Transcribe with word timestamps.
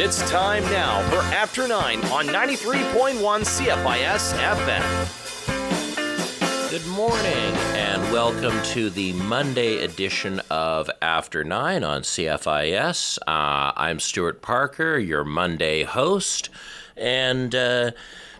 It's 0.00 0.22
time 0.30 0.62
now 0.66 1.02
for 1.10 1.16
After 1.34 1.66
9 1.66 2.04
on 2.04 2.26
93.1 2.26 3.18
CFIS 3.18 4.32
FM. 4.38 5.10
Good 6.70 6.86
morning 6.86 7.56
and 7.74 8.00
welcome 8.12 8.62
to 8.74 8.90
the 8.90 9.12
Monday 9.14 9.82
edition 9.82 10.40
of 10.52 10.88
After 11.02 11.42
9 11.42 11.82
on 11.82 12.02
CFIS. 12.02 13.18
Uh, 13.26 13.72
I'm 13.74 13.98
Stuart 13.98 14.40
Parker, 14.40 14.98
your 14.98 15.24
Monday 15.24 15.82
host, 15.82 16.48
and 16.96 17.52
uh, 17.56 17.90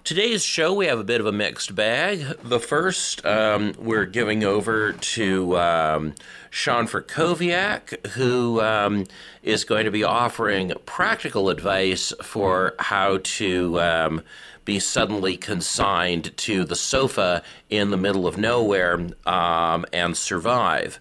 today's 0.08 0.42
show 0.42 0.72
we 0.72 0.86
have 0.86 0.98
a 0.98 1.04
bit 1.04 1.20
of 1.20 1.26
a 1.26 1.32
mixed 1.32 1.74
bag. 1.74 2.24
The 2.42 2.58
first, 2.58 3.22
um, 3.26 3.74
we're 3.76 4.06
giving 4.06 4.42
over 4.42 4.94
to 4.94 5.58
um, 5.58 6.14
Sean 6.48 6.86
Frakowiak, 6.86 8.06
who 8.12 8.58
um, 8.62 9.04
is 9.42 9.64
going 9.64 9.84
to 9.84 9.90
be 9.90 10.02
offering 10.02 10.72
practical 10.86 11.50
advice 11.50 12.14
for 12.22 12.74
how 12.78 13.18
to 13.22 13.78
um, 13.82 14.22
be 14.64 14.80
suddenly 14.80 15.36
consigned 15.36 16.34
to 16.38 16.64
the 16.64 16.76
sofa 16.76 17.42
in 17.68 17.90
the 17.90 17.98
middle 17.98 18.26
of 18.26 18.38
nowhere 18.38 19.08
um, 19.26 19.84
and 19.92 20.16
survive. 20.16 21.00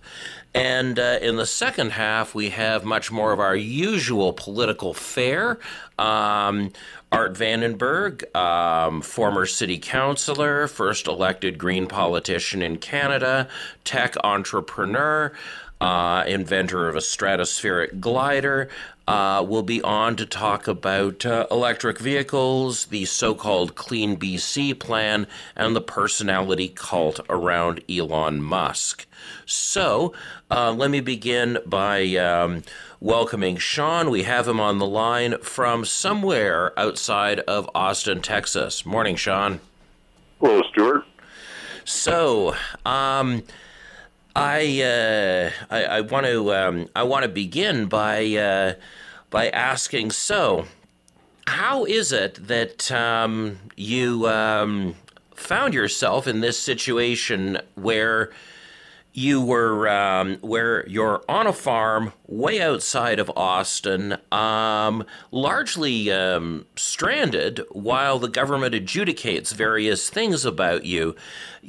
And 0.53 0.97
uh, 0.97 1.19
in 1.21 1.35
the 1.35 1.45
second 1.45 1.91
half, 1.91 2.33
we 2.33 2.49
have 2.49 2.83
much 2.83 3.11
more 3.11 3.31
of 3.31 3.39
our 3.39 3.55
usual 3.55 4.33
political 4.33 4.93
fare. 4.93 5.59
Um, 5.97 6.71
Art 7.11 7.33
Vandenberg, 7.33 8.35
um, 8.35 9.01
former 9.01 9.45
city 9.45 9.79
councilor, 9.79 10.67
first 10.67 11.07
elected 11.07 11.57
Green 11.57 11.87
politician 11.87 12.61
in 12.61 12.77
Canada, 12.77 13.47
tech 13.83 14.15
entrepreneur, 14.23 15.31
uh, 15.79 16.23
inventor 16.27 16.89
of 16.89 16.95
a 16.95 16.99
stratospheric 16.99 17.99
glider, 17.99 18.69
uh, 19.07 19.45
will 19.47 19.63
be 19.63 19.81
on 19.81 20.15
to 20.17 20.25
talk 20.25 20.67
about 20.67 21.25
uh, 21.25 21.47
electric 21.49 21.97
vehicles, 21.99 22.85
the 22.85 23.05
so 23.05 23.33
called 23.33 23.75
Clean 23.75 24.17
BC 24.17 24.77
plan, 24.77 25.27
and 25.55 25.75
the 25.75 25.81
personality 25.81 26.67
cult 26.69 27.19
around 27.29 27.81
Elon 27.89 28.41
Musk. 28.41 29.05
So, 29.45 30.13
uh, 30.51 30.71
let 30.73 30.91
me 30.91 30.99
begin 30.99 31.59
by 31.65 32.15
um, 32.15 32.63
welcoming 32.99 33.57
Sean. 33.57 34.09
We 34.09 34.23
have 34.23 34.47
him 34.47 34.59
on 34.59 34.77
the 34.79 34.87
line 34.87 35.37
from 35.39 35.85
somewhere 35.85 36.77
outside 36.77 37.39
of 37.41 37.69
Austin, 37.73 38.21
Texas. 38.21 38.85
Morning, 38.85 39.15
Sean. 39.15 39.61
Hello, 40.39 40.61
Stuart. 40.69 41.05
So, 41.85 42.55
um, 42.85 43.43
I, 44.37 44.81
uh, 44.83 45.51
I, 45.73 45.83
I 45.85 46.01
want 46.01 46.27
to 46.27 46.53
um, 46.53 46.87
I 46.95 47.01
want 47.01 47.23
to 47.23 47.29
begin 47.29 47.87
by 47.87 48.23
uh, 48.35 48.73
by 49.31 49.49
asking. 49.49 50.11
So, 50.11 50.65
how 51.47 51.85
is 51.85 52.11
it 52.11 52.35
that 52.47 52.91
um, 52.91 53.57
you 53.75 54.27
um, 54.27 54.93
found 55.33 55.73
yourself 55.73 56.27
in 56.27 56.41
this 56.41 56.59
situation 56.59 57.57
where 57.73 58.31
you 59.17 59.41
were 59.41 59.89
um, 59.89 60.37
where 60.41 60.87
you're 60.87 61.23
on 61.27 61.47
a 61.47 61.51
farm 61.51 62.13
way 62.27 62.61
outside 62.61 63.17
of 63.17 63.31
Austin, 63.35 64.15
um, 64.31 65.03
largely 65.31 66.11
um, 66.11 66.67
stranded 66.75 67.59
while 67.71 68.19
the 68.19 68.27
government 68.27 68.75
adjudicates 68.75 69.55
various 69.55 70.11
things 70.11 70.45
about 70.45 70.85
you. 70.85 71.15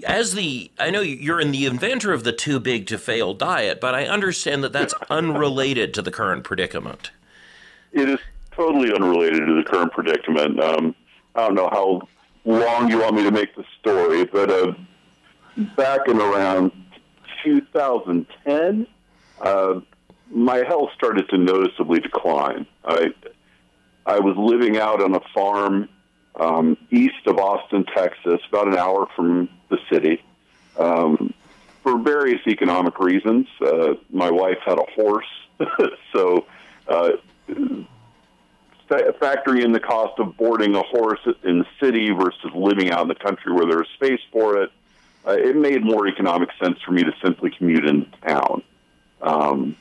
As 0.07 0.35
the 0.35 0.71
I 0.79 0.91
know 0.91 1.01
you're 1.01 1.41
in 1.41 1.51
the 1.51 1.65
inventor 1.65 2.13
of 2.13 2.23
the 2.23 2.33
too 2.33 2.61
big 2.61 2.87
to 2.89 2.99
fail 2.99 3.33
diet, 3.33 3.81
but 3.81 3.95
I 3.95 4.05
understand 4.05 4.63
that 4.63 4.75
that's 4.75 4.93
unrelated 5.09 5.95
to 5.95 6.03
the 6.03 6.11
current 6.11 6.45
predicament. 6.45 7.13
It 7.93 8.11
is 8.11 8.19
totally 8.51 8.93
unrelated 8.93 9.47
to 9.47 9.55
the 9.55 9.65
current 9.65 9.93
predicament. 9.93 10.63
Um, 10.63 10.95
I 11.35 11.47
don't 11.47 11.55
know 11.55 11.71
how 11.73 12.03
long 12.45 12.91
you 12.91 12.99
want 12.99 13.15
me 13.15 13.23
to 13.23 13.31
make 13.31 13.57
the 13.57 13.65
story, 13.81 14.27
but 14.27 14.51
uh, 14.51 14.75
back 15.79 16.09
and 16.09 16.21
around 16.21 16.73
2010, 17.45 18.87
uh, 19.41 19.81
my 20.31 20.59
health 20.67 20.91
started 20.95 21.29
to 21.31 21.39
noticeably 21.39 22.01
decline. 22.01 22.67
I 22.85 23.13
I 24.07 24.21
was 24.21 24.37
living 24.37 24.79
out 24.79 25.03
on 25.03 25.15
a 25.15 25.21
farm 25.35 25.89
um, 26.37 26.77
east 26.91 27.27
of 27.27 27.39
Austin, 27.39 27.85
Texas, 27.95 28.41
about 28.49 28.69
an 28.69 28.77
hour 28.77 29.07
from 29.15 29.51
the 29.69 29.79
city. 29.91 30.23
Um, 30.79 31.35
for 31.83 31.99
various 31.99 32.41
economic 32.47 32.99
reasons, 33.01 33.47
uh, 33.61 33.95
my 34.11 34.31
wife 34.31 34.59
had 34.65 34.79
a 34.79 34.87
horse, 34.95 35.27
so 36.13 36.47
uh, 36.87 37.13
factoring 38.89 39.65
in 39.65 39.73
the 39.73 39.81
cost 39.81 40.19
of 40.19 40.37
boarding 40.37 40.75
a 40.75 40.83
horse 40.83 41.21
in 41.45 41.61
the 41.61 41.67
city 41.81 42.11
versus 42.11 42.51
living 42.55 42.91
out 42.91 43.03
in 43.03 43.09
the 43.09 43.15
country 43.15 43.53
where 43.53 43.67
there's 43.67 43.89
space 43.95 44.21
for 44.33 44.63
it, 44.63 44.71
uh, 45.27 45.33
it 45.33 45.57
made 45.57 45.85
more 45.85 46.07
economic 46.07 46.49
sense 46.63 46.79
for 46.85 46.93
me 46.93 47.03
to 47.05 47.13
simply 47.23 47.51
commute 47.51 47.85
into 47.85 48.11
town. 48.27 48.63
Um, 49.21 49.77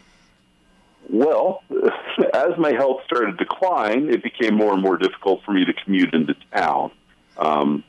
well, 1.10 1.64
as 2.34 2.58
my 2.58 2.74
health 2.74 3.02
started 3.06 3.38
to 3.38 3.46
decline, 3.46 4.10
it 4.10 4.24
became 4.24 4.56
more 4.56 4.74
and 4.74 4.82
more 4.82 4.98
difficult 4.98 5.44
for 5.46 5.52
me 5.54 5.66
to 5.66 5.74
commute 5.74 6.14
into 6.14 6.36
town. 6.54 6.92
Um, 7.38 7.84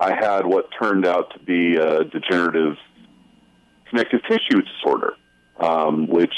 I 0.00 0.14
had 0.14 0.46
what 0.46 0.68
turned 0.78 1.06
out 1.06 1.32
to 1.34 1.38
be 1.38 1.76
a 1.76 2.04
degenerative 2.04 2.76
connective 3.88 4.22
tissue 4.28 4.62
disorder, 4.62 5.14
um, 5.58 6.08
which 6.08 6.34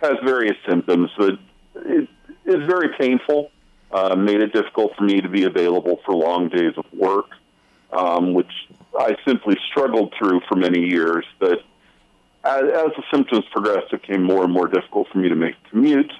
has 0.00 0.14
various 0.24 0.56
symptoms, 0.68 1.10
but 1.16 1.38
it 1.76 2.08
is 2.44 2.66
very 2.66 2.88
painful. 2.98 3.50
Uh, 3.90 4.16
made 4.16 4.40
it 4.40 4.54
difficult 4.54 4.96
for 4.96 5.04
me 5.04 5.20
to 5.20 5.28
be 5.28 5.44
available 5.44 6.00
for 6.04 6.14
long 6.14 6.48
days 6.48 6.72
of 6.78 6.84
work, 6.94 7.26
um, 7.92 8.32
which 8.32 8.50
I 9.02 9.16
simply 9.26 9.56
struggled 9.70 10.14
through 10.16 10.40
for 10.48 10.56
many 10.56 10.86
years. 10.86 11.24
But 11.40 11.58
as, 12.44 12.62
as, 12.62 12.90
the 12.96 13.02
symptoms 13.12 13.44
progressed, 13.52 13.92
it 13.92 14.02
became 14.02 14.22
more 14.22 14.44
and 14.44 14.52
more 14.52 14.68
difficult 14.68 15.08
for 15.12 15.18
me 15.18 15.28
to 15.28 15.34
make 15.34 15.54
commute, 15.70 16.12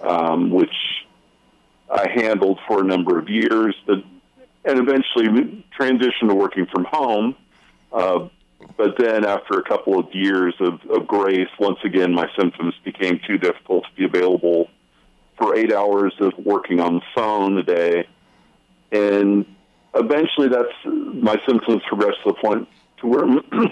um, 0.00 0.50
which 0.50 0.74
I 1.90 2.08
handled 2.08 2.60
for 2.66 2.80
a 2.80 2.84
number 2.84 3.18
of 3.18 3.28
years, 3.28 3.76
but, 3.86 3.98
and 4.64 4.78
eventually 4.78 5.64
transitioned 5.78 6.28
to 6.28 6.34
working 6.34 6.66
from 6.66 6.84
home. 6.84 7.36
Uh, 7.92 8.28
but 8.78 8.96
then, 8.98 9.26
after 9.26 9.58
a 9.58 9.62
couple 9.62 9.98
of 9.98 10.06
years 10.14 10.54
of, 10.60 10.80
of 10.90 11.06
grace, 11.06 11.50
once 11.60 11.78
again, 11.84 12.14
my 12.14 12.26
symptoms 12.38 12.74
became 12.82 13.20
too 13.26 13.36
difficult 13.36 13.84
to 13.84 13.90
be 13.94 14.04
available 14.04 14.70
for 15.36 15.54
eight 15.54 15.72
hours 15.72 16.14
of 16.20 16.32
working 16.38 16.80
on 16.80 16.94
the 16.94 17.02
phone 17.14 17.58
a 17.58 17.62
day. 17.62 18.08
And 18.90 19.53
eventually 19.94 20.48
that's 20.48 20.72
my 20.84 21.40
symptoms 21.46 21.82
progressed 21.88 22.18
to 22.24 22.32
the 22.32 22.34
point 22.34 22.68
to 23.00 23.06
where 23.06 23.24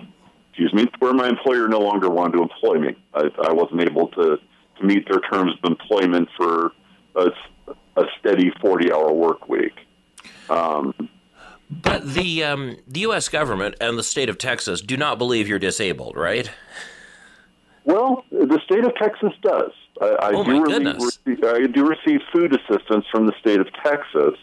excuse 0.51 0.73
me 0.73 0.87
where 0.99 1.13
my 1.13 1.29
employer 1.29 1.69
no 1.69 1.81
longer 1.81 2.11
wanted 2.11 2.37
to 2.37 2.43
employ 2.43 2.79
me 2.79 2.97
i, 3.15 3.29
I 3.45 3.53
wasn't 3.53 3.81
able 3.81 4.09
to, 4.09 4.39
to 4.79 4.85
meet 4.85 5.09
their 5.09 5.21
terms 5.21 5.53
of 5.63 5.71
employment 5.71 6.29
for 6.37 6.73
a, 7.17 7.31
a 7.97 8.05
steady 8.19 8.53
40 8.61 8.93
hour 8.93 9.13
work 9.13 9.49
week 9.49 9.75
um, 10.49 11.09
but 11.71 12.15
the 12.15 12.45
um, 12.45 12.77
the 12.87 13.01
U.S. 13.01 13.31
government 13.31 13.77
and 13.81 13.99
the 13.99 14.03
state 14.03 14.29
of 14.29 14.37
Texas 14.37 14.83
do 14.83 14.97
not 14.97 15.17
believe 15.17 15.49
you're 15.49 15.59
disabled, 15.59 16.17
right? 16.17 16.51
Well, 17.85 18.25
the 18.31 18.61
state 18.65 18.85
of 18.85 18.95
Texas 18.97 19.33
does. 19.41 19.71
I, 20.01 20.07
I 20.07 20.33
oh 20.33 20.45
do 20.45 20.63
receive, 20.63 21.45
I 21.45 21.67
do 21.67 21.87
receive 21.87 22.21
food 22.33 22.55
assistance 22.55 23.07
from 23.11 23.27
the 23.27 23.33
state 23.41 23.61
of 23.61 23.69
Texas, 23.83 24.35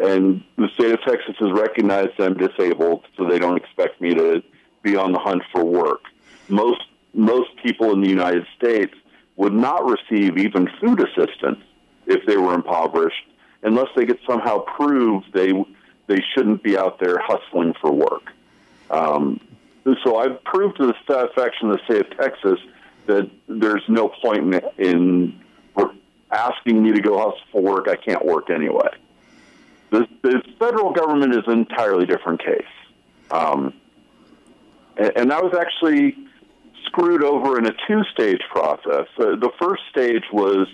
and 0.00 0.42
the 0.56 0.68
state 0.74 0.92
of 0.92 1.00
Texas 1.02 1.34
has 1.38 1.52
recognized 1.52 2.20
I'm 2.20 2.34
disabled, 2.34 3.04
so 3.16 3.28
they 3.28 3.38
don't 3.38 3.56
expect 3.56 4.00
me 4.00 4.14
to 4.14 4.42
be 4.82 4.96
on 4.96 5.12
the 5.12 5.18
hunt 5.18 5.42
for 5.52 5.64
work. 5.64 6.02
Most 6.48 6.82
most 7.14 7.50
people 7.62 7.92
in 7.92 8.00
the 8.00 8.08
United 8.08 8.46
States 8.56 8.94
would 9.36 9.52
not 9.52 9.84
receive 9.84 10.36
even 10.38 10.68
food 10.80 11.00
assistance 11.00 11.58
if 12.06 12.24
they 12.26 12.36
were 12.36 12.54
impoverished, 12.54 13.26
unless 13.62 13.88
they 13.96 14.06
could 14.06 14.18
somehow 14.26 14.58
prove 14.58 15.24
they 15.32 15.52
they 16.06 16.22
shouldn't 16.34 16.62
be 16.62 16.76
out 16.76 16.98
there 17.00 17.18
hustling 17.18 17.74
for 17.80 17.92
work. 17.92 18.32
Um, 18.90 19.40
so 20.04 20.16
I've 20.16 20.42
proved 20.44 20.78
to 20.78 20.86
the 20.86 20.94
satisfaction 21.10 21.70
of 21.70 21.78
the 21.78 21.84
state 21.84 22.12
of 22.12 22.18
Texas 22.18 22.58
that 23.06 23.30
there's 23.48 23.82
no 23.88 24.08
point 24.08 24.54
in, 24.54 24.60
in 24.78 25.40
asking 26.30 26.82
me 26.82 26.92
to 26.92 27.00
go 27.00 27.18
hustle 27.18 27.40
for 27.52 27.62
work. 27.62 27.88
I 27.88 27.96
can't 27.96 28.24
work 28.24 28.50
anyway. 28.50 28.88
The, 29.90 30.06
the 30.22 30.42
federal 30.58 30.92
government 30.92 31.34
is 31.34 31.42
an 31.46 31.58
entirely 31.60 32.06
different 32.06 32.40
case. 32.40 32.62
Um, 33.30 33.74
and, 34.96 35.12
and 35.16 35.32
I 35.32 35.40
was 35.40 35.54
actually 35.54 36.16
screwed 36.86 37.22
over 37.22 37.58
in 37.58 37.66
a 37.66 37.72
two 37.86 38.02
stage 38.12 38.40
process. 38.50 39.06
Uh, 39.18 39.36
the 39.36 39.50
first 39.60 39.82
stage 39.90 40.24
was 40.32 40.66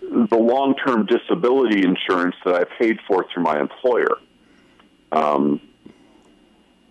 the 0.00 0.36
long 0.36 0.74
term 0.74 1.06
disability 1.06 1.84
insurance 1.84 2.36
that 2.44 2.54
I 2.54 2.64
paid 2.64 2.98
for 3.06 3.26
through 3.32 3.44
my 3.44 3.60
employer. 3.60 4.16
Um, 5.12 5.60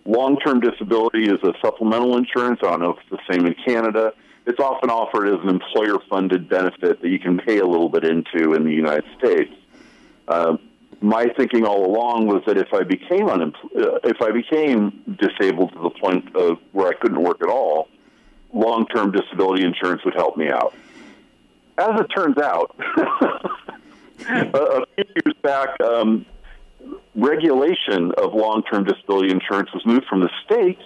long 0.04 0.38
term 0.38 0.60
disability 0.60 1.28
is 1.28 1.42
a 1.42 1.52
supplemental 1.60 2.16
insurance. 2.16 2.60
I 2.62 2.70
don't 2.70 2.80
know 2.80 2.90
if 2.90 2.98
it's 3.00 3.10
the 3.10 3.32
same 3.32 3.46
in 3.46 3.54
Canada. 3.64 4.14
it's 4.46 4.60
often 4.60 4.90
offered 4.90 5.28
as 5.28 5.40
an 5.42 5.48
employer-funded 5.48 6.48
benefit 6.48 7.02
that 7.02 7.08
you 7.08 7.18
can 7.18 7.38
pay 7.38 7.58
a 7.58 7.66
little 7.66 7.88
bit 7.88 8.04
into 8.04 8.54
in 8.54 8.64
the 8.64 8.72
United 8.72 9.04
States. 9.18 9.52
Uh, 10.26 10.56
my 11.02 11.26
thinking 11.36 11.64
all 11.64 11.84
along 11.84 12.26
was 12.26 12.42
that 12.46 12.56
if 12.56 12.72
I 12.72 12.84
became 12.84 13.28
uh, 13.28 13.40
if 14.04 14.22
I 14.22 14.30
became 14.30 15.16
disabled 15.18 15.72
to 15.72 15.82
the 15.82 15.90
point 15.90 16.34
of 16.36 16.58
where 16.72 16.88
I 16.88 16.94
couldn't 16.94 17.22
work 17.22 17.42
at 17.42 17.48
all, 17.48 17.88
long-term 18.52 19.12
disability 19.12 19.64
insurance 19.64 20.04
would 20.04 20.14
help 20.14 20.36
me 20.36 20.48
out. 20.48 20.74
As 21.78 22.00
it 22.00 22.06
turns 22.14 22.38
out, 22.38 22.76
a 24.28 24.86
few 24.94 25.04
years 25.04 25.34
back, 25.42 25.80
um, 25.80 26.24
regulation 27.14 28.12
of 28.12 28.34
long-term 28.34 28.84
disability 28.84 29.30
insurance 29.30 29.70
was 29.72 29.84
moved 29.84 30.06
from 30.06 30.20
the 30.20 30.30
states. 30.44 30.82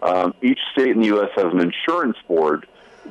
Um, 0.00 0.34
each 0.42 0.58
state 0.72 0.88
in 0.88 1.00
the 1.00 1.06
U.S. 1.06 1.30
has 1.36 1.52
an 1.52 1.60
insurance 1.60 2.16
board 2.26 2.66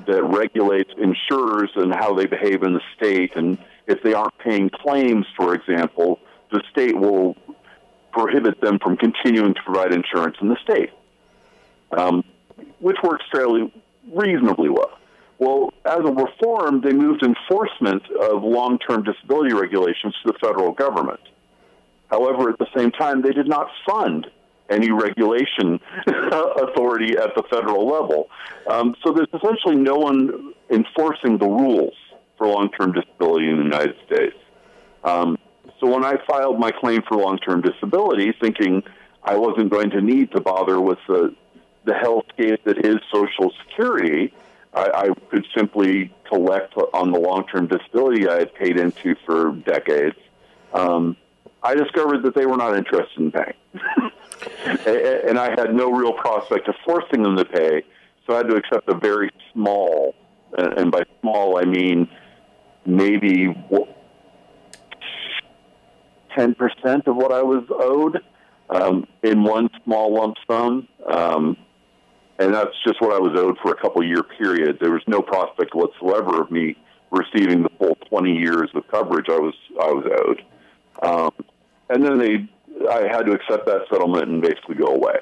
that 0.08 0.24
regulates 0.24 0.92
insurers 0.98 1.70
and 1.76 1.94
how 1.94 2.14
they 2.14 2.26
behave 2.26 2.64
in 2.64 2.74
the 2.74 2.82
state. 2.96 3.36
And 3.36 3.58
if 3.88 4.02
they 4.04 4.14
aren't 4.14 4.38
paying 4.40 4.70
claims, 4.70 5.26
for 5.36 5.54
example, 5.54 6.20
the 6.52 6.62
state 6.72 6.98
will 6.98 7.36
prohibit 8.12 8.62
them 8.62 8.78
from 8.80 8.98
continuing 8.98 9.54
to 9.54 9.62
provide 9.64 9.94
insurance 9.94 10.36
in 10.42 10.50
the 10.50 10.58
state, 10.64 10.90
um, 11.98 12.24
which 12.80 12.98
works 13.04 13.24
fairly 13.32 13.72
reasonably 14.14 14.70
well. 14.70 14.98
Well, 15.40 15.74
as 15.86 16.00
a 16.00 16.12
reform, 16.12 16.82
they 16.82 16.94
moved 16.94 17.24
enforcement 17.24 18.04
of 18.12 18.44
long 18.44 18.78
term 18.78 19.04
disability 19.04 19.54
regulations 19.56 20.16
to 20.24 20.32
the 20.32 20.38
federal 20.40 20.72
government. 20.72 21.22
However, 22.12 22.50
at 22.50 22.60
the 22.60 22.68
same 22.76 22.92
time, 22.92 23.22
they 23.22 23.32
did 23.32 23.48
not 23.48 23.68
fund 23.88 24.28
any 24.70 24.92
regulation 24.92 25.80
authority 26.08 27.18
at 27.18 27.36
the 27.36 27.44
federal 27.50 27.88
level. 27.88 28.30
Um, 28.70 28.96
so 29.04 29.14
there's 29.14 29.28
essentially 29.34 29.78
no 29.78 29.96
one 29.96 30.54
enforcing 30.70 31.38
the 31.38 31.48
rules 31.48 31.96
for 32.38 32.48
long 32.48 32.70
term 32.72 32.92
disability 32.92 33.50
in 33.50 33.58
the 33.58 33.64
United 33.64 33.96
States. 34.06 34.36
Um, 35.04 35.38
so 35.82 35.88
when 35.88 36.06
I 36.06 36.16
filed 36.28 36.60
my 36.60 36.72
claim 36.72 37.02
for 37.08 37.18
long 37.18 37.40
term 37.40 37.62
disability, 37.62 38.34
thinking 38.40 38.84
I 39.24 39.36
wasn't 39.36 39.72
going 39.72 39.90
to 39.90 40.02
need 40.02 40.32
to 40.32 40.40
bother 40.40 40.80
with 40.80 41.00
the, 41.08 41.36
the 41.86 41.94
hellscape 41.94 42.64
that 42.66 42.86
is 42.86 42.98
Social 43.12 43.52
Security, 43.66 44.32
I, 44.74 44.92
I 44.94 45.08
could 45.32 45.46
simply 45.58 46.14
collect 46.30 46.76
on 46.94 47.12
the 47.12 47.20
long 47.20 47.46
term 47.48 47.68
disability 47.68 48.30
I 48.30 48.40
had 48.40 48.54
paid 48.54 48.78
into 48.78 49.16
for 49.26 49.54
decades. 49.54 50.18
Um, 50.72 51.18
I 51.64 51.74
discovered 51.76 52.24
that 52.24 52.36
they 52.36 52.46
were 52.46 52.58
not 52.58 52.78
interested 52.78 53.20
in 53.20 53.32
paying. 53.32 53.54
and 55.28 55.38
I 55.38 55.50
had 55.50 55.74
no 55.74 55.92
real 55.92 56.14
prospect 56.14 56.68
of 56.68 56.76
forcing 56.86 57.24
them 57.24 57.36
to 57.38 57.46
pay, 57.46 57.84
so 58.26 58.34
I 58.34 58.38
had 58.38 58.48
to 58.50 58.56
accept 58.56 58.88
a 58.88 58.96
very 58.96 59.32
small, 59.52 60.16
and 60.58 60.92
by 60.92 61.04
small 61.22 61.58
I 61.58 61.66
mean 61.66 62.08
maybe 62.86 63.48
10% 66.38 67.08
of 67.08 67.16
what 67.16 67.32
I 67.32 67.42
was 67.42 67.64
owed 67.70 68.20
um, 68.70 69.08
in 69.24 69.44
one 69.44 69.70
small 69.84 70.14
lump 70.14 70.38
sum. 70.50 70.88
Um, 71.12 71.58
and 72.40 72.54
that's 72.54 72.76
just 72.86 73.00
what 73.02 73.14
I 73.14 73.20
was 73.20 73.38
owed 73.40 73.58
for 73.62 73.72
a 73.72 73.76
couple 73.76 74.04
year 74.04 74.24
period. 74.24 74.80
There 74.82 74.92
was 74.92 75.04
no 75.08 75.22
prospect 75.22 75.76
whatsoever 75.76 76.42
of 76.42 76.50
me 76.50 76.76
receiving 77.12 77.62
the 77.62 77.70
full 77.78 77.96
20 78.10 78.32
years 78.32 78.70
of 78.74 78.88
coverage 78.88 79.28
I 79.30 79.38
was 79.38 79.54
I 79.80 79.92
was 79.92 80.06
owed. 80.26 80.44
Um, 81.04 81.32
and 81.90 82.04
then 82.04 82.18
they, 82.18 82.88
I 82.90 83.08
had 83.08 83.26
to 83.26 83.34
accept 83.34 83.66
that 83.68 83.82
settlement 83.92 84.30
and 84.30 84.42
basically 84.42 84.76
go 84.76 84.88
away, 84.88 85.18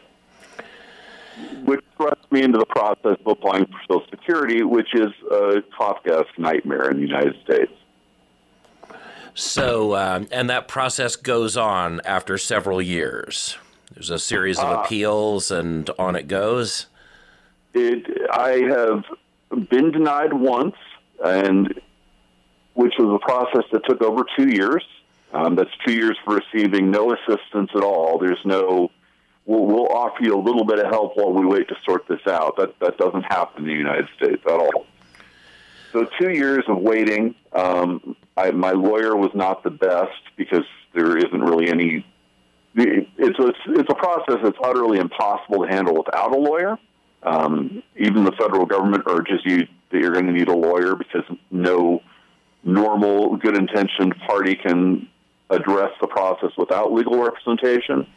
which 1.65 1.81
thrust 1.97 2.31
me 2.31 2.43
into 2.43 2.59
the 2.59 2.65
process 2.65 3.17
of 3.19 3.27
applying 3.27 3.65
for 3.65 3.79
Social 3.89 4.07
Security, 4.11 4.63
which 4.63 4.93
is 4.93 5.09
a 5.31 5.63
Kafkaesque 5.77 6.37
nightmare 6.37 6.89
in 6.89 6.97
the 6.97 7.07
United 7.07 7.35
States. 7.43 7.71
So, 9.39 9.95
um, 9.95 10.27
and 10.31 10.49
that 10.49 10.67
process 10.67 11.15
goes 11.15 11.55
on 11.55 12.01
after 12.03 12.37
several 12.37 12.81
years. 12.81 13.57
There's 13.93 14.09
a 14.09 14.19
series 14.19 14.59
of 14.59 14.65
uh, 14.65 14.81
appeals, 14.81 15.49
and 15.49 15.89
on 15.97 16.17
it 16.17 16.27
goes. 16.27 16.87
It, 17.73 18.05
I 18.33 18.63
have 18.67 19.69
been 19.69 19.91
denied 19.91 20.33
once, 20.33 20.75
and 21.23 21.73
which 22.73 22.93
was 22.99 23.17
a 23.21 23.25
process 23.25 23.63
that 23.71 23.85
took 23.85 24.01
over 24.01 24.25
two 24.37 24.49
years. 24.49 24.83
Um, 25.33 25.55
that's 25.55 25.71
two 25.87 25.93
years 25.93 26.17
for 26.25 26.35
receiving 26.35 26.91
no 26.91 27.13
assistance 27.13 27.71
at 27.73 27.81
all. 27.81 28.19
There's 28.19 28.43
no, 28.43 28.91
we'll, 29.45 29.65
we'll 29.65 29.87
offer 29.87 30.21
you 30.21 30.35
a 30.35 30.41
little 30.41 30.65
bit 30.65 30.79
of 30.79 30.87
help 30.87 31.15
while 31.15 31.31
we 31.31 31.45
wait 31.45 31.69
to 31.69 31.75
sort 31.85 32.09
this 32.09 32.27
out. 32.27 32.57
That 32.57 32.77
that 32.79 32.97
doesn't 32.97 33.23
happen 33.23 33.63
in 33.63 33.69
the 33.69 33.77
United 33.77 34.09
States 34.17 34.43
at 34.45 34.59
all. 34.59 34.85
So 35.93 36.05
two 36.19 36.31
years 36.31 36.65
of 36.67 36.77
waiting. 36.79 37.35
Um, 37.53 38.17
I, 38.39 38.51
my 38.51 38.71
lawyer 38.71 39.15
was 39.15 39.31
not 39.35 39.63
the 39.63 39.69
best 39.69 40.21
because 40.37 40.65
there 40.93 41.17
isn't 41.17 41.41
really 41.41 41.69
any. 41.69 42.05
It's 42.75 43.39
a, 43.39 43.53
it's 43.71 43.89
a 43.89 43.95
process 43.95 44.37
that's 44.43 44.57
utterly 44.63 44.99
impossible 44.99 45.65
to 45.65 45.67
handle 45.69 45.95
without 45.95 46.31
a 46.31 46.37
lawyer. 46.37 46.77
Um, 47.23 47.83
even 47.97 48.23
the 48.23 48.31
federal 48.31 48.65
government 48.65 49.03
urges 49.07 49.41
you 49.43 49.67
that 49.91 49.99
you're 49.99 50.13
going 50.13 50.27
to 50.27 50.31
need 50.31 50.47
a 50.47 50.55
lawyer 50.55 50.95
because 50.95 51.23
no 51.51 52.01
normal, 52.63 53.35
good 53.37 53.57
intentioned 53.57 54.15
party 54.19 54.55
can 54.55 55.09
address 55.49 55.91
the 55.99 56.07
process 56.07 56.51
without 56.57 56.93
legal 56.93 57.21
representation. 57.21 58.07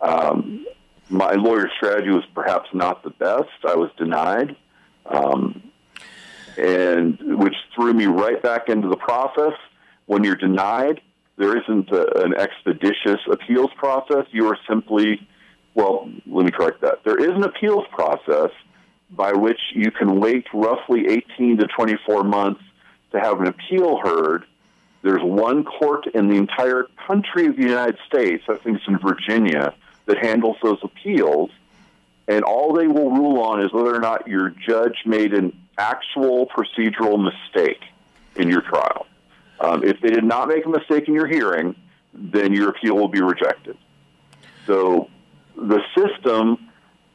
Um, 0.00 0.66
my 1.08 1.32
lawyer's 1.32 1.70
strategy 1.76 2.10
was 2.10 2.24
perhaps 2.34 2.68
not 2.72 3.02
the 3.02 3.10
best. 3.10 3.48
I 3.66 3.74
was 3.74 3.90
denied. 3.96 4.56
Um, 5.06 5.62
and 6.58 7.18
which 7.38 7.54
threw 7.74 7.92
me 7.92 8.06
right 8.06 8.42
back 8.42 8.68
into 8.68 8.88
the 8.88 8.96
process. 8.96 9.52
When 10.06 10.24
you're 10.24 10.36
denied, 10.36 11.00
there 11.36 11.56
isn't 11.56 11.90
a, 11.90 12.22
an 12.22 12.34
expeditious 12.34 13.20
appeals 13.30 13.70
process. 13.76 14.26
You 14.30 14.46
are 14.48 14.58
simply, 14.68 15.26
well, 15.74 16.08
let 16.26 16.44
me 16.44 16.50
correct 16.50 16.80
that. 16.82 17.04
There 17.04 17.18
is 17.18 17.34
an 17.34 17.44
appeals 17.44 17.84
process 17.92 18.50
by 19.10 19.32
which 19.32 19.60
you 19.74 19.90
can 19.90 20.20
wait 20.20 20.46
roughly 20.52 21.06
18 21.38 21.58
to 21.58 21.66
24 21.66 22.24
months 22.24 22.62
to 23.12 23.20
have 23.20 23.40
an 23.40 23.46
appeal 23.46 24.00
heard. 24.02 24.44
There's 25.02 25.22
one 25.22 25.64
court 25.64 26.06
in 26.14 26.28
the 26.28 26.36
entire 26.36 26.86
country 27.06 27.46
of 27.46 27.56
the 27.56 27.62
United 27.62 27.98
States, 28.06 28.42
I 28.48 28.56
think 28.56 28.78
it's 28.78 28.88
in 28.88 28.98
Virginia, 28.98 29.74
that 30.06 30.24
handles 30.24 30.56
those 30.62 30.78
appeals. 30.82 31.50
And 32.28 32.42
all 32.42 32.72
they 32.72 32.86
will 32.86 33.10
rule 33.10 33.40
on 33.40 33.62
is 33.62 33.72
whether 33.72 33.94
or 33.94 34.00
not 34.00 34.26
your 34.26 34.50
judge 34.50 34.96
made 35.04 35.32
an 35.32 35.56
actual 35.78 36.46
procedural 36.46 37.22
mistake 37.22 37.80
in 38.34 38.48
your 38.48 38.62
trial. 38.62 39.06
Um, 39.60 39.84
if 39.84 40.00
they 40.00 40.10
did 40.10 40.24
not 40.24 40.48
make 40.48 40.66
a 40.66 40.68
mistake 40.68 41.08
in 41.08 41.14
your 41.14 41.26
hearing, 41.26 41.76
then 42.12 42.52
your 42.52 42.70
appeal 42.70 42.96
will 42.96 43.08
be 43.08 43.20
rejected. 43.20 43.76
So 44.66 45.08
the 45.56 45.80
system 45.96 46.68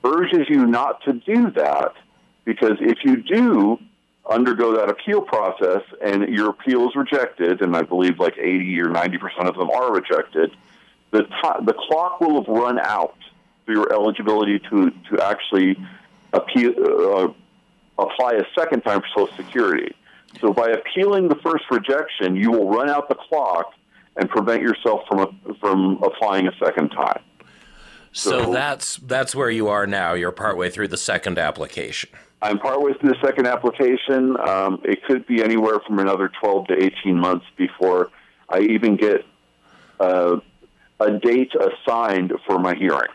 urges 0.04 0.48
you 0.50 0.66
not 0.66 1.04
to 1.04 1.14
do 1.14 1.52
that 1.52 1.94
because 2.46 2.78
if 2.80 3.00
you 3.04 3.18
do 3.18 3.78
undergo 4.30 4.76
that 4.78 4.90
appeal 4.90 5.22
process 5.22 5.82
and 6.02 6.28
your 6.30 6.50
appeal 6.50 6.88
is 6.88 6.96
rejected, 6.96 7.62
and 7.62 7.76
I 7.76 7.82
believe 7.82 8.20
like 8.20 8.38
80 8.38 8.82
or 8.82 8.90
90 8.90 9.18
percent 9.18 9.48
of 9.48 9.56
them 9.56 9.70
are 9.70 9.94
rejected, 9.94 10.56
the, 11.12 11.24
t- 11.24 11.66
the 11.66 11.74
clock 11.74 12.22
will 12.22 12.42
have 12.42 12.48
run 12.48 12.80
out 12.80 13.18
for 13.66 13.74
your 13.74 13.92
eligibility 13.94 14.60
to, 14.60 14.92
to 15.10 15.24
actually 15.24 15.78
appeal, 16.34 16.74
uh, 16.80 17.28
apply 18.02 18.34
a 18.34 18.44
second 18.58 18.82
time 18.82 19.02
for 19.02 19.08
Social 19.28 19.38
Security. 19.38 19.96
So 20.40 20.54
by 20.54 20.70
appealing 20.70 21.28
the 21.28 21.36
first 21.36 21.66
rejection, 21.70 22.36
you 22.36 22.52
will 22.52 22.70
run 22.70 22.90
out 22.90 23.10
the 23.10 23.16
clock 23.16 23.74
and 24.16 24.30
prevent 24.30 24.62
yourself 24.62 25.02
from 25.08 25.20
a, 25.20 25.54
from 25.56 26.02
applying 26.04 26.48
a 26.48 26.52
second 26.64 26.90
time. 26.90 27.22
So, 28.14 28.44
so 28.44 28.54
that's 28.54 28.98
that's 28.98 29.34
where 29.34 29.50
you 29.50 29.70
are 29.70 29.88
now. 29.88 30.14
You're 30.14 30.34
partway 30.34 30.70
through 30.70 30.90
the 30.90 30.98
second 30.98 31.38
application. 31.38 32.10
I'm 32.42 32.60
partway 32.60 32.94
through 32.94 33.12
the 33.12 33.22
second 33.24 33.48
application. 33.48 34.36
Um, 34.40 34.82
it 34.84 35.04
could 35.06 35.26
be 35.28 35.44
anywhere 35.44 35.80
from 35.86 36.00
another 36.00 36.30
12 36.42 36.68
to 36.68 36.84
18 36.84 37.18
months 37.18 37.46
before 37.56 38.10
I 38.50 38.62
even 38.62 38.98
get 38.98 39.26
uh, 40.00 40.38
a 41.00 41.12
date 41.12 41.54
assigned 41.56 42.34
for 42.46 42.60
my 42.60 42.76
hearing. 42.76 43.12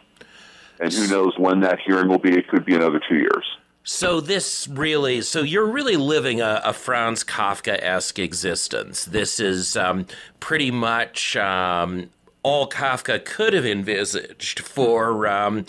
And 0.81 0.93
who 0.93 1.07
knows 1.09 1.35
when 1.39 1.61
that 1.61 1.79
hearing 1.87 2.09
will 2.09 2.19
be? 2.19 2.37
It 2.37 2.49
could 2.49 2.65
be 2.65 2.75
another 2.75 3.01
two 3.09 3.17
years. 3.17 3.45
So 3.89 4.21
this 4.21 4.67
really, 4.67 5.23
so 5.23 5.43
you're 5.43 5.71
really 5.71 5.97
living 5.97 6.41
a, 6.41 6.61
a 6.65 6.73
Franz 6.73 7.23
Kafka-esque 7.23 8.19
existence. 8.19 9.05
This 9.05 9.39
is 9.39 9.77
um, 9.77 10.07
pretty 10.41 10.73
much 10.73 11.37
um, 11.37 12.11
all 12.43 12.69
Kafka 12.69 13.25
could 13.25 13.53
have 13.55 13.65
envisaged 13.65 14.61
for 14.61 15.27
um, 15.29 15.67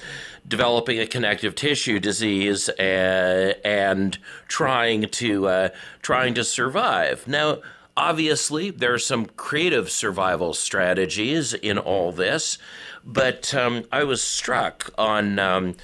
developing 0.48 1.00
a 1.00 1.08
connective 1.08 1.54
tissue 1.54 2.00
disease 2.00 2.70
and, 2.70 3.52
uh, 3.52 3.54
and 3.64 4.18
trying 4.48 5.10
to 5.10 5.48
uh, 5.48 5.70
trying 6.02 6.34
to 6.36 6.44
survive. 6.44 7.28
Now, 7.28 7.60
obviously, 7.98 8.70
there 8.70 8.94
are 8.94 9.00
some 9.00 9.26
creative 9.26 9.90
survival 9.90 10.54
strategies 10.54 11.54
in 11.54 11.78
all 11.78 12.12
this, 12.12 12.58
but 13.04 13.54
um, 13.54 13.84
I 13.92 14.04
was 14.04 14.22
struck 14.22 14.92
on 14.98 15.40
um, 15.40 15.76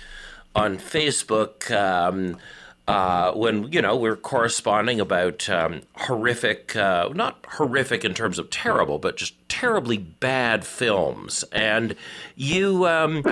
on 0.56 0.78
Facebook. 0.78 1.70
Um, 1.72 2.38
uh, 2.86 3.32
when 3.32 3.72
you 3.72 3.82
know 3.82 3.96
we're 3.96 4.16
corresponding 4.16 5.00
about 5.00 5.50
um, 5.50 5.82
horrific, 5.96 6.76
uh, 6.76 7.10
not 7.14 7.46
horrific 7.50 8.06
in 8.06 8.14
terms 8.14 8.38
of 8.38 8.50
terrible, 8.50 9.00
but 9.00 9.18
just 9.18 9.34
terribly 9.50 9.98
bad 9.98 10.66
films, 10.66 11.44
and 11.52 11.96
you 12.36 12.86
um, 12.86 13.24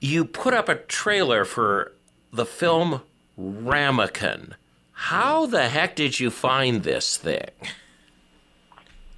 you 0.00 0.24
put 0.24 0.54
up 0.54 0.68
a 0.68 0.76
trailer 0.76 1.44
for 1.44 1.92
the 2.32 2.46
film 2.46 3.02
Ramekin. 3.36 4.54
How 4.92 5.46
the 5.46 5.68
heck 5.68 5.96
did 5.96 6.20
you 6.20 6.30
find 6.30 6.84
this 6.84 7.16
thing? 7.16 7.50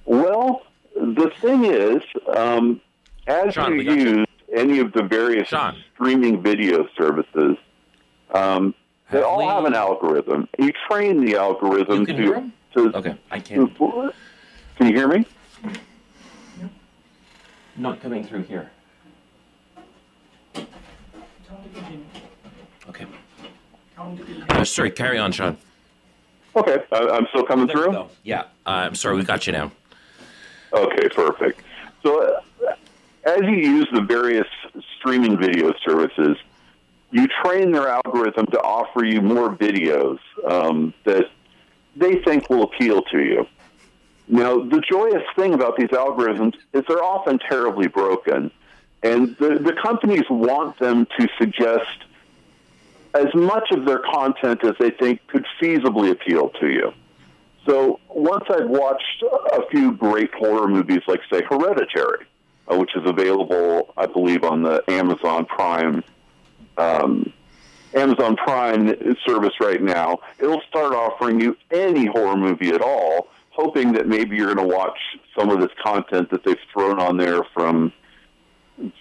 Well, 0.05 0.61
the 0.95 1.31
thing 1.41 1.65
is, 1.65 2.01
um, 2.35 2.81
as 3.27 3.53
Sean, 3.53 3.79
you 3.79 3.91
use 3.93 4.27
any 4.53 4.79
of 4.79 4.93
the 4.93 5.03
various 5.03 5.47
Sean. 5.49 5.75
streaming 5.93 6.41
video 6.41 6.87
services, 6.97 7.57
um, 8.33 8.73
they 9.11 9.21
all 9.21 9.39
we- 9.39 9.45
have 9.45 9.65
an 9.65 9.73
algorithm. 9.73 10.47
You 10.57 10.71
train 10.89 11.25
the 11.25 11.35
algorithm 11.35 12.01
You 12.01 12.05
can 12.05 12.53
to, 12.73 12.91
to. 12.91 12.97
Okay, 12.97 13.15
I 13.31 13.39
can't. 13.39 13.75
to- 13.77 14.13
Can 14.77 14.87
you 14.87 14.95
hear 14.95 15.07
me? 15.07 15.25
Not 17.77 17.99
coming 18.01 18.23
through 18.23 18.43
here. 18.43 18.71
Okay. 22.89 23.05
Uh, 24.49 24.63
sorry, 24.63 24.91
carry 24.91 25.17
on, 25.17 25.31
Sean. 25.31 25.57
Okay, 26.55 26.77
I, 26.91 27.09
I'm 27.09 27.27
still 27.27 27.43
coming 27.43 27.67
through. 27.67 28.07
Yeah, 28.23 28.41
uh, 28.65 28.69
I'm 28.69 28.95
sorry, 28.95 29.15
we 29.17 29.23
got 29.23 29.45
you 29.47 29.53
now. 29.53 29.71
Okay, 30.73 31.09
perfect. 31.09 31.61
So, 32.03 32.41
uh, 32.67 32.75
as 33.25 33.41
you 33.41 33.55
use 33.55 33.87
the 33.91 34.01
various 34.01 34.47
streaming 34.97 35.37
video 35.37 35.73
services, 35.83 36.37
you 37.11 37.27
train 37.43 37.71
their 37.71 37.87
algorithm 37.87 38.45
to 38.47 38.59
offer 38.61 39.03
you 39.03 39.21
more 39.21 39.55
videos 39.55 40.19
um, 40.47 40.93
that 41.05 41.29
they 41.95 42.21
think 42.23 42.49
will 42.49 42.63
appeal 42.63 43.01
to 43.03 43.19
you. 43.19 43.47
Now, 44.27 44.59
the 44.59 44.81
joyous 44.81 45.23
thing 45.35 45.53
about 45.53 45.77
these 45.77 45.89
algorithms 45.89 46.55
is 46.73 46.83
they're 46.87 47.03
often 47.03 47.39
terribly 47.39 47.87
broken, 47.87 48.51
and 49.03 49.35
the, 49.37 49.59
the 49.59 49.73
companies 49.81 50.23
want 50.29 50.79
them 50.79 51.07
to 51.19 51.27
suggest 51.37 52.03
as 53.13 53.33
much 53.33 53.71
of 53.71 53.85
their 53.85 53.99
content 53.99 54.63
as 54.63 54.75
they 54.79 54.89
think 54.89 55.25
could 55.27 55.45
feasibly 55.61 56.11
appeal 56.11 56.49
to 56.59 56.67
you. 56.67 56.91
So 57.65 57.99
once 58.09 58.45
I've 58.49 58.69
watched 58.69 59.23
a 59.51 59.65
few 59.71 59.93
great 59.93 60.33
horror 60.33 60.67
movies, 60.67 61.01
like 61.07 61.21
say 61.31 61.41
Hereditary, 61.49 62.25
uh, 62.67 62.77
which 62.77 62.95
is 62.95 63.03
available, 63.05 63.93
I 63.97 64.05
believe, 64.05 64.43
on 64.43 64.61
the 64.61 64.83
Amazon 64.87 65.45
Prime 65.45 66.03
um, 66.77 67.31
Amazon 67.93 68.35
Prime 68.35 68.93
service 69.25 69.53
right 69.61 69.81
now, 69.81 70.19
it'll 70.39 70.61
start 70.67 70.93
offering 70.93 71.39
you 71.39 71.55
any 71.71 72.05
horror 72.05 72.35
movie 72.35 72.69
at 72.69 72.81
all, 72.81 73.29
hoping 73.51 73.93
that 73.93 74.07
maybe 74.07 74.35
you're 74.35 74.53
going 74.53 74.69
to 74.69 74.75
watch 74.75 74.97
some 75.37 75.49
of 75.49 75.61
this 75.61 75.71
content 75.81 76.29
that 76.31 76.43
they've 76.43 76.57
thrown 76.73 76.99
on 76.99 77.17
there 77.17 77.43
from 77.53 77.93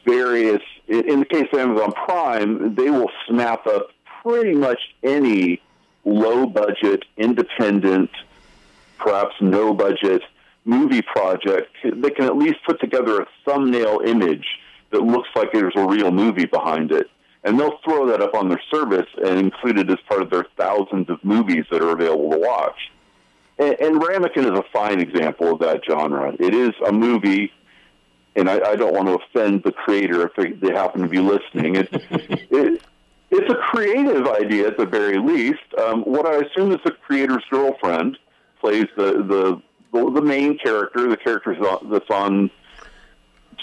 various. 0.06 0.62
In 0.86 1.18
the 1.18 1.26
case 1.26 1.48
of 1.52 1.58
Amazon 1.58 1.92
Prime, 1.92 2.74
they 2.76 2.88
will 2.88 3.10
snap 3.28 3.66
up 3.66 3.88
pretty 4.22 4.54
much 4.54 4.78
any 5.02 5.60
low 6.04 6.46
budget, 6.46 7.04
independent, 7.16 8.10
perhaps 9.04 9.34
no 9.40 9.74
budget 9.74 10.22
movie 10.64 11.02
project. 11.02 11.70
They 11.84 12.10
can 12.10 12.24
at 12.24 12.36
least 12.36 12.56
put 12.66 12.80
together 12.80 13.20
a 13.20 13.26
thumbnail 13.44 14.00
image 14.04 14.46
that 14.90 15.02
looks 15.02 15.28
like 15.36 15.52
there's 15.52 15.74
a 15.76 15.86
real 15.86 16.10
movie 16.10 16.46
behind 16.46 16.90
it. 16.90 17.08
And 17.42 17.60
they'll 17.60 17.78
throw 17.84 18.06
that 18.08 18.22
up 18.22 18.34
on 18.34 18.48
their 18.48 18.60
service 18.72 19.08
and 19.22 19.38
include 19.38 19.78
it 19.78 19.90
as 19.90 19.98
part 20.08 20.22
of 20.22 20.30
their 20.30 20.46
thousands 20.56 21.10
of 21.10 21.22
movies 21.22 21.66
that 21.70 21.82
are 21.82 21.90
available 21.90 22.30
to 22.30 22.38
watch. 22.38 22.90
And, 23.58 23.76
and 23.80 24.00
Ramekin 24.00 24.50
is 24.50 24.58
a 24.58 24.64
fine 24.72 25.00
example 25.00 25.52
of 25.52 25.58
that 25.60 25.82
genre. 25.88 26.34
It 26.40 26.54
is 26.54 26.72
a 26.86 26.92
movie, 26.92 27.52
and 28.34 28.48
I, 28.48 28.70
I 28.70 28.76
don't 28.76 28.94
want 28.94 29.08
to 29.08 29.16
offend 29.16 29.62
the 29.62 29.72
creator 29.72 30.26
if 30.26 30.34
they, 30.36 30.52
they 30.52 30.74
happen 30.74 31.02
to 31.02 31.08
be 31.08 31.18
listening. 31.18 31.76
It, 31.76 31.88
it, 31.92 32.82
it's 33.30 33.52
a 33.52 33.56
creative 33.56 34.26
idea 34.26 34.68
at 34.68 34.78
the 34.78 34.86
very 34.86 35.18
least. 35.18 35.60
Um, 35.76 36.02
what 36.02 36.26
I 36.26 36.36
assume 36.36 36.72
is 36.72 36.78
the 36.84 36.92
creator's 36.92 37.44
girlfriend 37.50 38.16
plays 38.64 38.86
the 38.96 39.60
the 39.92 40.10
the 40.10 40.22
main 40.22 40.56
character, 40.56 41.06
the 41.06 41.18
character 41.18 41.54
that's 41.90 42.10
on 42.10 42.50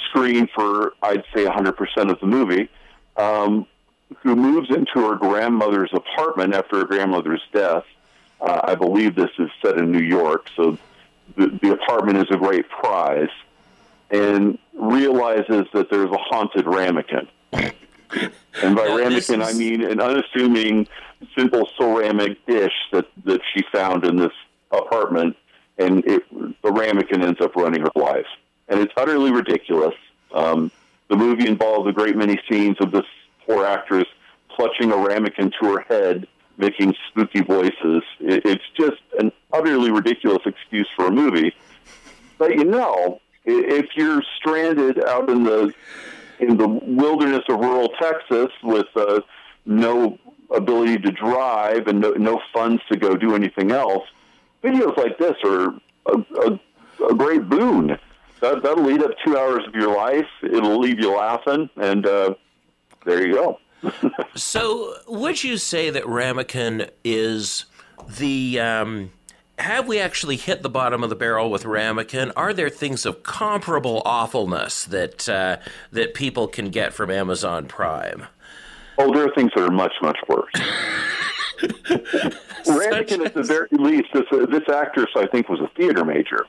screen 0.10 0.48
for 0.54 0.94
I'd 1.02 1.24
say 1.34 1.46
100% 1.46 2.12
of 2.12 2.20
the 2.20 2.28
movie, 2.28 2.70
um, 3.18 3.66
who 4.22 4.36
moves 4.36 4.70
into 4.70 5.08
her 5.08 5.16
grandmother's 5.16 5.90
apartment 5.94 6.54
after 6.54 6.80
her 6.80 6.86
grandmother's 6.86 7.42
death. 7.52 7.84
Uh, 8.40 8.62
I 8.64 8.76
believe 8.76 9.16
this 9.16 9.32
is 9.40 9.50
set 9.62 9.78
in 9.78 9.92
New 9.92 10.04
York, 10.04 10.48
so 10.56 10.78
the, 11.36 11.48
the 11.62 11.74
apartment 11.74 12.20
is 12.20 12.28
a 12.30 12.38
great 12.38 12.70
prize, 12.70 13.30
and 14.12 14.58
realizes 14.74 15.66
that 15.74 15.90
there's 15.90 16.12
a 16.12 16.18
haunted 16.18 16.66
ramekin. 16.66 17.28
And 17.52 18.76
by 18.76 18.88
ramekin, 18.98 19.42
I 19.42 19.54
mean 19.54 19.84
an 19.84 20.00
unassuming, 20.00 20.88
simple 21.38 21.68
ceramic 21.78 22.46
dish 22.46 22.74
that, 22.92 23.08
that 23.26 23.42
she 23.54 23.64
found 23.72 24.06
in 24.06 24.18
this 24.18 24.34
apartment, 24.72 25.36
and 25.78 26.06
it, 26.06 26.24
the 26.62 26.72
ramekin 26.72 27.22
ends 27.24 27.40
up 27.42 27.56
running 27.56 27.82
her 27.82 27.92
life. 27.96 28.28
And 28.68 28.80
it's 28.80 28.94
utterly 28.98 29.32
ridiculous. 29.32 29.96
Um, 30.34 30.72
the 31.10 31.18
movie 31.18 31.48
involves 31.48 31.90
a 31.90 31.92
great 31.92 32.16
many 32.16 32.40
scenes 32.50 32.78
of 32.80 32.92
this 32.92 33.06
poor 33.46 33.66
actress 33.66 34.08
clutching 34.50 34.92
a 34.92 34.98
ramekin 34.98 35.52
to 35.62 35.74
her 35.74 35.82
head, 35.82 36.28
making 36.58 36.96
spooky 37.10 37.42
voices. 37.42 38.04
It, 38.20 38.46
it's 38.46 38.64
just 38.78 39.02
an 39.20 39.32
utterly 39.52 39.92
ridiculous 39.92 40.42
excuse 40.46 40.88
for 40.96 41.08
a 41.08 41.12
movie. 41.12 41.54
But 42.38 42.56
you 42.56 42.64
know, 42.64 43.20
if 43.46 43.88
you're 43.96 44.24
stranded 44.38 45.04
out 45.04 45.30
in 45.30 45.44
the 45.44 45.74
in 46.40 46.58
the 46.58 46.68
wilderness 46.68 47.44
of 47.50 47.60
rural 47.60 47.90
Texas 48.02 48.50
with 48.64 48.88
uh, 48.96 49.22
no 49.66 50.18
ability 50.50 50.98
to 50.98 51.12
drive 51.12 51.88
and 51.88 52.02
no, 52.02 52.12
no 52.14 52.42
funds 52.52 52.82
to 52.92 52.98
go 52.98 53.16
do 53.16 53.36
anything 53.36 53.72
else, 53.72 54.04
videos 54.64 54.96
like 54.98 55.18
this 55.18 55.36
are 55.44 55.74
a, 56.08 56.18
a, 56.36 57.06
a 57.10 57.16
great 57.16 57.48
boon. 57.50 57.98
That, 58.42 58.64
that'll 58.64 58.90
eat 58.90 59.04
up 59.04 59.12
two 59.24 59.38
hours 59.38 59.66
of 59.68 59.76
your 59.76 59.96
life. 59.96 60.28
It'll 60.42 60.80
leave 60.80 61.00
you 61.00 61.16
laughing, 61.16 61.70
and 61.76 62.06
uh, 62.06 62.34
there 63.06 63.26
you 63.26 63.34
go. 63.34 63.60
So, 64.36 64.96
would 65.08 65.44
you 65.44 65.58
say 65.58 65.90
that 65.90 66.04
Ramekin 66.04 66.90
is 67.04 67.66
the. 68.18 68.60
Um, 68.60 69.12
have 69.60 69.88
we 69.88 70.00
actually 70.00 70.38
hit 70.38 70.62
the 70.64 70.70
bottom 70.70 71.04
of 71.04 71.10
the 71.10 71.16
barrel 71.16 71.52
with 71.52 71.64
Ramekin? 71.66 72.32
Are 72.36 72.54
there 72.54 72.70
things 72.70 73.06
of 73.06 73.24
comparable 73.24 74.02
awfulness 74.06 74.86
that 74.86 75.28
uh, 75.28 75.58
that 75.92 76.14
people 76.14 76.48
can 76.48 76.70
get 76.70 76.94
from 76.94 77.10
Amazon 77.12 77.68
Prime? 77.68 78.28
Oh, 78.98 79.14
there 79.14 79.26
are 79.26 79.34
things 79.34 79.52
that 79.56 79.64
are 79.64 79.72
much, 79.72 79.94
much 80.02 80.18
worse. 80.28 80.54
Ramekin, 82.68 83.26
at 83.26 83.34
the 83.34 83.44
very 83.44 83.68
least, 83.72 84.10
this, 84.14 84.24
uh, 84.32 84.46
this 84.46 84.68
actress, 84.70 85.10
I 85.16 85.28
think, 85.28 85.50
was 85.50 85.60
a 85.60 85.68
theater 85.76 86.06
major. 86.06 86.46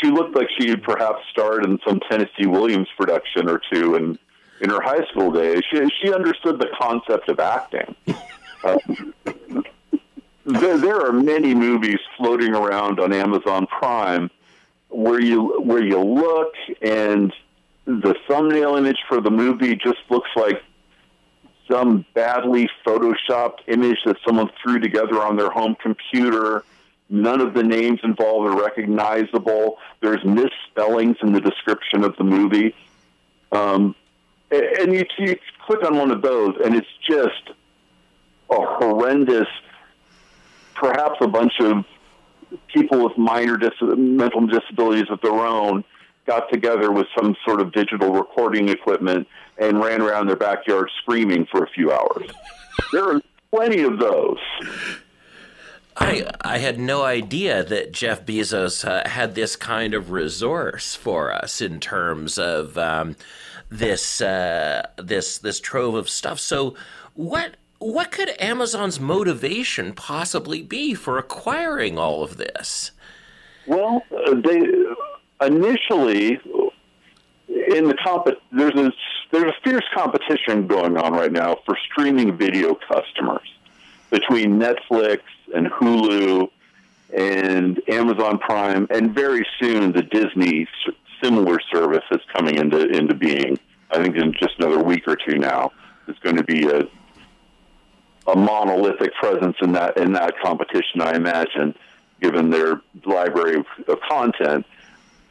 She 0.00 0.10
looked 0.10 0.36
like 0.36 0.48
she 0.58 0.68
had 0.68 0.82
perhaps 0.82 1.20
starred 1.30 1.64
in 1.64 1.78
some 1.86 2.00
Tennessee 2.08 2.46
Williams 2.46 2.88
production 2.96 3.48
or 3.48 3.60
two 3.72 3.96
in, 3.96 4.18
in 4.60 4.70
her 4.70 4.80
high 4.80 5.04
school 5.10 5.30
days. 5.30 5.62
She, 5.70 5.80
she 6.00 6.12
understood 6.12 6.60
the 6.60 6.68
concept 6.80 7.28
of 7.28 7.40
acting. 7.40 7.94
Uh, 8.64 8.78
there, 10.44 10.78
there 10.78 11.00
are 11.06 11.12
many 11.12 11.54
movies 11.54 11.98
floating 12.16 12.54
around 12.54 13.00
on 13.00 13.12
Amazon 13.12 13.66
Prime 13.66 14.30
where 14.88 15.20
you 15.20 15.60
where 15.60 15.82
you 15.82 16.00
look 16.00 16.54
and 16.80 17.32
the 17.84 18.14
thumbnail 18.26 18.76
image 18.76 18.98
for 19.08 19.20
the 19.20 19.30
movie 19.30 19.76
just 19.76 19.98
looks 20.10 20.30
like 20.36 20.62
some 21.70 22.04
badly 22.14 22.68
photoshopped 22.86 23.60
image 23.66 23.98
that 24.04 24.16
someone 24.26 24.50
threw 24.62 24.78
together 24.78 25.22
on 25.22 25.36
their 25.36 25.50
home 25.50 25.76
computer. 25.80 26.64
None 27.10 27.40
of 27.40 27.54
the 27.54 27.62
names 27.62 28.00
involved 28.02 28.48
are 28.48 28.60
recognizable. 28.60 29.78
There's 30.00 30.24
misspellings 30.24 31.16
in 31.22 31.32
the 31.32 31.40
description 31.40 32.04
of 32.04 32.16
the 32.16 32.24
movie. 32.24 32.74
Um, 33.52 33.94
and 34.50 34.94
you, 34.94 35.04
you 35.18 35.38
click 35.66 35.84
on 35.84 35.96
one 35.96 36.10
of 36.10 36.22
those, 36.22 36.56
and 36.64 36.74
it's 36.74 36.86
just 37.06 37.50
a 38.50 38.56
horrendous, 38.56 39.48
perhaps 40.74 41.16
a 41.20 41.28
bunch 41.28 41.52
of 41.60 41.84
people 42.74 43.04
with 43.04 43.16
minor 43.18 43.56
dis- 43.56 43.72
mental 43.80 44.46
disabilities 44.46 45.10
of 45.10 45.20
their 45.20 45.32
own 45.32 45.84
got 46.28 46.52
together 46.52 46.92
with 46.92 47.06
some 47.18 47.34
sort 47.44 47.60
of 47.60 47.72
digital 47.72 48.12
recording 48.12 48.68
equipment 48.68 49.26
and 49.56 49.82
ran 49.82 50.02
around 50.02 50.28
their 50.28 50.36
backyard 50.36 50.90
screaming 51.02 51.46
for 51.50 51.64
a 51.64 51.68
few 51.70 51.90
hours. 51.90 52.30
There 52.92 53.04
are 53.08 53.20
plenty 53.50 53.82
of 53.82 53.98
those. 53.98 54.38
I 55.96 56.30
I 56.42 56.58
had 56.58 56.78
no 56.78 57.02
idea 57.02 57.64
that 57.64 57.92
Jeff 57.92 58.24
Bezos 58.24 58.86
uh, 58.86 59.08
had 59.08 59.34
this 59.34 59.56
kind 59.56 59.94
of 59.94 60.12
resource 60.12 60.94
for 60.94 61.32
us 61.32 61.60
in 61.60 61.80
terms 61.80 62.38
of 62.38 62.78
um, 62.78 63.16
this 63.68 64.20
uh, 64.20 64.86
this 64.96 65.38
this 65.38 65.58
trove 65.58 65.94
of 65.94 66.08
stuff. 66.08 66.38
So 66.38 66.76
what 67.14 67.56
what 67.78 68.12
could 68.12 68.30
Amazon's 68.38 69.00
motivation 69.00 69.92
possibly 69.92 70.62
be 70.62 70.94
for 70.94 71.18
acquiring 71.18 71.98
all 71.98 72.22
of 72.22 72.36
this? 72.36 72.92
Well, 73.66 74.02
uh, 74.26 74.34
they 74.34 74.62
initially 75.40 76.40
in 77.48 77.88
the 77.88 77.96
comp 78.02 78.26
there's 78.52 78.74
a 78.74 78.92
there's 79.30 79.44
a 79.44 79.54
fierce 79.62 79.84
competition 79.94 80.66
going 80.66 80.96
on 80.96 81.12
right 81.12 81.32
now 81.32 81.56
for 81.64 81.76
streaming 81.90 82.36
video 82.36 82.74
customers 82.74 83.48
between 84.10 84.58
Netflix 84.58 85.20
and 85.54 85.66
Hulu 85.66 86.48
and 87.14 87.80
Amazon 87.88 88.38
Prime, 88.38 88.86
and 88.90 89.14
very 89.14 89.46
soon 89.60 89.92
the 89.92 90.02
Disney 90.02 90.66
similar 91.22 91.58
service 91.72 92.04
is 92.10 92.20
coming 92.34 92.56
into 92.56 92.88
into 92.88 93.14
being. 93.14 93.58
I 93.90 94.02
think 94.02 94.16
in 94.16 94.32
just 94.32 94.58
another 94.58 94.82
week 94.82 95.04
or 95.06 95.16
two 95.16 95.38
now, 95.38 95.72
it's 96.06 96.18
going 96.20 96.36
to 96.36 96.44
be 96.44 96.68
a 96.68 96.82
a 98.26 98.36
monolithic 98.36 99.14
presence 99.14 99.56
in 99.62 99.72
that 99.72 99.96
in 99.96 100.12
that 100.12 100.38
competition. 100.42 101.00
I 101.00 101.14
imagine, 101.14 101.74
given 102.20 102.50
their 102.50 102.80
library 103.04 103.56
of, 103.56 103.66
of 103.88 104.00
content. 104.08 104.66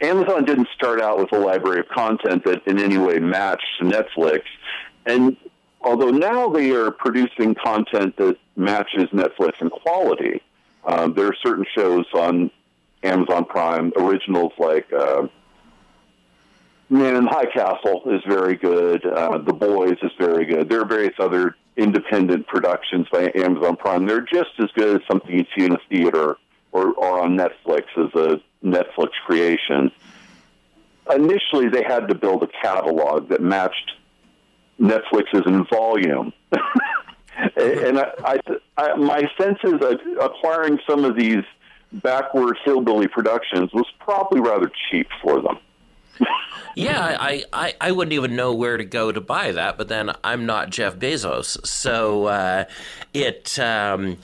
Amazon 0.01 0.45
didn't 0.45 0.67
start 0.75 1.01
out 1.01 1.17
with 1.17 1.31
a 1.31 1.39
library 1.39 1.79
of 1.79 1.87
content 1.89 2.43
that 2.45 2.65
in 2.67 2.79
any 2.79 2.97
way 2.97 3.19
matched 3.19 3.81
Netflix, 3.81 4.41
and 5.05 5.35
although 5.81 6.11
now 6.11 6.49
they 6.49 6.71
are 6.71 6.91
producing 6.91 7.55
content 7.55 8.15
that 8.17 8.37
matches 8.55 9.05
Netflix 9.11 9.61
in 9.61 9.69
quality, 9.69 10.41
um, 10.85 11.13
there 11.13 11.27
are 11.27 11.35
certain 11.43 11.65
shows 11.75 12.05
on 12.13 12.51
Amazon 13.03 13.45
Prime 13.45 13.91
originals 13.97 14.53
like 14.57 14.91
uh, 14.93 15.27
Man 16.89 17.15
in 17.15 17.25
High 17.25 17.45
Castle 17.45 18.03
is 18.05 18.21
very 18.27 18.55
good. 18.55 19.05
Uh, 19.05 19.39
the 19.39 19.53
Boys 19.53 19.97
is 20.01 20.11
very 20.17 20.45
good. 20.45 20.69
There 20.69 20.81
are 20.81 20.85
various 20.85 21.15
other 21.19 21.55
independent 21.75 22.47
productions 22.47 23.07
by 23.11 23.31
Amazon 23.35 23.75
Prime. 23.75 24.05
They're 24.05 24.21
just 24.21 24.51
as 24.59 24.69
good 24.73 25.01
as 25.01 25.07
something 25.07 25.31
you 25.31 25.45
see 25.57 25.65
in 25.65 25.73
a 25.73 25.79
theater 25.89 26.37
or, 26.71 26.93
or 26.93 27.21
on 27.21 27.37
Netflix 27.37 27.83
as 27.97 28.13
a 28.15 28.41
Netflix 28.63 29.09
creation. 29.25 29.91
Initially, 31.13 31.69
they 31.69 31.83
had 31.83 32.07
to 32.09 32.15
build 32.15 32.43
a 32.43 32.47
catalog 32.61 33.29
that 33.29 33.41
matched 33.41 33.93
Netflix's 34.79 35.45
in 35.45 35.65
volume. 35.65 36.33
and 36.51 37.99
I, 37.99 38.11
I, 38.23 38.37
I, 38.77 38.95
my 38.95 39.29
sense 39.39 39.59
is 39.63 39.79
that 39.79 39.99
acquiring 40.21 40.79
some 40.87 41.05
of 41.05 41.17
these 41.17 41.43
backward 41.91 42.57
hillbilly 42.65 43.07
productions 43.07 43.71
was 43.73 43.85
probably 43.99 44.41
rather 44.41 44.71
cheap 44.89 45.07
for 45.21 45.41
them. 45.41 45.57
yeah, 46.75 47.17
I, 47.19 47.43
I, 47.53 47.73
I 47.79 47.91
wouldn't 47.91 48.13
even 48.13 48.35
know 48.35 48.53
where 48.53 48.77
to 48.77 48.83
go 48.83 49.11
to 49.11 49.21
buy 49.21 49.51
that, 49.51 49.77
but 49.77 49.87
then 49.87 50.11
I'm 50.23 50.45
not 50.45 50.69
Jeff 50.71 50.95
Bezos, 50.97 51.65
so 51.65 52.25
uh, 52.25 52.65
it. 53.13 53.57
Um, 53.59 54.17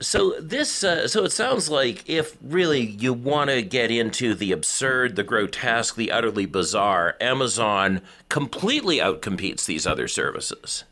so 0.00 0.34
this, 0.40 0.84
uh, 0.84 1.08
so 1.08 1.24
it 1.24 1.32
sounds 1.32 1.68
like 1.68 2.08
if 2.08 2.36
really 2.42 2.80
you 2.80 3.12
want 3.12 3.50
to 3.50 3.62
get 3.62 3.90
into 3.90 4.34
the 4.34 4.52
absurd, 4.52 5.16
the 5.16 5.24
grotesque, 5.24 5.96
the 5.96 6.10
utterly 6.10 6.46
bizarre, 6.46 7.16
Amazon 7.20 8.00
completely 8.28 8.98
outcompetes 8.98 9.66
these 9.66 9.86
other 9.86 10.08
services. 10.08 10.84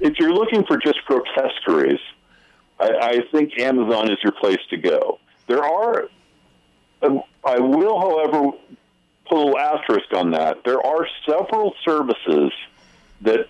If 0.00 0.18
you're 0.18 0.32
looking 0.32 0.64
for 0.64 0.76
just 0.76 0.98
grotesqueries, 1.06 2.00
I, 2.80 2.90
I 3.00 3.20
think 3.30 3.58
Amazon 3.58 4.10
is 4.10 4.18
your 4.22 4.32
place 4.32 4.58
to 4.70 4.76
go. 4.76 5.18
There 5.46 5.62
are, 5.62 6.08
um, 7.02 7.22
I 7.44 7.58
will, 7.60 8.00
however, 8.00 8.50
put 9.28 9.36
a 9.36 9.38
little 9.38 9.58
asterisk 9.58 10.12
on 10.12 10.32
that. 10.32 10.64
There 10.64 10.84
are 10.84 11.06
several 11.26 11.74
services 11.84 12.52
that 13.20 13.48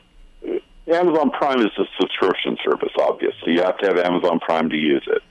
Amazon 0.86 1.30
Prime 1.30 1.60
is 1.60 1.72
a 1.78 1.84
subscription 1.98 2.56
service, 2.64 2.92
obviously. 2.98 3.54
You 3.54 3.62
have 3.62 3.78
to 3.78 3.86
have 3.86 3.98
Amazon 3.98 4.38
Prime 4.40 4.68
to 4.70 4.76
use 4.76 5.06
it. 5.06 5.22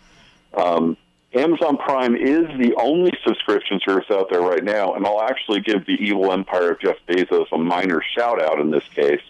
Um, 0.60 0.98
Amazon 1.34 1.78
Prime 1.78 2.16
is 2.16 2.48
the 2.60 2.74
only 2.78 3.12
subscription 3.26 3.80
service 3.84 4.06
out 4.12 4.30
there 4.30 4.42
right 4.42 4.64
now, 4.64 4.94
and 4.94 5.06
I'll 5.06 5.22
actually 5.22 5.62
give 5.62 5.86
the 5.86 5.94
evil 5.94 6.32
empire 6.32 6.72
of 6.72 6.80
Jeff 6.80 6.98
Bezos 7.08 7.48
a 7.52 7.58
minor 7.58 8.02
shout 8.16 8.42
out 8.42 8.60
in 8.60 8.72
this 8.72 8.84
case, 8.96 9.22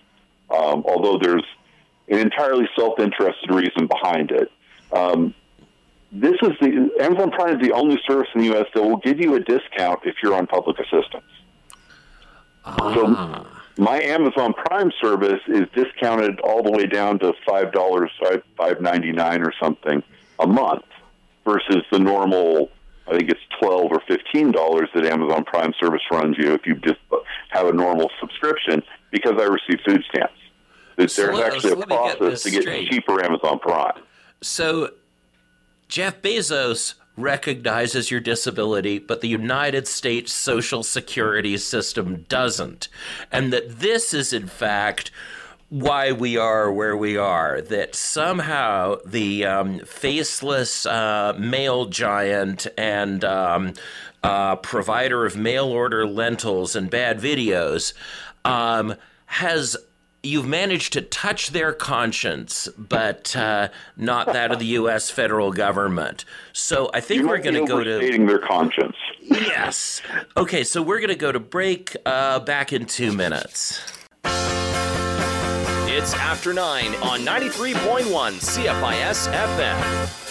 um, 0.49 0.83
although 0.85 1.17
there's 1.17 1.45
an 2.09 2.19
entirely 2.19 2.67
self 2.75 2.99
interested 2.99 3.51
reason 3.51 3.87
behind 3.87 4.31
it. 4.31 4.51
Um, 4.91 5.33
this 6.11 6.35
is 6.41 6.51
the 6.61 6.89
Amazon 7.01 7.31
Prime 7.31 7.55
is 7.55 7.67
the 7.67 7.73
only 7.73 7.99
service 8.05 8.27
in 8.35 8.41
the 8.41 8.47
U.S. 8.47 8.67
that 8.73 8.83
will 8.83 8.97
give 8.97 9.19
you 9.19 9.35
a 9.35 9.39
discount 9.39 10.01
if 10.03 10.15
you're 10.21 10.35
on 10.35 10.45
public 10.45 10.79
assistance. 10.79 11.23
Ah. 12.65 12.93
So 12.93 13.47
my 13.77 14.01
Amazon 14.01 14.53
Prime 14.53 14.91
service 15.01 15.41
is 15.47 15.67
discounted 15.73 16.39
all 16.41 16.61
the 16.61 16.71
way 16.71 16.85
down 16.85 17.19
to 17.19 17.33
five 17.47 17.71
dollars, 17.71 18.11
five 18.57 18.81
ninety 18.81 19.11
nine 19.11 19.41
or 19.41 19.53
something 19.61 20.03
a 20.39 20.47
month, 20.47 20.85
versus 21.45 21.83
the 21.91 21.99
normal. 21.99 22.69
I 23.07 23.17
think 23.17 23.29
it's 23.29 23.41
twelve 23.59 23.91
or 23.91 24.01
fifteen 24.07 24.51
dollars 24.51 24.89
that 24.93 25.05
Amazon 25.05 25.43
Prime 25.43 25.73
service 25.79 26.01
runs 26.11 26.37
you 26.37 26.53
if 26.53 26.65
you 26.65 26.75
just 26.75 26.99
have 27.49 27.67
a 27.67 27.73
normal 27.73 28.09
subscription 28.19 28.81
because 29.11 29.33
I 29.39 29.43
receive 29.43 29.79
food 29.85 30.03
stamps. 30.09 30.33
There's 30.95 31.13
so 31.13 31.43
actually 31.43 31.71
so 31.71 31.81
a 31.81 31.87
process 31.87 32.43
to 32.43 32.51
get 32.51 32.61
straight. 32.61 32.89
cheaper 32.89 33.23
Amazon 33.23 33.59
Prime. 33.59 34.03
So 34.41 34.91
Jeff 35.87 36.21
Bezos 36.21 36.93
recognizes 37.15 38.09
your 38.09 38.19
disability, 38.19 38.99
but 38.99 39.21
the 39.21 39.27
United 39.27 39.87
States 39.87 40.33
Social 40.33 40.83
Security 40.83 41.57
system 41.57 42.25
doesn't. 42.29 42.87
And 43.31 43.53
that 43.53 43.79
this 43.79 44.13
is, 44.13 44.33
in 44.33 44.47
fact, 44.47 45.11
why 45.69 46.11
we 46.11 46.37
are 46.37 46.71
where 46.71 46.95
we 46.95 47.17
are. 47.17 47.61
That 47.61 47.95
somehow 47.95 48.97
the 49.05 49.45
um, 49.45 49.79
faceless 49.79 50.85
uh, 50.85 51.35
mail 51.37 51.85
giant 51.85 52.67
and 52.77 53.23
um, 53.25 53.73
uh, 54.23 54.55
provider 54.57 55.25
of 55.25 55.35
mail 55.35 55.65
order 55.65 56.05
lentils 56.07 56.75
and 56.75 56.89
bad 56.89 57.19
videos 57.19 57.93
um, 58.45 58.95
has 59.25 59.75
you've 60.23 60.47
managed 60.47 60.93
to 60.93 61.01
touch 61.01 61.49
their 61.49 61.73
conscience, 61.73 62.69
but 62.77 63.35
uh, 63.35 63.67
not 63.97 64.27
that 64.27 64.51
of 64.51 64.59
the 64.59 64.65
U.S. 64.81 65.09
federal 65.09 65.51
government. 65.51 66.25
So 66.53 66.89
I 66.93 67.01
think 67.01 67.21
you 67.21 67.27
we're 67.27 67.39
going 67.39 67.55
to 67.55 67.65
go 67.65 67.83
to 67.83 68.25
their 68.25 68.39
conscience. 68.39 68.95
Yes. 69.21 70.01
Okay, 70.37 70.63
so 70.63 70.81
we're 70.81 70.99
going 70.99 71.09
to 71.09 71.15
go 71.15 71.31
to 71.31 71.39
break. 71.39 71.95
Uh, 72.05 72.39
back 72.39 72.73
in 72.73 72.85
two 72.85 73.11
minutes. 73.11 73.81
It's 75.95 76.13
after 76.13 76.53
nine 76.53 76.93
on 76.95 77.21
93.1 77.21 78.03
CFIS 78.03 79.31
FM. 79.31 80.22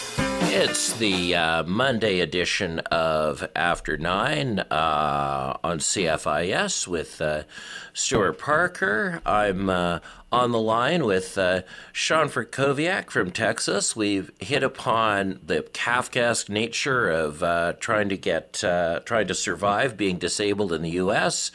It's 0.55 0.93
the 0.93 1.35
uh, 1.35 1.63
Monday 1.63 2.21
edition 2.21 2.81
of 2.91 3.49
After 3.57 3.97
Nine 3.97 4.59
uh, 4.59 5.57
on 5.65 5.79
CFIS 5.79 6.87
with 6.87 7.23
uh, 7.23 7.45
Stuart 7.95 8.39
Parker. 8.39 9.23
I'm 9.25 9.71
uh, 9.71 10.01
on 10.33 10.51
the 10.51 10.61
line 10.61 11.05
with 11.05 11.39
uh, 11.39 11.63
Sean 11.93 12.29
Frakowiak 12.29 13.11
from 13.11 13.31
Texas. 13.31 13.95
We've 13.95 14.33
hit 14.41 14.63
upon 14.63 15.41
the 15.45 15.63
Kafkaesque 15.63 16.49
nature 16.49 17.09
of 17.09 17.43
uh, 17.43 17.75
trying 17.79 18.09
to 18.09 18.17
get, 18.17 18.55
trying 18.55 19.29
to 19.29 19.35
survive 19.35 19.97
being 19.97 20.19
disabled 20.19 20.73
in 20.73 20.83
the 20.83 20.91
U.S 20.91 21.53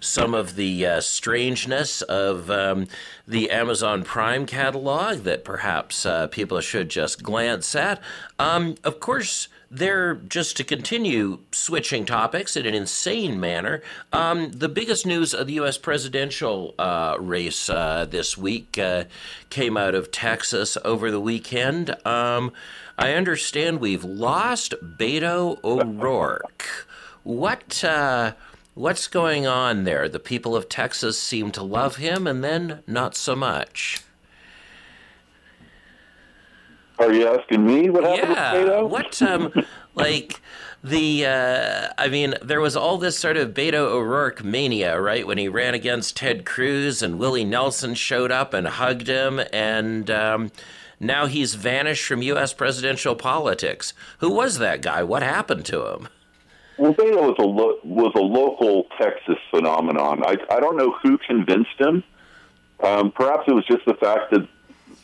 some 0.00 0.34
of 0.34 0.56
the 0.56 0.86
uh, 0.86 1.00
strangeness 1.00 2.02
of 2.02 2.50
um, 2.50 2.86
the 3.26 3.50
Amazon 3.50 4.02
Prime 4.04 4.46
catalog 4.46 5.18
that 5.18 5.44
perhaps 5.44 6.06
uh, 6.06 6.26
people 6.28 6.60
should 6.60 6.88
just 6.88 7.22
glance 7.22 7.74
at. 7.74 8.00
Um, 8.38 8.76
of 8.84 9.00
course, 9.00 9.48
they're 9.76 10.14
just 10.14 10.56
to 10.56 10.64
continue 10.64 11.40
switching 11.52 12.04
topics 12.04 12.56
in 12.56 12.66
an 12.66 12.74
insane 12.74 13.38
manner. 13.38 13.82
Um, 14.12 14.50
the 14.52 14.68
biggest 14.68 15.06
news 15.06 15.34
of 15.34 15.46
the 15.46 15.54
U.S. 15.54 15.78
presidential 15.78 16.74
uh, 16.78 17.16
race 17.18 17.68
uh, 17.68 18.06
this 18.08 18.38
week 18.38 18.78
uh, 18.78 19.04
came 19.50 19.76
out 19.76 19.94
of 19.94 20.10
Texas 20.10 20.78
over 20.84 21.10
the 21.10 21.20
weekend. 21.20 21.94
Um, 22.06 22.52
I 22.98 23.12
understand 23.12 23.80
we've 23.80 24.04
lost 24.04 24.74
Beto 24.82 25.62
O'Rourke. 25.62 26.86
What 27.22 27.84
uh, 27.84 28.32
What's 28.76 29.06
going 29.06 29.46
on 29.46 29.84
there? 29.84 30.06
The 30.06 30.20
people 30.20 30.54
of 30.54 30.68
Texas 30.68 31.18
seem 31.18 31.50
to 31.52 31.62
love 31.62 31.96
him 31.96 32.26
and 32.26 32.44
then 32.44 32.82
not 32.86 33.16
so 33.16 33.34
much. 33.34 34.02
Are 36.98 37.12
you 37.12 37.28
asking 37.28 37.66
me 37.66 37.90
what 37.90 38.04
happened 38.04 38.34
yeah. 38.34 38.52
to 38.52 38.58
Beto? 38.58 38.88
What, 38.88 39.22
um, 39.22 39.52
like, 39.94 40.40
the, 40.82 41.26
uh, 41.26 41.88
I 41.98 42.08
mean, 42.08 42.34
there 42.42 42.60
was 42.60 42.76
all 42.76 42.96
this 42.96 43.18
sort 43.18 43.36
of 43.36 43.50
Beto 43.50 43.74
O'Rourke 43.74 44.42
mania, 44.44 44.98
right? 45.00 45.26
When 45.26 45.38
he 45.38 45.48
ran 45.48 45.74
against 45.74 46.16
Ted 46.16 46.46
Cruz 46.46 47.02
and 47.02 47.18
Willie 47.18 47.44
Nelson 47.44 47.94
showed 47.94 48.30
up 48.30 48.54
and 48.54 48.66
hugged 48.66 49.08
him, 49.08 49.40
and 49.52 50.10
um, 50.10 50.52
now 50.98 51.26
he's 51.26 51.54
vanished 51.54 52.06
from 52.06 52.22
U.S. 52.22 52.54
presidential 52.54 53.14
politics. 53.14 53.92
Who 54.18 54.30
was 54.30 54.58
that 54.58 54.80
guy? 54.80 55.02
What 55.02 55.22
happened 55.22 55.66
to 55.66 55.86
him? 55.92 56.08
Well, 56.78 56.94
Beto 56.94 57.22
was 57.22 57.36
a 57.38 57.46
lo- 57.46 57.78
was 57.84 58.12
a 58.14 58.20
local 58.20 58.84
Texas 59.00 59.38
phenomenon. 59.50 60.22
I 60.24 60.36
I 60.50 60.60
don't 60.60 60.76
know 60.76 60.94
who 61.02 61.18
convinced 61.18 61.78
him. 61.78 62.04
Um, 62.80 63.10
perhaps 63.12 63.44
it 63.48 63.54
was 63.54 63.64
just 63.66 63.86
the 63.86 63.94
fact 63.94 64.30
that 64.32 64.46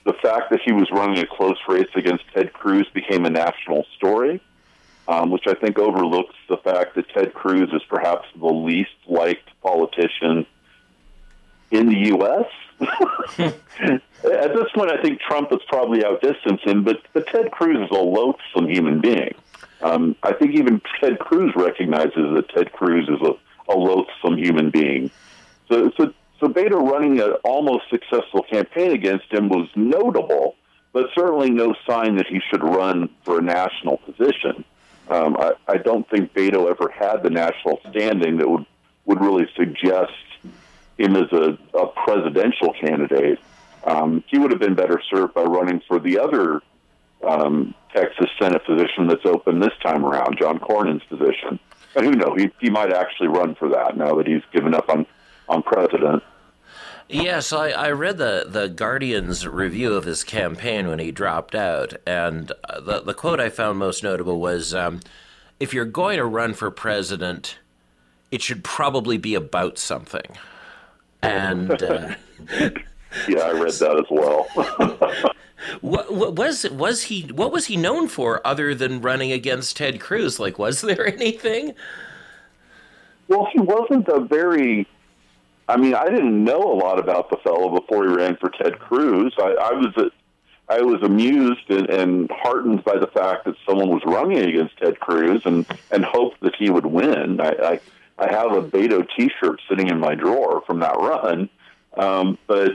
the 0.04 0.14
fact 0.14 0.50
that 0.50 0.60
he 0.64 0.72
was 0.72 0.88
running 0.90 1.18
a 1.18 1.26
close 1.26 1.58
race 1.68 1.88
against 1.94 2.24
Ted 2.34 2.52
Cruz 2.52 2.86
became 2.92 3.24
a 3.24 3.30
national 3.30 3.84
story, 3.96 4.40
um, 5.08 5.30
which 5.30 5.44
I 5.46 5.54
think 5.54 5.78
overlooks 5.78 6.34
the 6.48 6.56
fact 6.56 6.96
that 6.96 7.08
Ted 7.10 7.34
Cruz 7.34 7.70
is 7.72 7.82
perhaps 7.88 8.26
the 8.38 8.46
least 8.46 8.90
liked 9.06 9.48
politician 9.62 10.46
in 11.70 11.88
the 11.88 11.98
U.S. 12.08 12.46
At 13.38 14.54
this 14.54 14.70
point, 14.74 14.90
I 14.90 15.00
think 15.00 15.20
Trump 15.20 15.52
is 15.52 15.60
probably 15.68 16.04
outdistanced 16.04 16.64
him, 16.64 16.84
but, 16.84 16.98
but 17.12 17.26
Ted 17.28 17.50
Cruz 17.50 17.78
is 17.78 17.90
a 17.90 18.00
loathsome 18.00 18.68
human 18.68 19.00
being. 19.00 19.34
Um, 19.82 20.16
I 20.22 20.32
think 20.32 20.54
even 20.54 20.80
Ted 21.00 21.18
Cruz 21.18 21.52
recognizes 21.56 22.34
that 22.34 22.48
Ted 22.54 22.72
Cruz 22.72 23.08
is 23.08 23.20
a, 23.20 23.72
a 23.72 23.76
loathsome 23.76 24.36
human 24.38 24.70
being. 24.70 25.10
So, 25.68 25.90
so, 25.96 26.12
so 26.42 26.48
Beto 26.48 26.82
running 26.82 27.20
an 27.20 27.34
almost 27.44 27.84
successful 27.88 28.42
campaign 28.42 28.90
against 28.90 29.32
him 29.32 29.48
was 29.48 29.68
notable, 29.76 30.56
but 30.92 31.06
certainly 31.14 31.50
no 31.50 31.72
sign 31.86 32.16
that 32.16 32.26
he 32.26 32.40
should 32.50 32.64
run 32.64 33.08
for 33.24 33.38
a 33.38 33.42
national 33.42 33.98
position. 33.98 34.64
Um, 35.08 35.36
I, 35.38 35.52
I 35.68 35.76
don't 35.76 36.08
think 36.10 36.34
Beto 36.34 36.68
ever 36.68 36.90
had 36.90 37.22
the 37.22 37.30
national 37.30 37.78
standing 37.90 38.38
that 38.38 38.48
would, 38.48 38.66
would 39.04 39.20
really 39.20 39.46
suggest 39.56 40.12
him 40.98 41.14
as 41.14 41.30
a, 41.32 41.56
a 41.78 41.86
presidential 42.04 42.72
candidate. 42.72 43.38
Um, 43.84 44.24
he 44.26 44.38
would 44.38 44.50
have 44.50 44.60
been 44.60 44.74
better 44.74 45.00
served 45.14 45.34
by 45.34 45.42
running 45.42 45.80
for 45.86 46.00
the 46.00 46.18
other 46.18 46.60
um, 47.22 47.72
Texas 47.94 48.30
Senate 48.40 48.64
position 48.66 49.06
that's 49.06 49.24
open 49.26 49.60
this 49.60 49.74
time 49.80 50.04
around, 50.04 50.38
John 50.40 50.58
Cornyn's 50.58 51.04
position. 51.04 51.60
But 51.94 52.02
who 52.02 52.12
knows? 52.12 52.36
He, 52.36 52.50
he 52.60 52.68
might 52.68 52.92
actually 52.92 53.28
run 53.28 53.54
for 53.54 53.68
that 53.68 53.96
now 53.96 54.16
that 54.16 54.26
he's 54.26 54.42
given 54.52 54.74
up 54.74 54.88
on, 54.88 55.06
on 55.48 55.62
president. 55.62 56.24
Yes, 57.08 57.52
I, 57.52 57.70
I 57.70 57.90
read 57.90 58.18
the, 58.18 58.46
the 58.48 58.68
Guardian's 58.68 59.46
review 59.46 59.94
of 59.94 60.04
his 60.04 60.24
campaign 60.24 60.88
when 60.88 60.98
he 60.98 61.10
dropped 61.10 61.54
out, 61.54 61.94
and 62.06 62.50
uh, 62.68 62.80
the, 62.80 63.00
the 63.00 63.14
quote 63.14 63.40
I 63.40 63.50
found 63.50 63.78
most 63.78 64.02
notable 64.02 64.40
was 64.40 64.74
um, 64.74 65.00
If 65.60 65.74
you're 65.74 65.84
going 65.84 66.16
to 66.18 66.24
run 66.24 66.54
for 66.54 66.70
president, 66.70 67.58
it 68.30 68.42
should 68.42 68.64
probably 68.64 69.18
be 69.18 69.34
about 69.34 69.78
something. 69.78 70.36
And. 71.22 71.82
Uh, 71.82 72.14
yeah, 73.28 73.40
I 73.40 73.52
read 73.52 73.72
that 73.72 73.98
as 73.98 74.10
well. 74.10 75.32
what, 75.80 76.12
what, 76.12 76.34
was 76.34 76.68
was 76.70 77.04
he? 77.04 77.22
What 77.22 77.52
was 77.52 77.66
he 77.66 77.76
known 77.76 78.08
for 78.08 78.44
other 78.46 78.74
than 78.74 79.00
running 79.00 79.32
against 79.32 79.76
Ted 79.76 80.00
Cruz? 80.00 80.40
Like, 80.40 80.58
was 80.58 80.80
there 80.80 81.06
anything? 81.14 81.74
Well, 83.28 83.48
he 83.52 83.60
wasn't 83.60 84.08
a 84.08 84.20
very. 84.20 84.86
I 85.68 85.76
mean, 85.76 85.94
I 85.94 86.06
didn't 86.06 86.44
know 86.44 86.60
a 86.60 86.74
lot 86.74 86.98
about 86.98 87.30
the 87.30 87.36
fellow 87.38 87.68
before 87.78 88.06
he 88.06 88.14
ran 88.14 88.36
for 88.36 88.50
Ted 88.50 88.78
Cruz. 88.78 89.34
I, 89.38 89.52
I 89.52 89.72
was 89.72 90.10
I 90.68 90.80
was 90.80 91.02
amused 91.02 91.70
and, 91.70 91.88
and 91.90 92.30
heartened 92.30 92.84
by 92.84 92.96
the 92.96 93.06
fact 93.06 93.44
that 93.44 93.54
someone 93.66 93.90
was 93.90 94.02
running 94.06 94.38
against 94.38 94.76
Ted 94.78 94.98
Cruz 95.00 95.42
and 95.44 95.66
and 95.90 96.04
hoped 96.04 96.40
that 96.40 96.54
he 96.56 96.70
would 96.70 96.86
win. 96.86 97.40
I, 97.40 97.50
I 97.50 97.80
I 98.18 98.32
have 98.32 98.52
a 98.52 98.62
Beto 98.62 99.06
T-shirt 99.16 99.60
sitting 99.68 99.88
in 99.88 99.98
my 99.98 100.14
drawer 100.14 100.62
from 100.66 100.80
that 100.80 100.96
run, 100.98 101.48
um, 101.96 102.38
but 102.46 102.72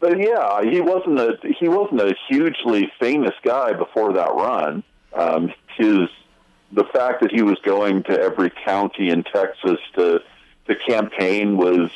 but 0.00 0.18
yeah, 0.18 0.62
he 0.62 0.80
wasn't 0.80 1.18
a 1.18 1.38
he 1.58 1.68
wasn't 1.68 2.00
a 2.00 2.14
hugely 2.28 2.90
famous 2.98 3.34
guy 3.42 3.72
before 3.72 4.12
that 4.14 4.34
run. 4.34 4.82
Um, 5.14 5.52
his 5.76 6.08
the 6.72 6.84
fact 6.92 7.20
that 7.22 7.30
he 7.30 7.42
was 7.42 7.58
going 7.64 8.02
to 8.04 8.18
every 8.18 8.50
county 8.64 9.10
in 9.10 9.22
Texas 9.24 9.78
to 9.94 10.20
to 10.66 10.74
campaign 10.76 11.56
was 11.56 11.90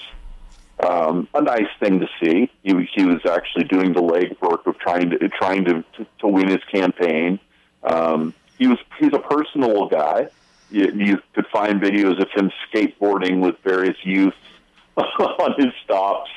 um, 0.84 1.28
a 1.34 1.40
nice 1.40 1.68
thing 1.80 2.00
to 2.00 2.08
see. 2.20 2.50
He, 2.62 2.88
he 2.94 3.04
was 3.04 3.24
actually 3.24 3.64
doing 3.64 3.92
the 3.92 4.02
legwork 4.02 4.66
of 4.66 4.78
trying 4.78 5.10
to 5.10 5.28
trying 5.28 5.64
to 5.64 5.84
to, 5.96 6.06
to 6.20 6.28
win 6.28 6.48
his 6.48 6.62
campaign. 6.70 7.38
Um, 7.82 8.34
he 8.58 8.66
was 8.66 8.78
he's 8.98 9.12
a 9.12 9.18
personal 9.18 9.88
guy. 9.88 10.28
You, 10.70 10.92
you 10.94 11.22
could 11.34 11.46
find 11.46 11.80
videos 11.80 12.20
of 12.20 12.28
him 12.34 12.50
skateboarding 12.68 13.40
with 13.40 13.56
various 13.62 13.96
youths 14.02 14.36
on 14.96 15.54
his 15.56 15.72
stops. 15.84 16.30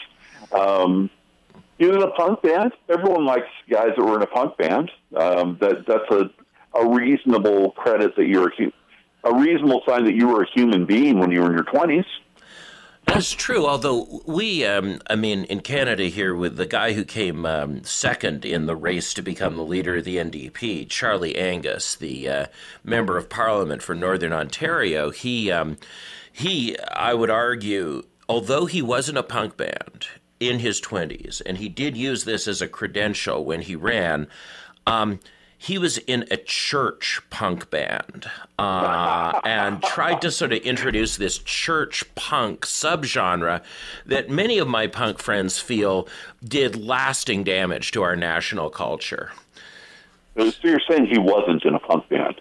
Um, 0.51 1.09
he 1.77 1.85
was 1.85 1.95
in 1.95 2.03
a 2.03 2.11
punk 2.11 2.41
band. 2.41 2.73
Everyone 2.89 3.25
likes 3.25 3.47
guys 3.69 3.93
that 3.97 4.03
were 4.03 4.17
in 4.17 4.21
a 4.21 4.27
punk 4.27 4.57
band. 4.57 4.91
Um, 5.15 5.57
that 5.61 5.85
that's 5.87 6.09
a 6.11 6.29
a 6.73 6.87
reasonable 6.87 7.71
credit 7.71 8.15
that 8.15 8.27
you're 8.27 8.51
a, 9.23 9.33
reasonable 9.33 9.81
sign 9.87 10.05
that 10.05 10.15
you 10.15 10.27
were 10.27 10.43
a 10.43 10.49
human 10.53 10.85
being 10.85 11.19
when 11.19 11.31
you 11.31 11.41
were 11.41 11.47
in 11.47 11.53
your 11.53 11.63
twenties. 11.63 12.05
That's 13.05 13.31
true. 13.31 13.65
Although 13.65 14.21
we, 14.27 14.63
um, 14.65 15.01
I 15.09 15.15
mean, 15.15 15.45
in 15.45 15.61
Canada 15.61 16.03
here, 16.03 16.35
with 16.35 16.57
the 16.57 16.67
guy 16.67 16.93
who 16.93 17.03
came 17.03 17.45
um, 17.45 17.83
second 17.83 18.45
in 18.45 18.67
the 18.67 18.75
race 18.75 19.15
to 19.15 19.23
become 19.23 19.55
the 19.55 19.63
leader 19.65 19.97
of 19.97 20.03
the 20.03 20.17
NDP, 20.17 20.87
Charlie 20.89 21.35
Angus, 21.35 21.95
the 21.95 22.29
uh, 22.29 22.45
member 22.83 23.17
of 23.17 23.29
Parliament 23.29 23.81
for 23.81 23.95
Northern 23.95 24.31
Ontario, 24.31 25.09
he, 25.09 25.51
um, 25.51 25.77
he, 26.31 26.77
I 26.79 27.15
would 27.15 27.31
argue, 27.31 28.03
although 28.27 28.67
he 28.67 28.81
wasn't 28.81 29.17
a 29.17 29.23
punk 29.23 29.57
band 29.57 30.07
in 30.39 30.59
his 30.59 30.79
twenties, 30.79 31.41
and 31.45 31.57
he 31.57 31.67
did 31.67 31.97
use 31.97 32.25
this 32.25 32.47
as 32.47 32.61
a 32.61 32.67
credential 32.67 33.43
when 33.43 33.61
he 33.61 33.75
ran. 33.75 34.27
He 35.61 35.77
was 35.77 35.97
in 35.97 36.23
a 36.31 36.37
church 36.37 37.19
punk 37.29 37.69
band 37.69 38.31
uh, 38.57 39.41
and 39.43 39.83
tried 39.83 40.21
to 40.21 40.31
sort 40.31 40.53
of 40.53 40.59
introduce 40.59 41.17
this 41.17 41.37
church 41.37 42.03
punk 42.15 42.65
subgenre 42.65 43.61
that 44.05 44.29
many 44.29 44.57
of 44.57 44.69
my 44.69 44.87
punk 44.87 45.19
friends 45.19 45.59
feel 45.59 46.07
did 46.41 46.77
lasting 46.77 47.43
damage 47.43 47.91
to 47.91 48.01
our 48.01 48.15
national 48.15 48.69
culture. 48.69 49.33
So 50.37 50.49
you're 50.61 50.79
saying 50.89 51.07
he 51.07 51.19
wasn't 51.19 51.65
in 51.65 51.75
a 51.75 51.79
punk 51.79 52.07
band? 52.07 52.39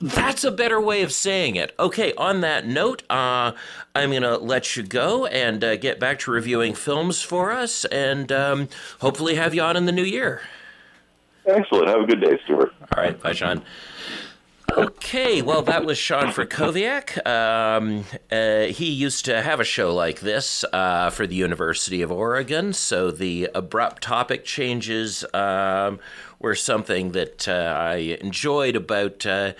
That's 0.00 0.44
a 0.44 0.52
better 0.52 0.80
way 0.80 1.02
of 1.02 1.12
saying 1.12 1.56
it. 1.56 1.74
Okay, 1.80 2.12
on 2.14 2.42
that 2.42 2.64
note, 2.64 3.02
uh, 3.10 3.52
I'm 3.94 4.10
going 4.10 4.22
to 4.22 4.36
let 4.38 4.76
you 4.76 4.84
go 4.84 5.26
and 5.26 5.64
uh, 5.64 5.76
get 5.76 5.98
back 5.98 6.20
to 6.20 6.30
reviewing 6.30 6.74
films 6.74 7.22
for 7.22 7.50
us 7.50 7.84
and 7.86 8.30
um, 8.30 8.68
hopefully 9.00 9.34
have 9.34 9.52
you 9.52 9.62
on 9.62 9.76
in 9.76 9.86
the 9.86 9.92
new 9.92 10.04
year. 10.04 10.42
Excellent. 11.46 11.88
Have 11.88 12.00
a 12.00 12.06
good 12.06 12.20
day, 12.20 12.38
Stuart. 12.44 12.72
All 12.96 13.02
right. 13.02 13.20
Bye, 13.20 13.32
Sean. 13.32 13.62
Okay, 14.74 15.42
well, 15.42 15.60
that 15.62 15.84
was 15.84 15.98
Sean 15.98 16.28
Frakowiak. 16.28 17.26
Um, 17.26 18.04
uh, 18.30 18.72
he 18.72 18.90
used 18.90 19.26
to 19.26 19.42
have 19.42 19.60
a 19.60 19.64
show 19.64 19.94
like 19.94 20.20
this 20.20 20.64
uh, 20.72 21.10
for 21.10 21.26
the 21.26 21.34
University 21.34 22.00
of 22.00 22.10
Oregon, 22.10 22.72
so 22.72 23.10
the 23.10 23.50
abrupt 23.54 24.02
topic 24.02 24.46
changes 24.46 25.26
um, 25.34 25.98
were 26.38 26.54
something 26.54 27.12
that 27.12 27.46
uh, 27.46 27.52
I 27.52 28.16
enjoyed 28.22 28.74
about 28.74 29.26
uh, 29.26 29.52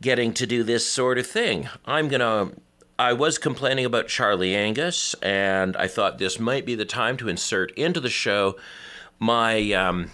getting 0.00 0.32
to 0.34 0.46
do 0.46 0.64
this 0.64 0.84
sort 0.84 1.18
of 1.18 1.26
thing. 1.26 1.68
I'm 1.84 2.08
going 2.08 2.20
to. 2.20 2.60
I 2.98 3.12
was 3.12 3.38
complaining 3.38 3.84
about 3.84 4.08
Charlie 4.08 4.56
Angus, 4.56 5.14
and 5.22 5.76
I 5.76 5.86
thought 5.86 6.18
this 6.18 6.40
might 6.40 6.66
be 6.66 6.74
the 6.74 6.84
time 6.84 7.16
to 7.18 7.28
insert 7.28 7.70
into 7.72 8.00
the 8.00 8.10
show 8.10 8.56
my. 9.20 9.72
Um, 9.72 10.10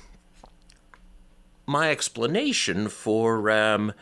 my 1.66 1.90
explanation 1.90 2.88
for 2.88 3.50
um, 3.50 3.92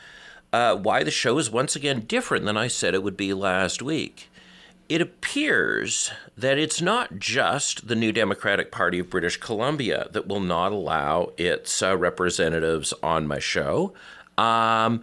uh, 0.53 0.77
why 0.77 1.03
the 1.03 1.11
show 1.11 1.38
is 1.38 1.51
once 1.51 1.77
again 1.77 2.01
different 2.01 2.44
than 2.44 2.57
I 2.57 2.68
said 2.68 2.94
it 2.94 3.03
would 3.03 3.16
be 3.16 3.33
last 3.33 3.83
week. 3.83 4.29
It 4.88 5.01
appears 5.01 6.11
that 6.37 6.59
it's 6.59 6.83
not 6.83 7.18
just 7.18 7.88
the 7.88 7.94
New 7.94 8.12
Democratic 8.12 8.70
Party 8.70 8.98
of 8.98 9.09
British 9.09 9.38
Columbia 9.38 10.09
that 10.12 10.27
will 10.27 10.40
not 10.40 10.72
allow 10.72 11.33
its 11.38 11.83
uh, 11.83 11.96
representatives 11.96 12.92
on 13.03 13.27
my 13.27 13.38
show. 13.38 13.94
Um, 14.37 15.03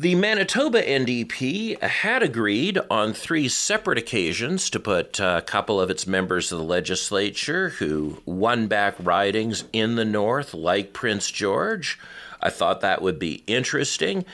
the 0.00 0.14
Manitoba 0.14 0.82
NDP 0.82 1.78
had 1.82 2.22
agreed 2.22 2.78
on 2.88 3.12
three 3.12 3.50
separate 3.50 3.98
occasions 3.98 4.70
to 4.70 4.80
put 4.80 5.20
a 5.20 5.44
couple 5.46 5.78
of 5.78 5.90
its 5.90 6.06
members 6.06 6.50
of 6.50 6.56
the 6.56 6.64
legislature 6.64 7.68
who 7.68 8.22
won 8.24 8.66
back 8.66 8.94
ridings 8.98 9.64
in 9.74 9.96
the 9.96 10.04
North, 10.06 10.54
like 10.54 10.94
Prince 10.94 11.30
George. 11.30 11.98
I 12.40 12.48
thought 12.48 12.80
that 12.80 13.02
would 13.02 13.18
be 13.18 13.44
interesting. 13.46 14.24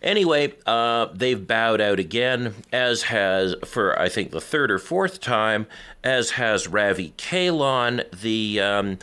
Anyway, 0.00 0.54
uh, 0.64 1.08
they've 1.12 1.44
bowed 1.44 1.80
out 1.80 1.98
again, 1.98 2.54
as 2.72 3.02
has, 3.02 3.56
for 3.64 3.98
I 4.00 4.08
think 4.08 4.30
the 4.30 4.40
third 4.40 4.70
or 4.70 4.78
fourth 4.78 5.20
time, 5.20 5.66
as 6.04 6.30
has 6.32 6.68
Ravi 6.68 7.14
Kahlon, 7.18 8.08
the. 8.12 8.60
Um, 8.60 8.98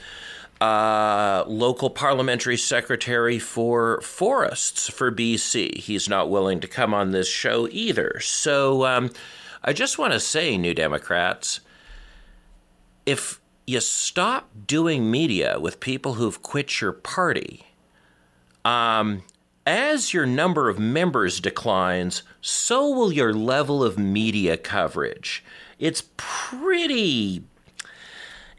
uh, 0.63 1.43
local 1.45 1.89
parliamentary 1.89 2.55
secretary 2.55 3.37
for 3.37 3.99
forests 3.99 4.89
for 4.89 5.11
BC. 5.11 5.77
He's 5.79 6.07
not 6.07 6.29
willing 6.29 6.61
to 6.61 6.69
come 6.69 6.93
on 6.93 7.11
this 7.11 7.27
show 7.27 7.67
either. 7.69 8.21
So 8.21 8.85
um, 8.85 9.11
I 9.61 9.73
just 9.73 9.97
want 9.97 10.13
to 10.13 10.21
say, 10.21 10.57
New 10.57 10.73
Democrats, 10.73 11.59
if 13.05 13.41
you 13.67 13.81
stop 13.81 14.51
doing 14.65 15.11
media 15.11 15.59
with 15.59 15.81
people 15.81 16.13
who've 16.13 16.41
quit 16.41 16.79
your 16.79 16.93
party, 16.93 17.65
um, 18.63 19.23
as 19.67 20.13
your 20.13 20.25
number 20.25 20.69
of 20.69 20.79
members 20.79 21.41
declines, 21.41 22.23
so 22.39 22.89
will 22.89 23.11
your 23.11 23.33
level 23.33 23.83
of 23.83 23.99
media 23.99 24.55
coverage. 24.55 25.43
It's 25.77 26.03
pretty 26.15 27.43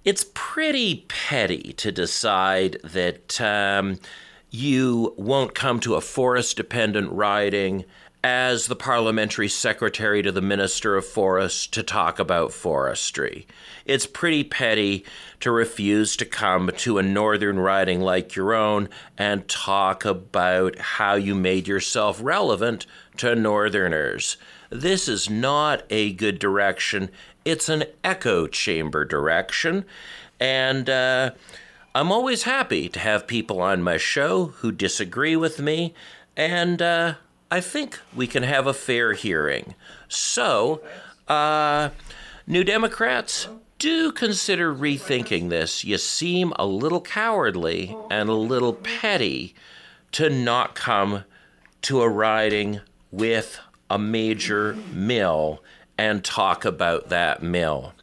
it's 0.05 0.27
pretty 0.35 1.07
petty 1.09 1.73
to 1.75 1.91
decide 1.91 2.79
that 2.85 3.41
um, 3.41 3.99
you 4.51 5.15
won't 5.17 5.55
come 5.55 5.81
to 5.81 5.95
a 5.95 6.01
forest 6.01 6.57
dependent 6.57 7.11
riding 7.11 7.85
as 8.23 8.69
the 8.69 8.77
parliamentary 8.77 9.49
secretary 9.49 10.23
to 10.23 10.33
the 10.33 10.41
Minister 10.41 10.97
of 10.97 11.05
Forests 11.05 11.67
to 11.67 11.83
talk 11.83 12.19
about 12.19 12.53
forestry. 12.55 13.47
It's 13.85 14.07
pretty 14.07 14.45
petty 14.45 15.05
to 15.41 15.51
refuse 15.51 16.17
to 16.17 16.25
come 16.25 16.71
to 16.79 16.97
a 16.97 17.03
northern 17.03 17.59
riding 17.59 18.01
like 18.01 18.35
your 18.35 18.55
own 18.55 18.89
and 19.19 19.47
talk 19.47 20.07
about 20.07 20.79
how 20.79 21.17
you 21.17 21.35
made 21.35 21.69
yourself 21.69 22.19
relevant 22.23 22.87
to 23.19 23.35
northerners. 23.35 24.39
This 24.71 25.07
is 25.07 25.29
not 25.29 25.83
a 25.91 26.15
good 26.15 26.39
direction. 26.39 27.11
It's 27.45 27.69
an 27.69 27.85
echo 28.03 28.47
chamber 28.47 29.05
direction. 29.05 29.85
And 30.41 30.89
uh, 30.89 31.33
I'm 31.95 32.11
always 32.11 32.45
happy 32.45 32.89
to 32.89 32.99
have 32.99 33.27
people 33.27 33.61
on 33.61 33.83
my 33.83 33.97
show 33.97 34.47
who 34.47 34.73
disagree 34.73 35.37
with 35.37 35.61
me. 35.61 35.95
And 36.37 36.81
uh, 36.83 37.15
I 37.51 37.61
think 37.61 38.01
we 38.15 38.27
can 38.27 38.43
have 38.43 38.67
a 38.67 38.75
fair 38.75 39.13
hearing. 39.13 39.75
So, 40.09 40.83
uh, 41.29 41.91
New 42.47 42.65
Democrats, 42.65 43.49
do 43.79 44.13
consider 44.13 44.75
rethinking 44.75 45.51
this. 45.51 45.85
You 45.85 45.99
seem 45.99 46.53
a 46.57 46.67
little 46.67 47.01
cowardly 47.01 47.97
and 48.11 48.29
a 48.29 48.35
little 48.35 48.73
petty 48.73 49.55
to 50.13 50.31
not 50.31 50.75
come 50.75 51.25
to 51.83 52.01
a 52.01 52.09
riding 52.09 52.81
with 53.11 53.61
a 53.91 53.99
major 53.99 54.75
mill 54.93 55.63
and 55.99 56.25
talk 56.25 56.65
about 56.65 57.09
that 57.09 57.43
mill. 57.43 57.95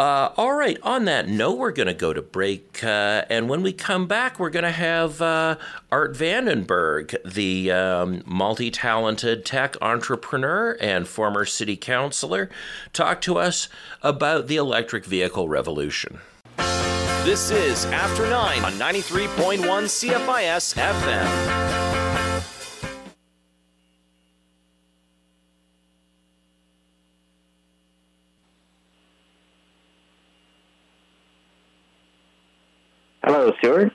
Uh, 0.00 0.32
all 0.38 0.54
right, 0.54 0.78
on 0.82 1.04
that 1.04 1.28
note, 1.28 1.58
we're 1.58 1.70
going 1.70 1.86
to 1.86 1.92
go 1.92 2.14
to 2.14 2.22
break. 2.22 2.82
Uh, 2.82 3.22
and 3.28 3.50
when 3.50 3.60
we 3.60 3.70
come 3.70 4.06
back, 4.06 4.38
we're 4.38 4.48
going 4.48 4.64
to 4.64 4.70
have 4.70 5.20
uh, 5.20 5.56
Art 5.92 6.14
Vandenberg, 6.14 7.14
the 7.22 7.70
um, 7.70 8.22
multi 8.24 8.70
talented 8.70 9.44
tech 9.44 9.76
entrepreneur 9.82 10.78
and 10.80 11.06
former 11.06 11.44
city 11.44 11.76
councilor, 11.76 12.48
talk 12.94 13.20
to 13.20 13.36
us 13.36 13.68
about 14.02 14.46
the 14.46 14.56
electric 14.56 15.04
vehicle 15.04 15.50
revolution. 15.50 16.20
This 16.56 17.50
is 17.50 17.84
After 17.84 18.22
9 18.30 18.64
on 18.64 18.72
93.1 18.72 19.58
CFIS 19.60 20.74
FM. 20.76 22.09
Hello, 33.22 33.52
Stuart. 33.58 33.92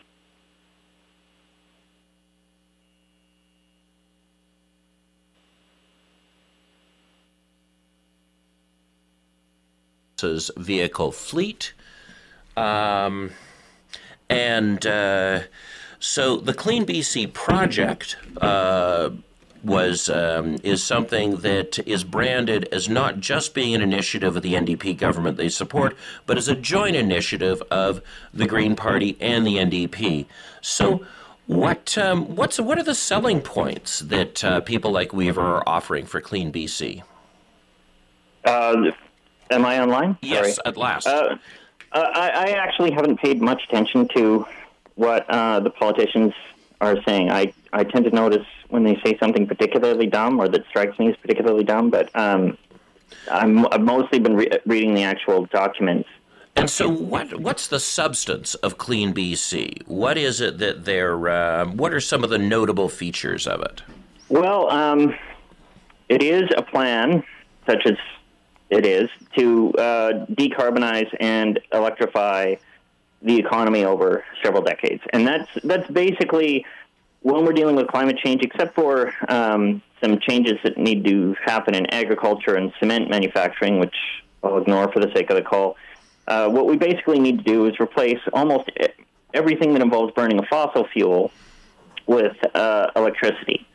vehicle 10.58 11.12
fleet. 11.12 11.74
Um, 12.58 13.32
and 14.30 14.86
uh, 14.86 15.42
so 16.00 16.38
the 16.38 16.54
Clean 16.54 16.86
BC 16.86 17.34
project 17.34 18.18
uh, 18.42 19.10
was 19.66 20.10
um, 20.10 20.58
is 20.64 20.84
something 20.84 21.38
that 21.38 21.80
is 21.88 22.04
branded 22.04 22.70
as 22.72 22.88
not 22.88 23.20
just 23.20 23.54
being 23.54 23.74
an 23.74 23.82
initiative 23.82 24.36
of 24.36 24.44
the 24.44 24.54
NDP 24.54 24.98
government 24.98 25.38
they 25.38 25.50
support, 25.50 25.98
but 26.26 26.38
as 26.38 26.48
a 26.48 26.56
joint 26.56 26.96
initiative 26.96 27.62
of 27.72 28.02
the 28.34 28.46
Green 28.46 28.76
Party 28.76 29.18
and 29.20 29.46
the 29.46 29.58
NDP. 29.58 30.26
So. 30.62 31.06
What 31.48 31.96
um, 31.96 32.36
what's 32.36 32.60
what 32.60 32.80
are 32.80 32.84
the 32.84 32.96
selling 32.96 33.40
points 33.40 34.00
that 34.00 34.44
uh, 34.44 34.62
people 34.62 34.90
like 34.90 35.14
Weaver 35.14 35.42
are 35.42 35.64
offering 35.68 36.08
for 36.08 36.20
Clean 36.20 36.52
BC? 36.52 37.04
Uh, 38.44 38.92
am 39.52 39.64
I 39.64 39.80
online? 39.80 40.18
Yes, 40.24 40.56
Sorry. 40.56 40.66
at 40.66 40.76
last. 40.76 41.06
Uh, 41.06 41.38
uh, 41.92 42.00
I, 42.14 42.30
I, 42.30 42.50
actually 42.52 42.92
haven't 42.92 43.20
paid 43.20 43.42
much 43.42 43.62
attention 43.70 44.08
to 44.16 44.46
what 44.96 45.30
uh, 45.30 45.60
the 45.60 45.70
politicians 45.70 46.34
are 46.82 46.98
saying. 47.04 47.32
I, 47.32 47.54
I 47.76 47.84
tend 47.84 48.06
to 48.06 48.12
notice 48.12 48.46
when 48.70 48.84
they 48.84 48.98
say 49.06 49.18
something 49.20 49.46
particularly 49.46 50.08
dumb 50.08 50.40
or 50.40 50.48
that 50.48 50.66
strikes 50.70 50.98
me 50.98 51.10
as 51.10 51.16
particularly 51.18 51.66
dumb, 51.66 51.90
but 51.90 52.10
um, 52.16 52.58
I'm, 53.30 53.68
I've 53.68 53.82
mostly 53.82 54.20
been 54.20 54.36
re- 54.36 54.60
reading 54.66 54.94
the 54.94 55.04
actual 55.04 55.46
documents. 55.48 56.08
And 56.56 56.70
so, 56.70 56.90
what 56.90 57.42
what's 57.42 57.68
the 57.68 57.82
substance 57.82 58.56
of 58.56 58.78
Clean 58.78 59.14
BC? 59.14 59.86
What 59.88 60.18
is 60.18 60.40
it 60.40 60.58
that 60.60 60.86
they're? 60.86 61.28
Uh, 61.28 61.66
what 61.66 61.94
are 61.94 62.00
some 62.00 62.24
of 62.24 62.30
the 62.30 62.38
notable 62.38 62.88
features 62.88 63.46
of 63.46 63.62
it? 63.62 63.82
Well, 64.30 64.72
um, 64.72 65.14
it 66.08 66.24
is 66.24 66.50
a 66.56 66.62
plan, 66.64 67.26
such 67.68 67.86
as 67.86 67.98
it 68.70 68.86
is, 68.86 69.10
to 69.38 69.74
uh, 69.74 70.26
decarbonize 70.32 71.14
and 71.20 71.60
electrify 71.74 72.56
the 73.22 73.38
economy 73.38 73.84
over 73.84 74.24
several 74.42 74.64
decades, 74.64 75.04
and 75.12 75.28
that's 75.28 75.50
that's 75.66 75.92
basically 75.92 76.66
when 77.26 77.44
we're 77.44 77.54
dealing 77.54 77.76
with 77.76 77.88
climate 77.88 78.20
change, 78.24 78.44
except 78.44 78.76
for 78.76 79.12
um, 79.30 79.82
some 80.00 80.20
changes 80.20 80.60
that 80.64 80.78
need 80.78 81.04
to 81.04 81.36
happen 81.44 81.74
in 81.74 81.88
agriculture 81.88 82.54
and 82.54 82.72
cement 82.80 83.10
manufacturing, 83.10 83.80
which 83.80 83.96
I'll 84.44 84.60
ignore 84.60 84.92
for 84.92 85.00
the 85.00 85.12
sake 85.12 85.32
of 85.32 85.36
the 85.36 85.42
call. 85.42 85.76
Uh, 86.28 86.50
what 86.50 86.68
we 86.68 86.78
basically 86.78 87.18
need 87.20 87.40
to 87.40 87.44
do 87.44 87.66
is 87.66 87.80
replace 87.80 88.20
almost 88.32 88.70
everything 89.34 89.74
that 89.74 89.82
involves 89.82 90.14
burning 90.14 90.38
a 90.38 90.46
fossil 90.46 90.86
fuel 90.94 91.32
with 92.06 92.38
uh, 92.54 92.92
electricity. 92.96 93.68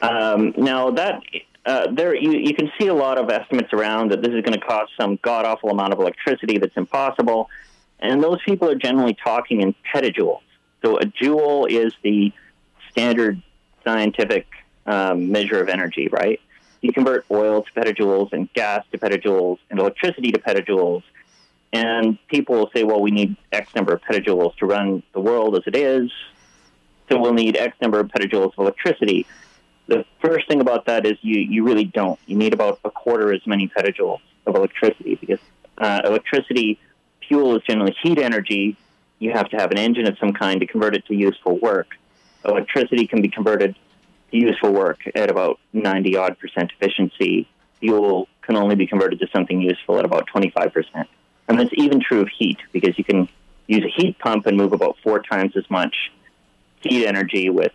Um, 0.00 0.54
now 0.56 0.92
that 0.92 1.20
uh, 1.66 1.88
there, 1.92 2.14
you, 2.14 2.38
you 2.38 2.54
can 2.54 2.72
see 2.80 2.86
a 2.86 2.94
lot 2.94 3.18
of 3.18 3.28
estimates 3.28 3.74
around 3.74 4.12
that 4.12 4.22
this 4.22 4.32
is 4.32 4.40
going 4.40 4.58
to 4.58 4.66
cost 4.66 4.92
some 4.98 5.18
god 5.20 5.44
awful 5.44 5.68
amount 5.68 5.92
of 5.92 5.98
electricity 5.98 6.56
that's 6.56 6.78
impossible, 6.78 7.50
and 8.00 8.24
those 8.24 8.40
people 8.46 8.66
are 8.66 8.76
generally 8.76 9.14
talking 9.22 9.60
in 9.60 9.74
petajoules. 9.94 10.40
So 10.82 10.96
a 10.96 11.04
joule 11.04 11.66
is 11.66 11.92
the 12.02 12.32
standard 12.92 13.42
scientific 13.84 14.46
um, 14.86 15.30
measure 15.30 15.60
of 15.60 15.68
energy, 15.68 16.08
right? 16.08 16.40
You 16.80 16.92
convert 16.92 17.24
oil 17.30 17.62
to 17.62 17.72
petajoules 17.72 18.32
and 18.32 18.52
gas 18.52 18.84
to 18.92 18.98
petajoules 18.98 19.58
and 19.70 19.78
electricity 19.78 20.32
to 20.32 20.40
petajoules. 20.40 21.02
And 21.72 22.18
people 22.28 22.56
will 22.56 22.70
say, 22.74 22.84
well, 22.84 23.00
we 23.00 23.10
need 23.10 23.36
X 23.50 23.74
number 23.74 23.94
of 23.94 24.02
petajoules 24.02 24.56
to 24.56 24.66
run 24.66 25.02
the 25.12 25.20
world 25.20 25.56
as 25.56 25.62
it 25.66 25.76
is. 25.76 26.10
So 27.08 27.20
we'll 27.20 27.34
need 27.34 27.56
X 27.56 27.76
number 27.80 28.00
of 28.00 28.08
petajoules 28.08 28.52
of 28.52 28.58
electricity. 28.58 29.26
The 29.86 30.04
first 30.20 30.48
thing 30.48 30.60
about 30.60 30.86
that 30.86 31.06
is 31.06 31.16
you, 31.22 31.40
you 31.40 31.64
really 31.64 31.84
don't. 31.84 32.18
You 32.26 32.36
need 32.36 32.52
about 32.52 32.80
a 32.84 32.90
quarter 32.90 33.32
as 33.32 33.46
many 33.46 33.68
petajoules 33.68 34.20
of 34.46 34.56
electricity 34.56 35.14
because 35.14 35.40
uh, 35.78 36.02
electricity, 36.04 36.78
fuel 37.26 37.56
is 37.56 37.62
generally 37.62 37.96
heat 38.02 38.18
energy. 38.18 38.76
You 39.18 39.32
have 39.32 39.48
to 39.50 39.56
have 39.56 39.70
an 39.70 39.78
engine 39.78 40.06
of 40.06 40.18
some 40.18 40.32
kind 40.32 40.60
to 40.60 40.66
convert 40.66 40.94
it 40.94 41.06
to 41.06 41.14
useful 41.14 41.58
work 41.58 41.96
electricity 42.44 43.06
can 43.06 43.22
be 43.22 43.28
converted 43.28 43.74
to 44.30 44.36
useful 44.36 44.72
work 44.72 45.00
at 45.14 45.30
about 45.30 45.58
90 45.72 46.16
odd 46.16 46.38
percent 46.38 46.72
efficiency. 46.78 47.48
Fuel 47.80 48.28
can 48.42 48.56
only 48.56 48.74
be 48.74 48.86
converted 48.86 49.20
to 49.20 49.26
something 49.34 49.60
useful 49.60 49.98
at 49.98 50.04
about 50.04 50.26
25 50.26 50.72
percent. 50.72 51.08
And 51.48 51.58
that's 51.58 51.70
even 51.74 52.00
true 52.00 52.20
of 52.20 52.28
heat 52.28 52.58
because 52.72 52.96
you 52.98 53.04
can 53.04 53.28
use 53.66 53.84
a 53.84 54.00
heat 54.00 54.18
pump 54.18 54.46
and 54.46 54.56
move 54.56 54.72
about 54.72 54.96
four 55.02 55.20
times 55.22 55.56
as 55.56 55.68
much 55.70 56.12
heat 56.80 57.06
energy 57.06 57.50
with, 57.50 57.72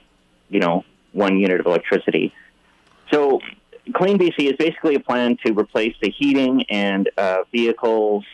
you 0.49 0.59
know, 0.59 0.83
one 1.11 1.37
unit 1.37 1.59
of 1.59 1.65
electricity. 1.65 2.33
So 3.11 3.39
Clean 3.93 4.17
BC 4.17 4.51
is 4.51 4.55
basically 4.57 4.95
a 4.95 4.99
plan 4.99 5.37
to 5.45 5.53
replace 5.53 5.95
the 6.01 6.09
heating 6.09 6.63
and 6.69 7.09
uh, 7.17 7.43
vehicles 7.51 8.25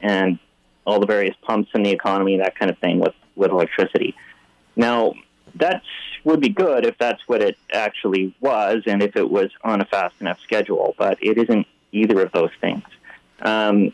and 0.00 0.38
all 0.86 1.00
the 1.00 1.06
various 1.06 1.34
pumps 1.42 1.70
in 1.74 1.82
the 1.82 1.90
economy, 1.90 2.38
that 2.38 2.58
kind 2.58 2.70
of 2.70 2.78
thing, 2.78 3.00
with, 3.00 3.14
with 3.36 3.50
electricity. 3.50 4.14
Now, 4.76 5.14
that 5.56 5.82
would 6.24 6.40
be 6.40 6.48
good 6.48 6.84
if 6.84 6.98
that's 6.98 7.22
what 7.26 7.42
it 7.42 7.56
actually 7.72 8.34
was 8.40 8.82
and 8.86 9.02
if 9.02 9.16
it 9.16 9.30
was 9.30 9.50
on 9.62 9.80
a 9.80 9.84
fast 9.84 10.14
enough 10.20 10.40
schedule, 10.40 10.94
but 10.98 11.18
it 11.22 11.38
isn't 11.38 11.66
either 11.92 12.20
of 12.22 12.32
those 12.32 12.50
things. 12.60 12.84
Um, 13.40 13.92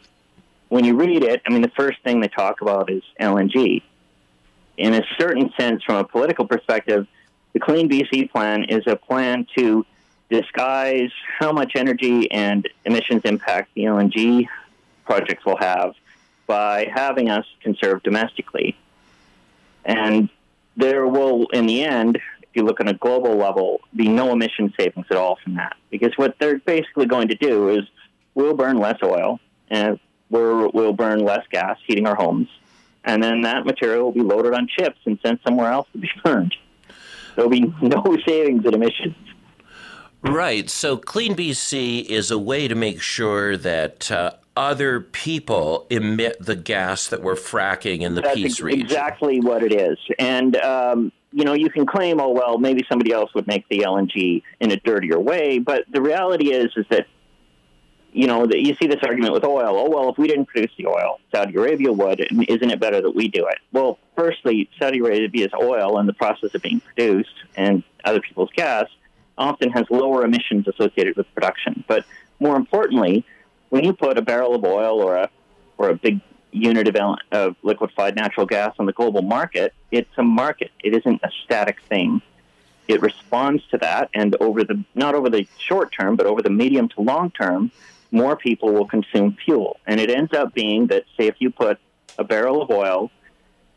when 0.69 0.85
you 0.85 0.97
read 0.97 1.23
it, 1.23 1.43
I 1.47 1.51
mean, 1.51 1.63
the 1.63 1.73
first 1.77 2.03
thing 2.03 2.21
they 2.21 2.29
talk 2.29 2.61
about 2.61 2.91
is 2.91 3.03
LNG. 3.21 3.83
In 4.77 4.95
a 4.95 5.03
certain 5.19 5.53
sense, 5.59 5.83
from 5.85 5.97
a 5.97 6.05
political 6.05 6.47
perspective, 6.47 7.07
the 7.53 7.61
Clean 7.61 7.89
BC 7.89 8.31
plan 8.31 8.65
is 8.65 8.87
a 8.87 8.97
plan 8.97 9.47
to 9.57 9.87
disguise 10.29 11.13
how 11.39 11.53
much 11.53 11.73
energy 11.77 12.31
and 12.31 12.69
emissions 12.85 13.23
impact 13.25 13.71
the 13.75 13.85
LNG 13.85 14.47
projects 15.05 15.45
will 15.45 15.57
have 15.57 15.95
by 16.47 16.91
having 16.93 17.31
us 17.31 17.47
conserve 17.63 18.03
domestically. 18.03 18.77
And 19.85 20.29
there 20.77 21.07
will, 21.07 21.47
in 21.53 21.67
the 21.67 21.85
end, 21.85 22.17
if 22.17 22.49
you 22.55 22.63
look 22.63 22.81
on 22.81 22.89
a 22.89 22.95
global 22.95 23.37
level, 23.37 23.81
be 23.95 24.09
no 24.09 24.33
emission 24.33 24.73
savings 24.79 25.07
at 25.11 25.17
all 25.17 25.39
from 25.43 25.55
that. 25.55 25.77
Because 25.91 26.13
what 26.17 26.37
they're 26.39 26.59
basically 26.59 27.07
going 27.07 27.29
to 27.29 27.35
do 27.35 27.71
is 27.71 27.81
we'll 28.35 28.55
burn 28.55 28.79
less 28.79 28.99
oil, 29.03 29.41
and 29.69 29.99
we'll 30.31 30.93
burn 30.93 31.21
less 31.21 31.45
gas 31.51 31.79
heating 31.87 32.07
our 32.07 32.17
homes, 32.17 32.49
and 33.05 33.23
then 33.23 33.43
that 33.43 33.65
material 33.65 34.05
will 34.05 34.13
be 34.13 34.23
loaded 34.23 34.55
on 34.55 34.69
ships 34.69 34.99
and 35.07 35.19
sent 35.25 35.41
somewhere 35.47 35.71
else 35.71 35.89
to 35.93 35.99
be 35.99 36.11
burned. 36.25 36.55
There'll 37.35 37.51
be 37.51 37.73
no 37.83 38.17
savings 38.27 38.65
in 38.65 38.75
emissions. 38.75 39.17
Right. 40.23 40.69
So 40.69 40.97
Clean 40.97 41.37
BC 41.37 42.07
is 42.07 42.31
a 42.31 42.39
way 42.39 42.67
to 42.69 42.75
make 42.75 43.01
sure 43.01 43.57
that 43.57 44.11
uh, 44.11 44.33
other 44.57 45.01
people 45.01 45.87
emit 45.91 46.39
the 46.41 46.57
gas 46.57 47.09
that 47.09 47.23
we're 47.23 47.35
fracking 47.35 48.01
in 48.01 48.15
the 48.15 48.23
That's 48.23 48.35
Peace 48.35 48.61
region. 48.61 48.81
exactly 48.81 49.41
what 49.41 49.63
it 49.63 49.73
is. 49.73 49.99
And, 50.19 50.57
um, 50.57 51.13
you 51.33 51.45
know, 51.45 51.53
you 51.53 51.69
can 51.69 51.85
claim, 51.85 52.21
oh, 52.21 52.31
well, 52.31 52.57
maybe 52.59 52.85
somebody 52.89 53.13
else 53.13 53.35
would 53.35 53.47
make 53.47 53.69
the 53.69 53.81
LNG 53.81 54.43
in 54.61 54.71
a 54.71 54.77
dirtier 54.79 55.21
way. 55.21 55.59
But 55.59 55.85
the 55.93 56.01
reality 56.01 56.53
is, 56.53 56.73
is 56.77 56.87
that, 56.89 57.07
you 58.13 58.27
know, 58.27 58.47
that 58.47 58.61
you 58.61 58.75
see 58.77 58.87
this 58.87 59.01
argument 59.03 59.35
with 59.35 59.45
oil. 59.45 59.77
Oh, 59.77 59.91
well, 59.91 60.09
if 60.11 60.17
we 60.17 60.27
didn't 60.27 60.47
produce 60.47 60.71
the 60.79 60.87
oil, 60.87 61.21
Saudi 61.35 61.55
Arabia 61.55 61.93
would. 61.93 62.21
and 62.21 62.49
Isn't 62.49 62.71
it 62.71 62.81
better 62.81 63.03
that 63.03 63.15
we 63.15 63.29
do 63.29 63.47
it? 63.47 63.59
Well, 63.73 63.99
firstly, 64.17 64.71
Saudi 64.79 65.01
Arabia's 65.01 65.53
oil 65.61 65.99
and 65.99 66.09
the 66.09 66.15
process 66.15 66.55
of 66.55 66.63
being 66.63 66.81
produced 66.81 67.35
and 67.57 67.83
other 68.05 68.21
people's 68.21 68.51
gas 68.57 68.87
often 69.37 69.71
has 69.73 69.85
lower 69.91 70.25
emissions 70.25 70.67
associated 70.67 71.15
with 71.17 71.27
production. 71.35 71.85
But 71.87 72.07
more 72.41 72.57
importantly, 72.57 73.27
when 73.71 73.85
you 73.85 73.93
put 73.93 74.19
a 74.19 74.23
barrel 74.23 74.55
of 74.55 74.65
oil 74.65 75.01
or 75.01 75.17
a 75.17 75.31
or 75.79 75.91
a 75.91 75.95
big 75.95 76.21
unit 76.53 76.89
of, 76.89 77.19
of 77.33 77.57
liquefied 77.63 78.17
natural 78.17 78.47
gas 78.47 78.75
on 78.79 78.87
the 78.87 78.93
global 78.93 79.23
market, 79.23 79.75
it's 79.91 80.09
a 80.17 80.23
market. 80.23 80.71
It 80.83 80.95
isn't 80.95 81.21
a 81.23 81.31
static 81.45 81.83
thing. 81.83 82.23
It 82.89 83.03
responds 83.03 83.67
to 83.73 83.79
that, 83.79 84.11
and 84.15 84.37
over 84.41 84.63
the 84.63 84.85
not 84.95 85.15
over 85.15 85.29
the 85.29 85.47
short 85.59 85.93
term, 85.93 86.17
but 86.17 86.27
over 86.27 86.41
the 86.41 86.51
medium 86.51 86.89
to 86.91 87.01
long 87.01 87.31
term, 87.31 87.73
more 88.11 88.37
people 88.37 88.73
will 88.73 88.87
consume 88.87 89.37
fuel, 89.45 89.81
and 89.87 90.01
it 90.01 90.09
ends 90.09 90.33
up 90.33 90.55
being 90.55 90.87
that 90.89 91.05
say 91.17 91.27
if 91.27 91.35
you 91.41 91.51
put 91.51 91.79
a 92.19 92.25
barrel 92.25 92.63
of 92.63 92.71
oil 92.71 93.11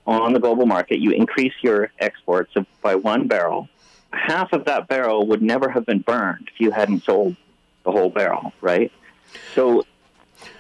on 0.06 0.34
the 0.34 0.40
global 0.40 0.66
market, 0.66 1.00
you 1.00 1.12
increase 1.12 1.54
your 1.62 1.92
exports 2.00 2.54
by 2.82 2.96
one 2.96 3.28
barrel. 3.28 3.68
Half 4.12 4.54
of 4.54 4.66
that 4.66 4.88
barrel 4.88 5.28
would 5.28 5.42
never 5.42 5.70
have 5.70 5.86
been 5.86 6.00
burned 6.00 6.50
if 6.52 6.60
you 6.60 6.72
hadn't 6.72 7.04
sold 7.04 7.36
the 7.84 7.92
whole 7.92 8.10
barrel, 8.10 8.54
right? 8.62 8.92
So 9.56 9.84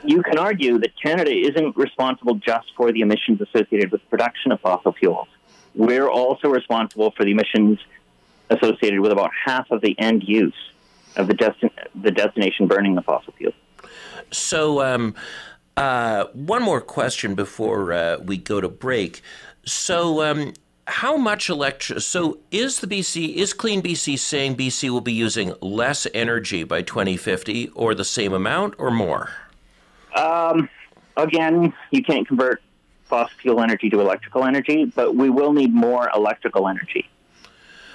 you 0.03 0.21
can 0.23 0.37
argue 0.37 0.79
that 0.79 0.91
Canada 1.01 1.31
isn't 1.31 1.75
responsible 1.77 2.35
just 2.35 2.67
for 2.75 2.91
the 2.91 3.01
emissions 3.01 3.41
associated 3.41 3.91
with 3.91 4.07
production 4.09 4.51
of 4.51 4.59
fossil 4.61 4.93
fuels. 4.93 5.27
We're 5.75 6.09
also 6.09 6.49
responsible 6.49 7.11
for 7.11 7.23
the 7.23 7.31
emissions 7.31 7.79
associated 8.49 8.99
with 8.99 9.11
about 9.11 9.31
half 9.45 9.69
of 9.71 9.81
the 9.81 9.97
end 9.99 10.23
use 10.23 10.55
of 11.15 11.27
the, 11.27 11.33
destin- 11.33 11.71
the 11.95 12.11
destination 12.11 12.67
burning 12.67 12.95
the 12.95 13.01
fossil 13.01 13.33
fuel. 13.37 13.53
So, 14.31 14.81
um, 14.81 15.15
uh, 15.77 16.25
one 16.33 16.61
more 16.61 16.81
question 16.81 17.35
before 17.35 17.93
uh, 17.93 18.17
we 18.17 18.37
go 18.37 18.59
to 18.59 18.67
break. 18.67 19.21
So, 19.65 20.23
um, 20.23 20.53
how 20.89 21.17
much 21.17 21.49
electric? 21.49 22.01
So, 22.01 22.39
is 22.51 22.79
the 22.79 22.87
BC 22.87 23.35
is 23.35 23.53
Clean 23.53 23.81
BC 23.81 24.17
saying 24.17 24.57
BC 24.57 24.89
will 24.89 25.01
be 25.01 25.13
using 25.13 25.53
less 25.61 26.07
energy 26.13 26.63
by 26.63 26.81
2050, 26.81 27.69
or 27.69 27.93
the 27.93 28.03
same 28.03 28.33
amount, 28.33 28.73
or 28.77 28.89
more? 28.89 29.29
Um, 30.15 30.67
again, 31.15 31.73
you 31.91 32.03
can't 32.03 32.27
convert 32.27 32.61
fossil 33.05 33.37
fuel 33.41 33.61
energy 33.61 33.89
to 33.89 33.99
electrical 33.99 34.43
energy, 34.43 34.85
but 34.85 35.15
we 35.15 35.29
will 35.29 35.53
need 35.53 35.73
more 35.73 36.09
electrical 36.15 36.67
energy. 36.67 37.07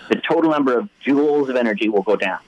The 0.08 0.20
total 0.28 0.50
number 0.50 0.78
of 0.78 0.88
joules 1.04 1.48
of 1.48 1.56
energy 1.56 1.88
will 1.88 2.02
go 2.02 2.16
down, 2.16 2.40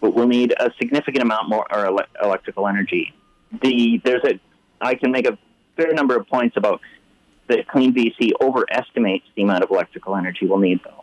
but 0.00 0.14
we'll 0.14 0.28
need 0.28 0.54
a 0.58 0.72
significant 0.78 1.22
amount 1.22 1.48
more 1.48 1.66
or 1.70 1.86
ele- 1.86 2.06
electrical 2.22 2.66
energy. 2.66 3.14
The 3.60 4.00
there's 4.04 4.24
a 4.24 4.40
I 4.80 4.94
can 4.94 5.12
make 5.12 5.28
a 5.28 5.36
fair 5.76 5.92
number 5.92 6.16
of 6.16 6.26
points 6.28 6.56
about 6.56 6.80
that 7.48 7.68
Clean 7.68 7.92
BC 7.92 8.30
overestimates 8.40 9.26
the 9.36 9.42
amount 9.42 9.64
of 9.64 9.70
electrical 9.70 10.16
energy 10.16 10.46
we'll 10.46 10.58
need, 10.58 10.80
though. 10.84 11.02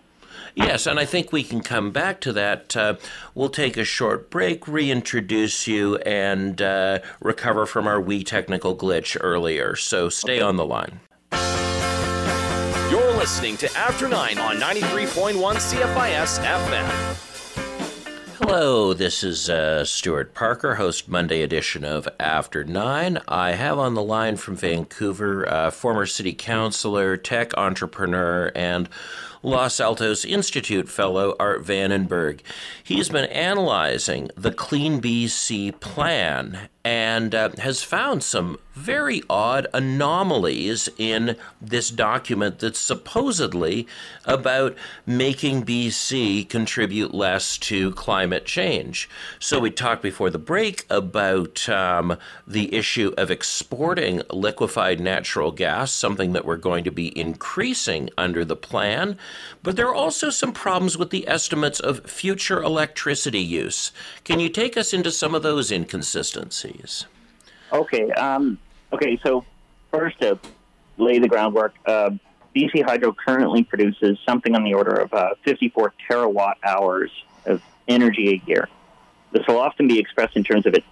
Yes, 0.56 0.88
and 0.88 1.00
I 1.00 1.06
think 1.06 1.32
we 1.32 1.44
can 1.44 1.62
come 1.62 1.92
back 1.92 2.20
to 2.22 2.34
that. 2.34 2.76
Uh, 2.76 2.96
we'll 3.36 3.50
take 3.50 3.78
a 3.78 3.84
short 3.84 4.30
break, 4.30 4.68
reintroduce 4.68 5.68
you, 5.68 5.98
and 5.98 6.62
uh, 6.62 7.00
recover 7.22 7.66
from 7.66 7.88
our 7.88 8.02
wee 8.02 8.24
technical 8.24 8.76
glitch 8.76 9.18
earlier. 9.20 9.76
So 9.76 10.10
stay 10.10 10.42
on 10.42 10.58
the 10.58 10.66
line. 10.66 11.00
You're 12.90 13.14
listening 13.14 13.58
to 13.58 13.72
After 13.78 14.08
9 14.08 14.38
on 14.40 14.58
93.1 14.58 15.36
CFIS 15.36 16.40
FM. 16.44 17.29
Hello, 18.52 18.96
this 18.96 19.24
is 19.24 19.48
uh, 19.48 19.86
Stuart 19.86 20.34
Parker, 20.34 20.74
host 20.74 21.08
Monday 21.08 21.44
edition 21.44 21.86
of 21.86 22.10
After 22.20 22.64
Nine. 22.64 23.20
I 23.28 23.52
have 23.52 23.78
on 23.78 23.94
the 23.94 24.02
line 24.02 24.38
from 24.38 24.56
Vancouver 24.56 25.48
uh, 25.48 25.70
former 25.70 26.08
city 26.08 26.34
councilor, 26.34 27.16
tech 27.16 27.56
entrepreneur, 27.56 28.52
and 28.56 28.90
Los 29.42 29.80
Altos 29.80 30.26
Institute 30.26 30.90
fellow 30.90 31.34
Art 31.40 31.64
Vandenberg. 31.64 32.42
He's 32.84 33.08
been 33.08 33.30
analyzing 33.30 34.30
the 34.36 34.52
Clean 34.52 35.02
BC 35.02 35.80
plan 35.80 36.70
and 36.84 37.36
uh, 37.36 37.50
has 37.60 37.84
found 37.84 38.24
some 38.24 38.58
very 38.74 39.22
odd 39.30 39.68
anomalies 39.74 40.88
in 40.98 41.36
this 41.62 41.90
document 41.90 42.60
that's 42.60 42.80
supposedly 42.80 43.86
about 44.26 44.76
making 45.06 45.66
BC 45.66 46.48
contribute 46.48 47.14
less 47.14 47.58
to 47.58 47.92
climate 47.92 48.46
change. 48.46 49.10
So, 49.38 49.60
we 49.60 49.72
talked 49.72 50.02
before 50.02 50.30
the 50.30 50.40
break 50.40 50.86
about 50.90 51.68
um, 51.68 52.18
the 52.48 52.74
issue 52.74 53.14
of 53.18 53.30
exporting 53.30 54.22
liquefied 54.32 55.00
natural 55.00 55.52
gas, 55.52 55.92
something 55.92 56.32
that 56.34 56.46
we're 56.46 56.58
going 56.58 56.86
to 56.86 56.92
be 56.92 57.18
increasing 57.20 58.10
under 58.18 58.46
the 58.46 58.56
plan. 58.56 59.18
But 59.64 59.76
there 59.76 59.88
are 59.88 59.96
also 59.96 60.30
some 60.30 60.54
problems 60.54 60.98
with 60.98 61.10
the 61.10 61.28
estimates 61.28 61.80
of 61.80 62.06
future 62.10 62.62
electricity 62.62 63.40
use. 63.40 63.92
Can 64.24 64.40
you 64.40 64.50
take 64.50 64.78
us 64.78 64.94
into 64.94 65.12
some 65.12 65.36
of 65.36 65.44
those 65.44 65.72
inconsistencies? 65.72 67.06
Okay. 67.72 68.12
Um, 68.12 68.58
okay. 68.94 69.20
So 69.24 69.46
first, 69.92 70.20
to 70.22 70.40
lay 70.98 71.20
the 71.20 71.28
groundwork, 71.28 71.76
uh, 71.86 72.12
BC 72.56 72.84
Hydro 72.84 73.14
currently 73.14 73.64
produces 73.64 74.18
something 74.28 74.56
on 74.56 74.64
the 74.64 74.74
order 74.74 74.94
of 74.94 75.14
uh, 75.14 75.30
54 75.46 75.94
terawatt 76.10 76.56
hours 76.64 77.12
of 77.46 77.62
energy 77.88 78.42
a 78.44 78.50
year. 78.50 78.68
This 79.32 79.46
will 79.48 79.60
often 79.60 79.88
be 79.88 80.00
expressed 80.00 80.36
in 80.36 80.44
terms 80.44 80.66
of 80.66 80.74
its 80.74 80.86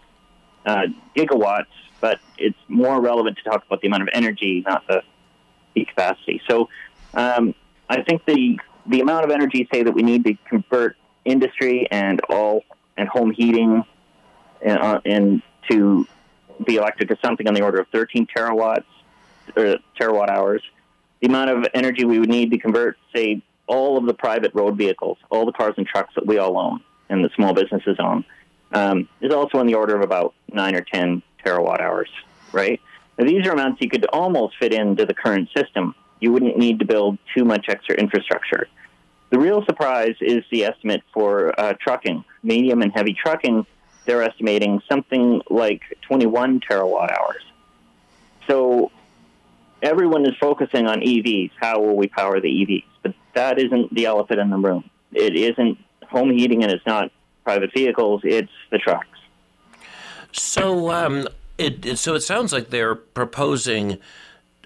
uh, 0.66 0.88
gigawatts, 1.16 1.66
but 2.00 2.20
it's 2.38 2.58
more 2.68 3.02
relevant 3.02 3.38
to 3.38 3.44
talk 3.44 3.66
about 3.66 3.82
the 3.82 3.88
amount 3.88 4.04
of 4.04 4.10
energy, 4.14 4.64
not 4.66 4.86
the, 4.88 5.02
the 5.74 5.86
capacity. 5.86 6.42
So 6.48 6.70
um, 7.14 7.56
I 7.90 8.02
think 8.04 8.26
the 8.26 8.60
the 8.86 9.02
amount 9.02 9.26
of 9.26 9.32
energy, 9.32 9.68
say 9.74 9.84
that 9.84 9.92
we 9.92 10.02
need 10.02 10.24
to 10.26 10.36
convert 10.48 10.96
industry 11.26 11.88
and 11.92 12.22
all 12.30 12.64
and 12.96 13.08
home 13.08 13.32
heating 13.32 13.84
uh, 14.66 15.00
into 15.04 16.08
be 16.66 16.76
electric 16.76 17.12
is 17.12 17.18
something 17.24 17.48
on 17.48 17.54
the 17.54 17.62
order 17.62 17.80
of 17.80 17.88
13 17.90 18.28
terawatts 18.36 18.86
or 19.56 19.76
terawatt 20.00 20.30
hours. 20.30 20.62
The 21.22 21.28
amount 21.28 21.50
of 21.52 21.66
energy 21.74 22.06
we 22.06 22.20
would 22.20 22.30
need 22.30 22.52
to 22.52 22.58
convert, 22.58 22.98
say, 23.16 23.42
all 23.68 23.98
of 23.98 24.06
the 24.06 24.14
private 24.14 24.54
road 24.54 24.78
vehicles, 24.78 25.18
all 25.30 25.46
the 25.46 25.52
cars 25.52 25.74
and 25.78 25.86
trucks 25.86 26.14
that 26.16 26.26
we 26.26 26.38
all 26.38 26.58
own 26.58 26.82
and 27.10 27.24
the 27.24 27.30
small 27.36 27.54
businesses 27.54 27.98
own, 28.00 28.24
um, 28.74 29.08
is 29.22 29.34
also 29.34 29.60
in 29.60 29.68
the 29.68 29.76
order 29.76 29.96
of 29.96 30.02
about 30.02 30.34
nine 30.52 30.76
or 30.76 30.82
10 30.82 31.22
terawatt 31.46 31.80
hours, 31.82 32.10
right? 32.52 32.82
Now, 33.18 33.26
these 33.26 33.46
are 33.48 33.52
amounts 33.52 33.82
you 33.82 33.90
could 33.90 34.06
almost 34.08 34.58
fit 34.58 34.74
into 34.74 35.06
the 35.06 35.14
current 35.14 35.50
system. 35.56 35.96
You 36.20 36.32
wouldn't 36.32 36.58
need 36.58 36.80
to 36.80 36.86
build 36.86 37.18
too 37.36 37.46
much 37.46 37.68
extra 37.70 37.96
infrastructure. 37.96 38.68
The 39.30 39.40
real 39.40 39.64
surprise 39.66 40.16
is 40.22 40.44
the 40.52 40.66
estimate 40.66 41.04
for 41.14 41.60
uh, 41.60 41.74
trucking, 41.80 42.24
medium 42.44 42.82
and 42.82 42.92
heavy 42.94 43.14
trucking. 43.14 43.66
They're 44.06 44.24
estimating 44.24 44.82
something 44.88 45.42
like 45.50 45.82
21 46.04 46.62
terawatt 46.62 47.12
hours. 47.12 47.44
So 48.48 48.92
everyone 49.82 50.26
is 50.26 50.34
focusing 50.40 50.88
on 50.88 51.02
EVs. 51.02 51.52
How 51.60 51.82
will 51.82 51.98
we 51.98 52.08
power 52.08 52.40
the 52.40 52.48
EVs? 52.48 52.86
But 53.04 53.14
that 53.34 53.60
isn't 53.60 53.94
the 53.94 54.06
elephant 54.06 54.40
in 54.40 54.50
the 54.50 54.58
room. 54.58 54.90
It 55.12 55.36
isn't 55.36 55.78
home 56.10 56.32
heating 56.32 56.64
and 56.64 56.72
it's 56.72 56.86
not 56.86 57.12
private 57.44 57.72
vehicles, 57.74 58.22
it's 58.24 58.52
the 58.72 58.78
trucks. 58.78 59.08
So, 60.32 60.92
um, 60.92 61.28
it, 61.58 61.98
so 61.98 62.16
it 62.16 62.22
sounds 62.22 62.54
like 62.54 62.70
they're 62.70 62.96
proposing. 62.96 64.00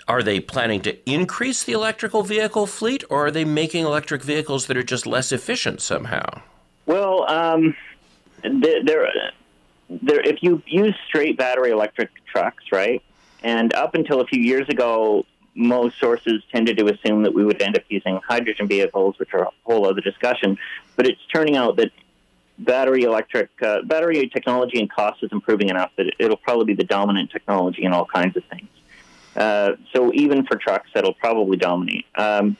Are 0.07 0.23
they 0.23 0.39
planning 0.39 0.81
to 0.81 1.09
increase 1.09 1.63
the 1.63 1.73
electrical 1.73 2.23
vehicle 2.23 2.67
fleet, 2.67 3.03
or 3.09 3.27
are 3.27 3.31
they 3.31 3.45
making 3.45 3.85
electric 3.85 4.23
vehicles 4.23 4.67
that 4.67 4.77
are 4.77 4.83
just 4.83 5.05
less 5.05 5.31
efficient 5.31 5.81
somehow? 5.81 6.41
Well, 6.85 7.29
um, 7.29 7.75
if 8.43 10.43
you 10.43 10.61
use 10.65 10.95
straight 11.07 11.37
battery 11.37 11.71
electric 11.71 12.09
trucks, 12.25 12.63
right, 12.71 13.01
and 13.43 13.73
up 13.73 13.95
until 13.95 14.21
a 14.21 14.25
few 14.25 14.41
years 14.41 14.67
ago, 14.69 15.25
most 15.53 15.99
sources 15.99 16.41
tended 16.51 16.77
to 16.77 16.87
assume 16.87 17.23
that 17.23 17.33
we 17.33 17.43
would 17.43 17.61
end 17.61 17.77
up 17.77 17.83
using 17.89 18.19
hydrogen 18.27 18.67
vehicles, 18.67 19.19
which 19.19 19.33
are 19.33 19.43
a 19.43 19.49
whole 19.63 19.85
other 19.85 20.01
discussion. 20.01 20.57
But 20.95 21.07
it's 21.07 21.19
turning 21.33 21.57
out 21.57 21.75
that 21.75 21.91
battery 22.57 23.03
electric 23.03 23.49
uh, 23.61 23.81
battery 23.83 24.29
technology 24.29 24.79
and 24.79 24.89
cost 24.89 25.23
is 25.23 25.31
improving 25.31 25.69
enough 25.69 25.91
that 25.97 26.13
it'll 26.19 26.37
probably 26.37 26.65
be 26.65 26.73
the 26.73 26.83
dominant 26.83 27.31
technology 27.31 27.83
in 27.83 27.91
all 27.91 28.05
kinds 28.05 28.37
of 28.37 28.43
things. 28.45 28.69
Uh, 29.35 29.73
so 29.93 30.11
even 30.13 30.45
for 30.45 30.57
trucks, 30.57 30.89
that'll 30.93 31.13
probably 31.13 31.57
dominate. 31.57 32.05
Um, 32.15 32.57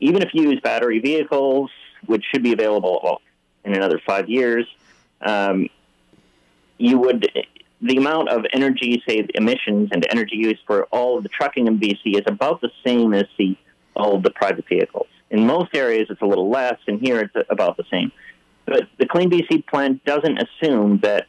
even 0.00 0.22
if 0.22 0.30
you 0.32 0.50
use 0.50 0.60
battery 0.60 1.00
vehicles, 1.00 1.70
which 2.06 2.24
should 2.32 2.42
be 2.42 2.52
available 2.52 3.20
in 3.64 3.74
another 3.74 4.00
five 4.06 4.28
years, 4.28 4.66
um, 5.20 5.68
you 6.78 6.98
would 6.98 7.28
the 7.80 7.96
amount 7.96 8.28
of 8.28 8.44
energy, 8.52 9.02
saved 9.06 9.30
emissions 9.34 9.90
and 9.92 10.04
energy 10.10 10.36
use 10.36 10.58
for 10.66 10.84
all 10.84 11.16
of 11.16 11.22
the 11.22 11.28
trucking 11.28 11.66
in 11.66 11.78
BC 11.78 12.16
is 12.16 12.24
about 12.26 12.60
the 12.60 12.70
same 12.84 13.14
as 13.14 13.26
the 13.38 13.56
all 13.94 14.16
of 14.16 14.22
the 14.22 14.30
private 14.30 14.66
vehicles. 14.68 15.06
In 15.30 15.46
most 15.46 15.74
areas, 15.74 16.06
it's 16.10 16.22
a 16.22 16.26
little 16.26 16.48
less, 16.48 16.78
and 16.86 17.00
here 17.00 17.20
it's 17.20 17.34
about 17.50 17.76
the 17.76 17.84
same. 17.90 18.12
But 18.64 18.84
the 18.98 19.06
Clean 19.06 19.30
BC 19.30 19.66
plan 19.66 20.00
doesn't 20.06 20.38
assume 20.38 21.00
that 21.02 21.26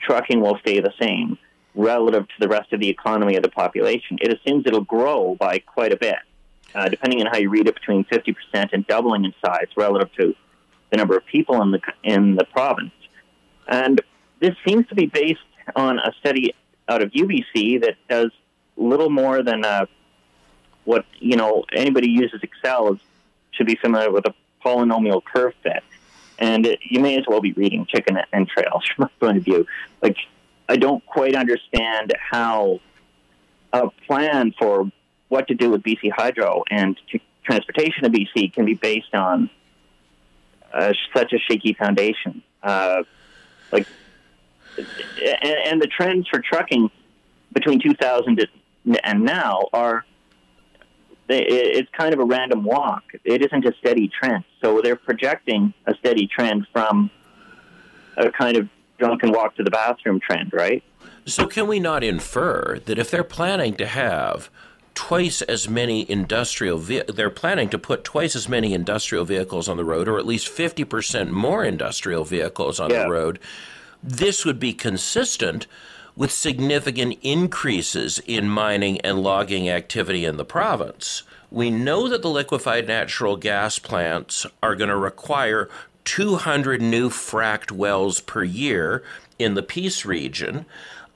trucking 0.00 0.40
will 0.40 0.58
stay 0.58 0.80
the 0.80 0.92
same 1.00 1.38
relative 1.78 2.26
to 2.26 2.34
the 2.40 2.48
rest 2.48 2.72
of 2.72 2.80
the 2.80 2.88
economy 2.88 3.36
of 3.36 3.42
the 3.42 3.48
population. 3.48 4.18
It 4.20 4.32
assumes 4.32 4.66
it'll 4.66 4.80
grow 4.82 5.36
by 5.36 5.60
quite 5.60 5.92
a 5.92 5.96
bit, 5.96 6.16
uh, 6.74 6.88
depending 6.88 7.20
on 7.20 7.26
how 7.26 7.38
you 7.38 7.48
read 7.48 7.68
it, 7.68 7.74
between 7.74 8.04
50% 8.04 8.34
and 8.72 8.86
doubling 8.86 9.24
in 9.24 9.32
size 9.44 9.68
relative 9.76 10.12
to 10.16 10.34
the 10.90 10.96
number 10.96 11.16
of 11.16 11.24
people 11.26 11.62
in 11.62 11.70
the 11.70 11.80
in 12.02 12.34
the 12.34 12.44
province. 12.44 12.92
And 13.68 14.00
this 14.40 14.54
seems 14.66 14.86
to 14.88 14.94
be 14.94 15.06
based 15.06 15.40
on 15.76 15.98
a 15.98 16.12
study 16.20 16.54
out 16.88 17.02
of 17.02 17.12
UBC 17.12 17.82
that 17.82 17.94
does 18.08 18.30
little 18.76 19.10
more 19.10 19.42
than 19.42 19.64
uh, 19.64 19.86
what 20.84 21.04
you 21.18 21.36
know 21.36 21.64
anybody 21.72 22.10
uses 22.10 22.40
Excel 22.42 22.98
should 23.52 23.66
be 23.66 23.76
familiar 23.76 24.10
with 24.10 24.26
a 24.26 24.34
polynomial 24.64 25.22
curve 25.22 25.54
fit 25.62 25.82
and 26.38 26.66
it, 26.66 26.78
you 26.82 27.00
may 27.00 27.18
as 27.18 27.24
well 27.26 27.40
be 27.40 27.52
reading 27.52 27.86
chicken 27.86 28.18
entrails 28.32 28.84
from 28.96 29.04
my 29.04 29.10
point 29.20 29.38
of 29.38 29.44
view. 29.44 29.66
Like, 30.02 30.16
I 30.68 30.76
don't 30.76 31.04
quite 31.06 31.34
understand 31.34 32.14
how 32.18 32.80
a 33.72 33.90
plan 34.06 34.52
for 34.58 34.90
what 35.28 35.48
to 35.48 35.54
do 35.54 35.70
with 35.70 35.82
BC 35.82 36.10
Hydro 36.14 36.64
and 36.70 36.98
transportation 37.44 38.04
of 38.04 38.12
BC 38.12 38.52
can 38.52 38.64
be 38.64 38.74
based 38.74 39.14
on 39.14 39.50
uh, 40.72 40.92
such 41.14 41.32
a 41.32 41.38
shaky 41.38 41.72
foundation. 41.72 42.42
Uh, 42.62 43.02
like, 43.72 43.86
and, 44.76 45.56
and 45.66 45.82
the 45.82 45.86
trends 45.86 46.28
for 46.28 46.40
trucking 46.40 46.90
between 47.52 47.80
2000 47.80 48.46
and 49.02 49.22
now 49.24 49.68
are 49.72 50.04
it's 51.30 51.90
kind 51.92 52.14
of 52.14 52.20
a 52.20 52.24
random 52.24 52.64
walk. 52.64 53.04
It 53.24 53.44
isn't 53.44 53.66
a 53.66 53.74
steady 53.80 54.08
trend. 54.08 54.44
So 54.62 54.80
they're 54.82 54.96
projecting 54.96 55.74
a 55.86 55.94
steady 55.94 56.26
trend 56.26 56.66
from 56.72 57.10
a 58.16 58.30
kind 58.30 58.56
of 58.56 58.68
drunken 58.98 59.32
walk 59.32 59.56
to 59.56 59.62
the 59.62 59.70
bathroom 59.70 60.20
trend, 60.20 60.52
right? 60.52 60.82
So 61.26 61.46
can 61.46 61.66
we 61.66 61.78
not 61.78 62.02
infer 62.02 62.78
that 62.86 62.98
if 62.98 63.10
they're 63.10 63.24
planning 63.24 63.74
to 63.74 63.86
have 63.86 64.50
twice 64.94 65.42
as 65.42 65.68
many 65.68 66.10
industrial 66.10 66.78
ve- 66.78 67.04
they're 67.06 67.30
planning 67.30 67.68
to 67.68 67.78
put 67.78 68.02
twice 68.02 68.34
as 68.34 68.48
many 68.48 68.74
industrial 68.74 69.24
vehicles 69.24 69.68
on 69.68 69.76
the 69.76 69.84
road 69.84 70.08
or 70.08 70.18
at 70.18 70.26
least 70.26 70.48
50% 70.48 71.30
more 71.30 71.64
industrial 71.64 72.24
vehicles 72.24 72.80
on 72.80 72.90
yeah. 72.90 73.04
the 73.04 73.10
road 73.10 73.38
this 74.02 74.44
would 74.44 74.58
be 74.58 74.72
consistent 74.72 75.66
with 76.16 76.32
significant 76.32 77.16
increases 77.22 78.20
in 78.26 78.48
mining 78.48 79.00
and 79.02 79.22
logging 79.22 79.68
activity 79.68 80.24
in 80.24 80.36
the 80.36 80.44
province. 80.44 81.22
We 81.50 81.70
know 81.70 82.08
that 82.08 82.22
the 82.22 82.28
liquefied 82.28 82.88
natural 82.88 83.36
gas 83.36 83.78
plants 83.78 84.44
are 84.62 84.74
going 84.74 84.90
to 84.90 84.96
require 84.96 85.68
200 86.08 86.80
new 86.80 87.10
fracked 87.10 87.70
wells 87.70 88.18
per 88.18 88.42
year 88.42 89.04
in 89.38 89.52
the 89.52 89.62
Peace 89.62 90.06
region. 90.06 90.64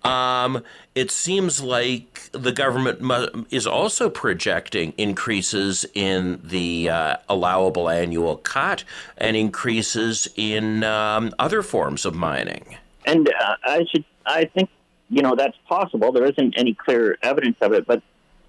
Um, 0.05 0.63
it 0.95 1.11
seems 1.11 1.63
like 1.63 2.29
the 2.33 2.53
government 2.53 3.01
mu- 3.01 3.47
is 3.51 3.67
also 3.67 4.11
projecting 4.11 4.93
increases 4.99 5.87
in 5.95 6.43
the 6.45 6.91
uh, 6.91 7.17
allowable 7.27 7.89
annual 7.89 8.37
cut 8.37 8.85
and 9.17 9.35
increases 9.35 10.29
in 10.37 10.85
um, 10.85 11.33
other 11.39 11.63
forms 11.63 12.05
of 12.05 12.15
mining. 12.15 12.77
And 13.07 13.31
uh, 13.31 13.57
I 13.65 13.87
should, 13.91 14.05
I 14.27 14.45
think 14.45 14.69
you 15.09 15.23
know 15.23 15.35
that's 15.35 15.57
possible. 15.67 16.13
There 16.13 16.27
isn't 16.27 16.53
any 16.59 16.75
clear 16.75 17.17
evidence 17.23 17.57
of 17.63 17.73
it, 17.73 17.87
but 17.87 18.03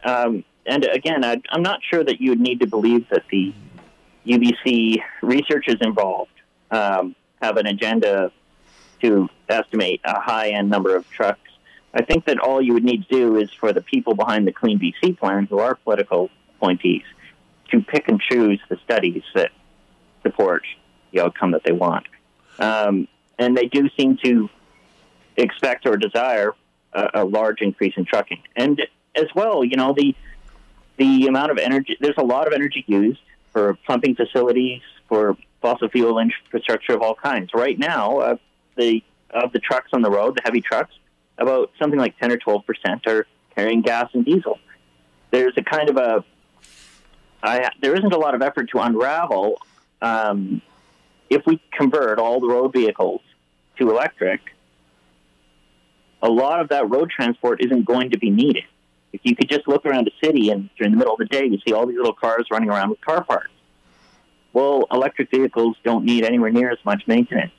um, 0.03 0.43
and 0.65 0.83
again, 0.83 1.23
I, 1.23 1.41
am 1.53 1.61
not 1.61 1.79
sure 1.89 2.03
that 2.03 2.19
you 2.19 2.31
would 2.31 2.41
need 2.41 2.59
to 2.59 2.67
believe 2.67 3.07
that 3.11 3.23
the 3.31 3.53
UBC 4.25 5.01
research 5.21 5.69
is 5.69 5.77
involved 5.79 6.32
um, 6.73 7.15
have 7.41 7.57
an 7.57 7.67
agenda 7.67 8.31
to 9.01 9.29
estimate 9.47 10.01
a 10.03 10.19
high 10.19 10.49
end 10.49 10.69
number 10.69 10.95
of 10.95 11.09
trucks. 11.09 11.39
I 11.93 12.03
think 12.03 12.25
that 12.25 12.39
all 12.39 12.61
you 12.61 12.73
would 12.73 12.83
need 12.83 13.07
to 13.07 13.15
do 13.15 13.37
is 13.37 13.51
for 13.53 13.71
the 13.71 13.81
people 13.81 14.15
behind 14.15 14.47
the 14.47 14.51
Clean 14.51 14.79
BC 14.79 15.17
plan, 15.19 15.45
who 15.45 15.59
are 15.59 15.75
political 15.75 16.31
appointees, 16.55 17.03
to 17.69 17.81
pick 17.81 18.07
and 18.07 18.19
choose 18.19 18.59
the 18.69 18.77
studies 18.83 19.23
that 19.35 19.51
support 20.23 20.63
the 21.11 21.19
outcome 21.21 21.51
that 21.51 21.63
they 21.63 21.71
want. 21.71 22.07
Um, 22.57 23.07
and 23.37 23.55
they 23.55 23.67
do 23.67 23.89
seem 23.97 24.17
to 24.23 24.49
expect 25.37 25.85
or 25.85 25.97
desire 25.97 26.53
a, 26.93 27.09
a, 27.15 27.23
large 27.23 27.61
increase 27.61 27.93
in 27.97 28.05
trucking. 28.05 28.41
And 28.55 28.81
as 29.15 29.25
well, 29.35 29.63
you 29.63 29.75
know, 29.75 29.93
the 29.95 30.15
the 30.97 31.25
amount 31.27 31.51
of 31.51 31.57
energy 31.57 31.97
there's 31.99 32.17
a 32.17 32.23
lot 32.23 32.47
of 32.47 32.53
energy 32.53 32.83
used 32.87 33.19
for 33.51 33.75
pumping 33.87 34.15
facilities, 34.15 34.81
for 35.07 35.35
fossil 35.63 35.89
fuel 35.89 36.19
infrastructure 36.19 36.93
of 36.93 37.01
all 37.01 37.15
kinds. 37.15 37.49
Right 37.55 37.79
now, 37.79 38.19
uh, 38.19 38.35
the 38.77 39.03
of 39.31 39.51
the 39.51 39.59
trucks 39.59 39.89
on 39.93 40.03
the 40.03 40.11
road, 40.11 40.35
the 40.35 40.41
heavy 40.43 40.61
trucks, 40.61 40.93
about 41.39 41.71
something 41.79 41.99
like 41.99 42.19
10 42.19 42.31
or 42.31 42.37
12 42.37 42.65
percent 42.67 43.07
are 43.07 43.25
carrying 43.55 43.81
gas 43.81 44.09
and 44.13 44.23
diesel. 44.23 44.59
There's 45.31 45.53
a 45.57 45.63
kind 45.63 45.89
of 45.89 45.97
a 45.97 46.23
I, 47.41 47.69
there 47.81 47.95
isn't 47.95 48.13
a 48.13 48.19
lot 48.19 48.35
of 48.35 48.41
effort 48.41 48.69
to 48.71 48.79
unravel 48.79 49.57
um, 50.01 50.61
if 51.29 51.41
we 51.47 51.59
convert 51.71 52.19
all 52.19 52.39
the 52.39 52.47
road 52.47 52.73
vehicles 52.73 53.21
to 53.79 53.89
electric 53.89 54.41
a 56.23 56.29
lot 56.29 56.61
of 56.61 56.69
that 56.69 56.89
road 56.89 57.11
transport 57.11 57.61
isn't 57.61 57.85
going 57.85 58.11
to 58.11 58.17
be 58.17 58.29
needed. 58.29 58.63
If 59.11 59.21
you 59.23 59.35
could 59.35 59.49
just 59.49 59.67
look 59.67 59.85
around 59.85 60.07
a 60.07 60.25
city 60.25 60.49
and 60.49 60.69
during 60.77 60.93
the 60.93 60.97
middle 60.97 61.13
of 61.13 61.19
the 61.19 61.25
day, 61.25 61.45
you 61.45 61.59
see 61.67 61.73
all 61.73 61.85
these 61.85 61.97
little 61.97 62.13
cars 62.13 62.47
running 62.49 62.69
around 62.69 62.89
with 62.89 63.01
car 63.01 63.23
parts. 63.23 63.52
Well, 64.53 64.85
electric 64.91 65.31
vehicles 65.31 65.75
don't 65.83 66.05
need 66.05 66.23
anywhere 66.23 66.51
near 66.51 66.71
as 66.71 66.77
much 66.85 67.03
maintenance, 67.07 67.51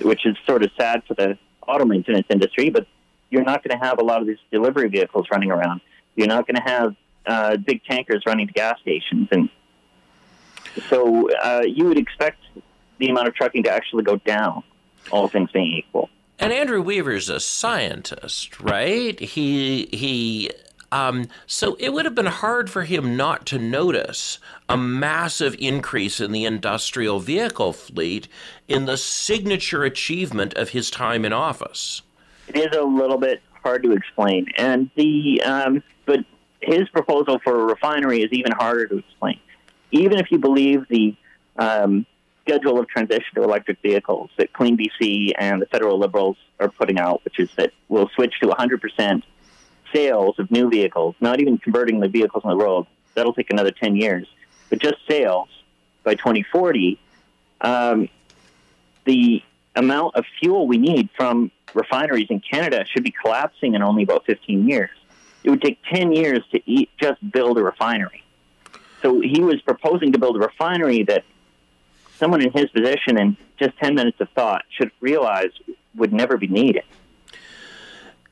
which 0.00 0.24
is 0.24 0.36
sort 0.46 0.62
of 0.62 0.70
sad 0.76 1.02
for 1.06 1.14
the 1.14 1.36
auto 1.66 1.84
maintenance 1.84 2.26
industry, 2.30 2.70
but 2.70 2.86
you're 3.30 3.44
not 3.44 3.62
going 3.62 3.78
to 3.78 3.84
have 3.84 3.98
a 3.98 4.04
lot 4.04 4.20
of 4.20 4.26
these 4.26 4.38
delivery 4.50 4.88
vehicles 4.88 5.26
running 5.30 5.50
around. 5.50 5.80
You're 6.14 6.28
not 6.28 6.46
going 6.46 6.56
to 6.56 6.62
have 6.62 6.96
uh, 7.26 7.56
big 7.56 7.84
tankers 7.84 8.22
running 8.24 8.46
to 8.46 8.52
gas 8.52 8.80
stations. 8.80 9.28
And 9.30 9.50
so 10.88 11.30
uh, 11.30 11.62
you 11.66 11.84
would 11.86 11.98
expect 11.98 12.40
the 12.98 13.08
amount 13.08 13.28
of 13.28 13.34
trucking 13.34 13.64
to 13.64 13.70
actually 13.70 14.04
go 14.04 14.16
down, 14.16 14.62
all 15.10 15.28
things 15.28 15.50
being 15.52 15.72
equal. 15.72 16.08
And 16.38 16.52
Andrew 16.52 16.80
Weaver's 16.80 17.28
a 17.28 17.40
scientist, 17.40 18.60
right? 18.60 19.18
He 19.18 19.88
he 19.92 20.50
um, 20.90 21.26
so 21.46 21.76
it 21.78 21.92
would 21.92 22.04
have 22.04 22.14
been 22.14 22.26
hard 22.26 22.70
for 22.70 22.84
him 22.84 23.16
not 23.16 23.46
to 23.46 23.58
notice 23.58 24.38
a 24.68 24.76
massive 24.76 25.54
increase 25.58 26.20
in 26.20 26.32
the 26.32 26.44
industrial 26.44 27.20
vehicle 27.20 27.72
fleet 27.72 28.28
in 28.68 28.86
the 28.86 28.96
signature 28.96 29.84
achievement 29.84 30.54
of 30.54 30.70
his 30.70 30.90
time 30.90 31.24
in 31.24 31.32
office. 31.32 32.02
It 32.48 32.56
is 32.56 32.76
a 32.76 32.82
little 32.82 33.18
bit 33.18 33.42
hard 33.62 33.82
to 33.82 33.92
explain, 33.92 34.46
and 34.56 34.90
the 34.94 35.42
um, 35.42 35.82
but 36.06 36.20
his 36.60 36.88
proposal 36.88 37.38
for 37.44 37.60
a 37.60 37.64
refinery 37.64 38.22
is 38.22 38.32
even 38.32 38.52
harder 38.52 38.86
to 38.86 38.98
explain. 38.98 39.38
Even 39.90 40.18
if 40.18 40.30
you 40.30 40.38
believe 40.38 40.86
the 40.88 41.14
um, 41.58 42.06
schedule 42.42 42.78
of 42.78 42.88
transition 42.88 43.34
to 43.34 43.42
electric 43.42 43.80
vehicles 43.82 44.30
that 44.38 44.52
Clean 44.54 44.76
BC 44.76 45.32
and 45.38 45.60
the 45.60 45.66
federal 45.66 45.98
Liberals 45.98 46.36
are 46.58 46.68
putting 46.68 46.98
out, 46.98 47.22
which 47.24 47.38
is 47.38 47.50
that 47.56 47.72
we'll 47.88 48.08
switch 48.14 48.40
to 48.40 48.48
100% 48.48 49.22
sales 49.92 50.38
of 50.38 50.50
new 50.50 50.68
vehicles, 50.68 51.14
not 51.20 51.40
even 51.40 51.58
converting 51.58 52.00
the 52.00 52.08
vehicles 52.08 52.44
on 52.44 52.56
the 52.56 52.64
road. 52.64 52.86
That'll 53.14 53.32
take 53.32 53.50
another 53.50 53.70
10 53.70 53.96
years. 53.96 54.26
But 54.70 54.80
just 54.80 54.96
sales 55.08 55.48
by 56.04 56.14
2040, 56.14 56.98
um, 57.60 58.08
the 59.04 59.42
amount 59.74 60.16
of 60.16 60.24
fuel 60.40 60.66
we 60.66 60.78
need 60.78 61.08
from 61.16 61.50
refineries 61.74 62.26
in 62.30 62.40
Canada 62.40 62.84
should 62.86 63.04
be 63.04 63.10
collapsing 63.10 63.74
in 63.74 63.82
only 63.82 64.02
about 64.02 64.26
15 64.26 64.68
years. 64.68 64.90
It 65.44 65.50
would 65.50 65.62
take 65.62 65.78
10 65.90 66.12
years 66.12 66.40
to 66.52 66.60
eat, 66.70 66.90
just 67.00 67.18
build 67.30 67.58
a 67.58 67.62
refinery. 67.62 68.24
So 69.02 69.20
he 69.20 69.40
was 69.40 69.60
proposing 69.62 70.12
to 70.12 70.18
build 70.18 70.36
a 70.36 70.40
refinery 70.40 71.04
that 71.04 71.24
someone 72.16 72.42
in 72.42 72.50
his 72.52 72.68
position 72.70 73.18
in 73.18 73.36
just 73.58 73.76
10 73.78 73.94
minutes 73.94 74.20
of 74.20 74.28
thought 74.30 74.64
should 74.70 74.90
realize 75.00 75.50
would 75.94 76.12
never 76.12 76.36
be 76.36 76.48
needed. 76.48 76.84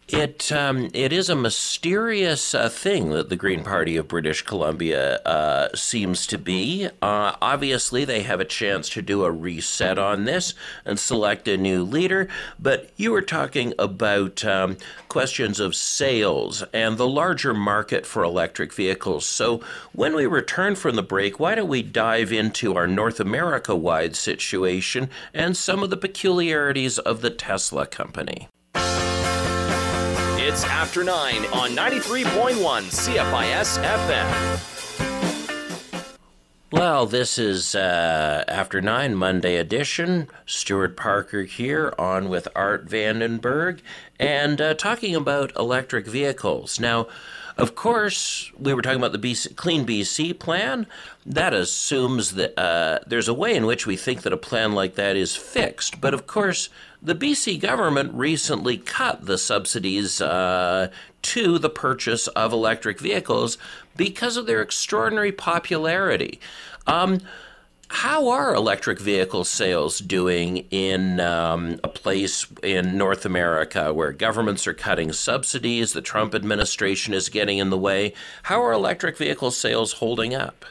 It 0.09 0.53
um, 0.53 0.89
it 0.95 1.13
is 1.13 1.29
a 1.29 1.35
mysterious 1.35 2.55
uh, 2.55 2.69
thing 2.69 3.11
that 3.11 3.29
the 3.29 3.35
Green 3.35 3.65
Party 3.65 3.97
of 3.97 4.07
British 4.07 4.43
Columbia 4.43 5.17
uh, 5.23 5.75
seems 5.75 6.29
to 6.29 6.39
be. 6.39 6.89
Uh, 7.03 7.35
obviously, 7.43 8.05
they 8.05 8.23
have 8.23 8.39
a 8.39 8.45
chance 8.45 8.89
to 8.91 9.03
do 9.03 9.25
a 9.25 9.33
reset 9.33 9.99
on 9.99 10.25
this 10.25 10.55
and 10.85 11.01
select 11.01 11.49
a 11.49 11.57
new 11.57 11.83
leader. 11.83 12.29
But 12.57 12.91
you 12.97 13.11
were 13.11 13.21
talking 13.21 13.75
about 13.81 14.45
um, 14.45 14.77
questions 15.09 15.59
of 15.59 15.75
sales 15.75 16.63
and 16.73 16.99
the 16.99 17.09
larger 17.09 17.53
market 17.53 18.07
for 18.07 18.23
electric 18.23 18.73
vehicles. 18.73 19.27
So 19.27 19.61
when 19.93 20.15
we 20.15 20.27
return 20.27 20.77
from 20.77 20.95
the 20.95 21.03
break, 21.03 21.41
why 21.41 21.57
don't 21.57 21.67
we 21.67 21.83
dive 21.83 22.33
into 22.33 22.77
our 22.77 22.87
North 22.87 23.19
America 23.19 23.75
wide 23.75 24.15
situation 24.15 25.11
and 25.35 25.57
some 25.57 25.83
of 25.83 25.91
the 25.91 25.97
peculiarities 25.97 27.01
of 27.01 27.23
the 27.23 27.31
Tesla 27.31 27.87
company? 27.87 28.47
It's 30.57 30.65
After 30.65 31.05
9 31.05 31.45
on 31.53 31.71
93.1 31.73 32.55
CFIS 32.55 33.79
FM. 33.85 34.31
Well, 36.73 37.05
this 37.05 37.37
is 37.37 37.75
uh, 37.75 38.43
After 38.49 38.81
9 38.81 39.15
Monday 39.15 39.57
edition. 39.57 40.29
Stuart 40.47 40.97
Parker 40.97 41.43
here 41.43 41.93
on 41.99 42.31
with 42.31 42.49
Art 42.57 42.89
Vandenberg 42.89 43.81
and 44.19 44.59
uh, 44.59 44.73
talking 44.73 45.15
about 45.15 45.55
electric 45.57 46.07
vehicles. 46.07 46.81
Now, 46.81 47.07
of 47.57 47.75
course, 47.75 48.53
we 48.59 48.75
were 48.75 48.83
talking 48.83 48.99
about 48.99 49.13
the 49.13 49.19
BC, 49.19 49.57
Clean 49.57 49.87
BC 49.87 50.39
plan. 50.39 50.87
That 51.25 51.55
assumes 51.55 52.33
that 52.33 52.59
uh, 52.59 52.99
there's 53.07 53.29
a 53.29 53.35
way 53.35 53.55
in 53.55 53.65
which 53.65 53.87
we 53.87 53.97
think 53.97 54.23
that 54.23 54.33
a 54.33 54.37
plan 54.39 54.73
like 54.73 54.95
that 54.97 55.17
is 55.17 55.35
fixed. 55.35 56.01
But 56.01 56.13
of 56.13 56.27
course, 56.27 56.69
the 57.03 57.15
BC 57.15 57.59
government 57.61 58.13
recently 58.13 58.77
cut 58.77 59.25
the 59.25 59.39
subsidies 59.39 60.21
uh, 60.21 60.91
to 61.23 61.59
the 61.59 61.71
purchase 61.71 62.29
of 62.29 62.53
electric 62.53 63.01
vehicles 63.01 63.57
because 63.97 64.37
of 64.37 64.47
their 64.47 64.61
extraordinary 64.61 65.33
popularity. 65.33 66.39
Um, 66.87 67.21
how 67.89 68.29
are 68.29 68.55
electric 68.55 68.99
vehicle 68.99 69.45
sales 69.45 69.99
doing 69.99 70.67
in 70.71 71.21
um, 71.21 71.79
a 71.85 71.89
place 71.89 72.47
in 72.63 72.99
North 72.99 73.25
America 73.25 73.93
where 73.93 74.13
governments 74.13 74.67
are 74.67 74.75
cutting 74.75 75.13
subsidies, 75.13 75.93
the 75.93 76.03
Trump 76.03 76.35
administration 76.35 77.15
is 77.15 77.29
getting 77.29 77.59
in 77.59 77.71
the 77.71 77.79
way? 77.79 78.13
How 78.45 78.63
are 78.63 78.73
electric 78.73 79.17
vehicle 79.17 79.51
sales 79.51 79.95
holding 79.95 80.35
up? 80.35 80.65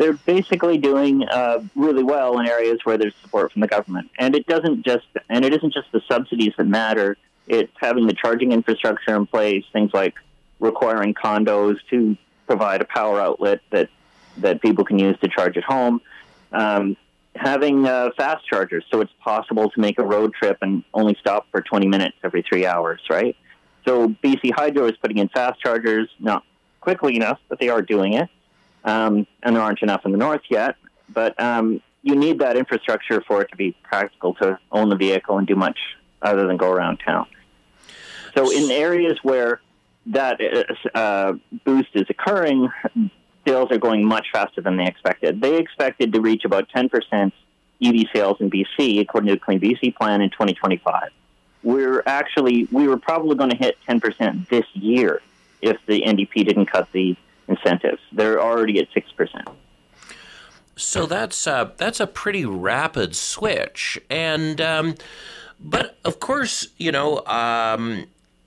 they're 0.00 0.14
basically 0.14 0.78
doing 0.78 1.28
uh, 1.28 1.62
really 1.76 2.02
well 2.02 2.38
in 2.38 2.48
areas 2.48 2.78
where 2.84 2.96
there's 2.96 3.14
support 3.20 3.52
from 3.52 3.60
the 3.60 3.66
government. 3.68 4.10
And 4.18 4.34
it 4.34 4.46
doesn't 4.46 4.82
just 4.82 5.06
and 5.28 5.44
it 5.44 5.52
isn't 5.52 5.74
just 5.74 5.92
the 5.92 6.00
subsidies 6.08 6.54
that 6.56 6.66
matter. 6.66 7.18
It's 7.46 7.70
having 7.76 8.06
the 8.06 8.14
charging 8.14 8.52
infrastructure 8.52 9.14
in 9.14 9.26
place, 9.26 9.62
things 9.74 9.92
like 9.92 10.14
requiring 10.58 11.12
condos 11.12 11.76
to 11.90 12.16
provide 12.46 12.80
a 12.80 12.86
power 12.86 13.20
outlet 13.20 13.60
that 13.72 13.90
that 14.38 14.62
people 14.62 14.86
can 14.86 14.98
use 14.98 15.18
to 15.20 15.28
charge 15.28 15.58
at 15.58 15.64
home. 15.64 16.00
Um, 16.52 16.96
having 17.34 17.86
uh, 17.86 18.10
fast 18.16 18.46
chargers, 18.46 18.84
so 18.90 19.00
it's 19.00 19.12
possible 19.22 19.70
to 19.70 19.80
make 19.80 19.98
a 19.98 20.04
road 20.04 20.34
trip 20.34 20.58
and 20.62 20.84
only 20.92 21.16
stop 21.20 21.46
for 21.50 21.60
20 21.60 21.86
minutes 21.86 22.16
every 22.24 22.42
three 22.42 22.66
hours, 22.66 23.00
right? 23.08 23.36
So 23.86 24.08
BC 24.08 24.52
Hydro 24.54 24.86
is 24.86 24.96
putting 25.00 25.18
in 25.18 25.28
fast 25.28 25.60
chargers, 25.60 26.08
not 26.18 26.44
quickly 26.80 27.16
enough, 27.16 27.38
but 27.48 27.58
they 27.58 27.68
are 27.68 27.82
doing 27.82 28.14
it 28.14 28.28
um, 28.84 29.26
and 29.42 29.56
there 29.56 29.62
aren't 29.62 29.82
enough 29.82 30.02
in 30.04 30.12
the 30.12 30.18
north 30.18 30.42
yet. 30.50 30.76
But 31.08 31.40
um, 31.40 31.82
you 32.02 32.14
need 32.14 32.38
that 32.40 32.56
infrastructure 32.56 33.22
for 33.26 33.42
it 33.42 33.50
to 33.50 33.56
be 33.56 33.76
practical 33.82 34.34
to 34.34 34.58
own 34.72 34.88
the 34.88 34.96
vehicle 34.96 35.38
and 35.38 35.46
do 35.46 35.56
much 35.56 35.78
other 36.22 36.46
than 36.46 36.56
go 36.56 36.70
around 36.70 36.98
town. 37.04 37.26
So 38.36 38.50
in 38.50 38.70
areas 38.70 39.18
where 39.22 39.60
that 40.06 40.40
uh, 40.94 41.34
boost 41.64 41.88
is 41.94 42.04
occurring, 42.08 42.68
sales 43.46 43.70
are 43.70 43.78
going 43.78 44.04
much 44.04 44.28
faster 44.32 44.60
than 44.60 44.76
they 44.76 44.86
expected. 44.86 45.40
They 45.40 45.56
expected 45.56 46.12
to 46.12 46.20
reach 46.20 46.44
about 46.44 46.68
10% 46.68 47.32
EV 47.82 48.06
sales 48.12 48.36
in 48.40 48.50
BC, 48.50 49.00
according 49.00 49.28
to 49.28 49.34
the 49.34 49.40
Clean 49.40 49.60
BC 49.60 49.96
plan, 49.96 50.20
in 50.20 50.30
2025. 50.30 51.10
We're 51.62 52.02
actually, 52.06 52.64
we 52.70 52.88
were 52.88 52.98
probably 52.98 53.36
going 53.36 53.50
to 53.50 53.56
hit 53.56 53.78
10% 53.88 54.48
this 54.48 54.64
year 54.74 55.20
if 55.62 55.78
the 55.86 56.02
NDP 56.02 56.46
didn't 56.46 56.66
cut 56.66 56.90
the 56.92 57.16
incentives. 57.48 58.00
They're 58.12 58.40
already 58.40 58.78
at 58.78 58.88
six 58.94 59.10
percent. 59.12 59.48
So 60.76 61.04
that's 61.04 61.46
uh, 61.46 61.72
that's 61.76 62.00
a 62.00 62.06
pretty 62.06 62.46
rapid 62.46 63.14
switch, 63.14 64.00
and 64.08 64.60
um, 64.60 64.94
but 65.58 65.98
of 66.04 66.20
course, 66.20 66.68
you 66.78 66.92
know. 66.92 67.24
Um, 67.26 68.06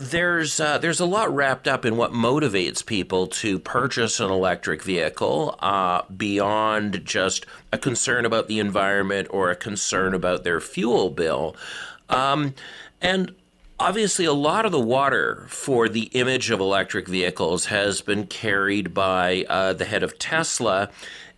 there's 0.09 0.59
uh, 0.59 0.77
there's 0.77 0.99
a 0.99 1.05
lot 1.05 1.33
wrapped 1.33 1.67
up 1.67 1.85
in 1.85 1.97
what 1.97 2.11
motivates 2.11 2.85
people 2.85 3.27
to 3.27 3.59
purchase 3.59 4.19
an 4.19 4.29
electric 4.29 4.83
vehicle 4.83 5.55
uh, 5.59 6.03
beyond 6.15 7.05
just 7.05 7.45
a 7.71 7.77
concern 7.77 8.25
about 8.25 8.47
the 8.47 8.59
environment 8.59 9.27
or 9.31 9.49
a 9.49 9.55
concern 9.55 10.13
about 10.13 10.43
their 10.43 10.59
fuel 10.59 11.09
bill. 11.09 11.55
Um, 12.09 12.53
and 13.01 13.33
Obviously, 13.79 14.23
a 14.23 14.33
lot 14.33 14.65
of 14.65 14.71
the 14.71 14.79
water 14.79 15.45
for 15.49 15.89
the 15.89 16.03
image 16.13 16.51
of 16.51 16.59
electric 16.59 17.07
vehicles 17.07 17.65
has 17.65 17.99
been 18.01 18.27
carried 18.27 18.93
by 18.93 19.45
uh, 19.49 19.73
the 19.73 19.83
head 19.83 20.03
of 20.03 20.17
Tesla, 20.19 20.89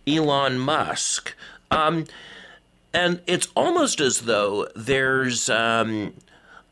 Elon 0.06 0.58
Musk. 0.58 1.34
Um, 1.72 2.04
and 2.92 3.20
it's 3.26 3.48
almost 3.56 4.00
as 4.00 4.20
though 4.20 4.68
there's 4.76 5.48
um, 5.48 6.14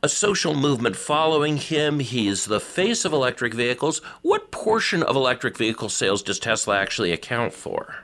a 0.05 0.09
social 0.09 0.55
movement 0.55 0.94
following 0.94 1.57
him. 1.57 1.98
He's 1.98 2.44
the 2.44 2.61
face 2.61 3.07
of 3.07 3.14
electric 3.14 3.55
vehicles. 3.55 4.02
What 4.20 4.50
portion 4.50 5.02
of 5.02 5.16
electric 5.16 5.57
vehicle 5.57 5.88
sales 5.88 6.22
does 6.22 6.38
Tesla 6.38 6.78
actually 6.78 7.11
account 7.11 7.55
for? 7.55 7.96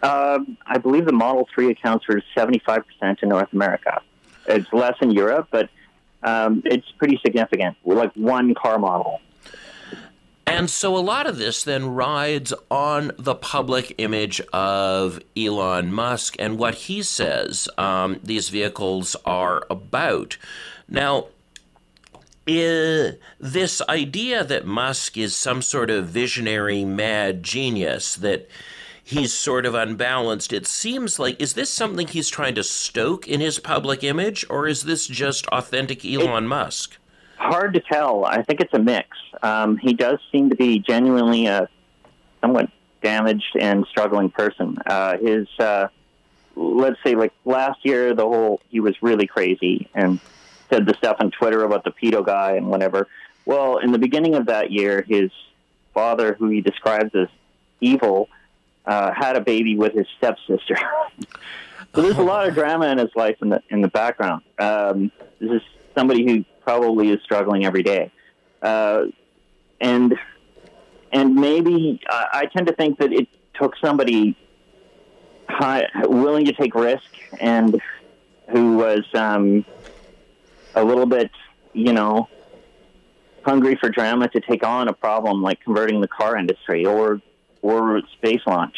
Uh, 0.00 0.38
I 0.64 0.78
believe 0.78 1.06
the 1.06 1.12
Model 1.12 1.48
3 1.52 1.72
accounts 1.72 2.04
for 2.04 2.22
75% 2.36 2.84
in 3.20 3.30
North 3.30 3.52
America. 3.52 4.00
It's 4.46 4.72
less 4.72 4.94
in 5.00 5.10
Europe, 5.10 5.48
but 5.50 5.70
um, 6.22 6.62
it's 6.64 6.88
pretty 6.98 7.18
significant. 7.26 7.76
We're 7.82 7.96
like 7.96 8.12
one 8.14 8.54
car 8.54 8.78
model. 8.78 9.20
And 10.46 10.70
so 10.70 10.96
a 10.96 11.00
lot 11.00 11.26
of 11.26 11.36
this 11.36 11.64
then 11.64 11.86
rides 11.86 12.54
on 12.70 13.10
the 13.18 13.34
public 13.34 13.92
image 13.98 14.40
of 14.52 15.20
Elon 15.36 15.92
Musk 15.92 16.36
and 16.38 16.60
what 16.60 16.74
he 16.74 17.02
says 17.02 17.68
um, 17.76 18.20
these 18.22 18.50
vehicles 18.50 19.16
are 19.24 19.66
about. 19.68 20.36
Now, 20.94 21.26
this 22.46 23.82
idea 23.88 24.44
that 24.44 24.64
Musk 24.64 25.16
is 25.16 25.34
some 25.34 25.60
sort 25.60 25.90
of 25.90 26.06
visionary 26.06 26.84
mad 26.84 27.42
genius, 27.42 28.14
that 28.14 28.48
he's 29.02 29.32
sort 29.32 29.66
of 29.66 29.74
unbalanced. 29.74 30.52
It 30.52 30.68
seems 30.68 31.18
like 31.18 31.40
is 31.42 31.54
this 31.54 31.70
something 31.70 32.06
he's 32.06 32.28
trying 32.28 32.54
to 32.54 32.62
stoke 32.62 33.26
in 33.26 33.40
his 33.40 33.58
public 33.58 34.04
image, 34.04 34.46
or 34.48 34.68
is 34.68 34.84
this 34.84 35.08
just 35.08 35.48
authentic 35.48 36.04
Elon 36.04 36.46
Musk? 36.46 36.96
Hard 37.38 37.74
to 37.74 37.80
tell. 37.80 38.24
I 38.24 38.42
think 38.42 38.60
it's 38.60 38.72
a 38.72 38.78
mix. 38.78 39.08
Um, 39.42 39.76
he 39.78 39.94
does 39.94 40.20
seem 40.30 40.48
to 40.50 40.56
be 40.56 40.78
genuinely 40.78 41.46
a 41.46 41.68
somewhat 42.40 42.70
damaged 43.02 43.56
and 43.58 43.84
struggling 43.90 44.30
person. 44.30 44.78
Uh, 44.86 45.18
his, 45.18 45.48
uh, 45.58 45.88
let's 46.54 47.02
say, 47.04 47.16
like 47.16 47.32
last 47.44 47.84
year, 47.84 48.14
the 48.14 48.22
whole 48.22 48.60
he 48.68 48.78
was 48.78 48.94
really 49.02 49.26
crazy 49.26 49.90
and 49.92 50.20
said 50.70 50.86
the 50.86 50.94
stuff 50.94 51.16
on 51.20 51.30
Twitter 51.30 51.64
about 51.64 51.84
the 51.84 51.90
pedo 51.90 52.24
guy 52.24 52.52
and 52.52 52.66
whatever. 52.66 53.08
Well, 53.44 53.78
in 53.78 53.92
the 53.92 53.98
beginning 53.98 54.34
of 54.34 54.46
that 54.46 54.70
year, 54.70 55.02
his 55.02 55.30
father, 55.92 56.34
who 56.34 56.48
he 56.48 56.60
describes 56.60 57.14
as 57.14 57.28
evil, 57.80 58.28
uh, 58.86 59.12
had 59.12 59.36
a 59.36 59.40
baby 59.40 59.76
with 59.76 59.94
his 59.94 60.06
stepsister. 60.18 60.76
so 61.94 62.02
there's 62.02 62.18
a 62.18 62.22
lot 62.22 62.48
of 62.48 62.54
drama 62.54 62.86
in 62.88 62.98
his 62.98 63.10
life 63.14 63.36
in 63.42 63.50
the 63.50 63.62
in 63.70 63.80
the 63.80 63.88
background. 63.88 64.42
Um, 64.58 65.10
this 65.40 65.50
is 65.50 65.62
somebody 65.94 66.24
who 66.26 66.44
probably 66.62 67.10
is 67.10 67.20
struggling 67.22 67.64
every 67.64 67.82
day, 67.82 68.10
uh, 68.62 69.04
and 69.80 70.18
and 71.12 71.34
maybe 71.34 72.00
uh, 72.08 72.24
I 72.32 72.46
tend 72.46 72.66
to 72.66 72.74
think 72.74 72.98
that 72.98 73.12
it 73.12 73.28
took 73.54 73.76
somebody 73.76 74.36
high, 75.48 75.86
willing 76.02 76.46
to 76.46 76.52
take 76.52 76.74
risk 76.74 77.04
and 77.40 77.80
who 78.50 78.76
was 78.76 79.04
um, 79.14 79.64
a 80.74 80.84
little 80.84 81.06
bit, 81.06 81.30
you 81.72 81.92
know, 81.92 82.28
hungry 83.44 83.76
for 83.76 83.88
drama 83.88 84.28
to 84.28 84.40
take 84.40 84.64
on 84.64 84.88
a 84.88 84.92
problem 84.92 85.42
like 85.42 85.60
converting 85.60 86.00
the 86.00 86.08
car 86.08 86.36
industry 86.36 86.86
or 86.86 87.20
or 87.62 88.02
space 88.18 88.40
launch. 88.46 88.76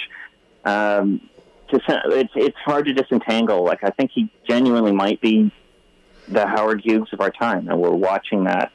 Um, 0.65 1.29
to, 1.69 1.81
it's 2.07 2.33
it's 2.35 2.57
hard 2.65 2.87
to 2.87 2.93
disentangle. 2.93 3.65
Like 3.65 3.83
I 3.83 3.91
think 3.91 4.11
he 4.13 4.31
genuinely 4.49 4.93
might 4.93 5.21
be 5.21 5.53
the 6.29 6.47
Howard 6.47 6.83
Hughes 6.85 7.09
of 7.13 7.21
our 7.21 7.31
time, 7.31 7.69
and 7.69 7.81
we're 7.81 7.91
watching 7.91 8.45
that 8.45 8.73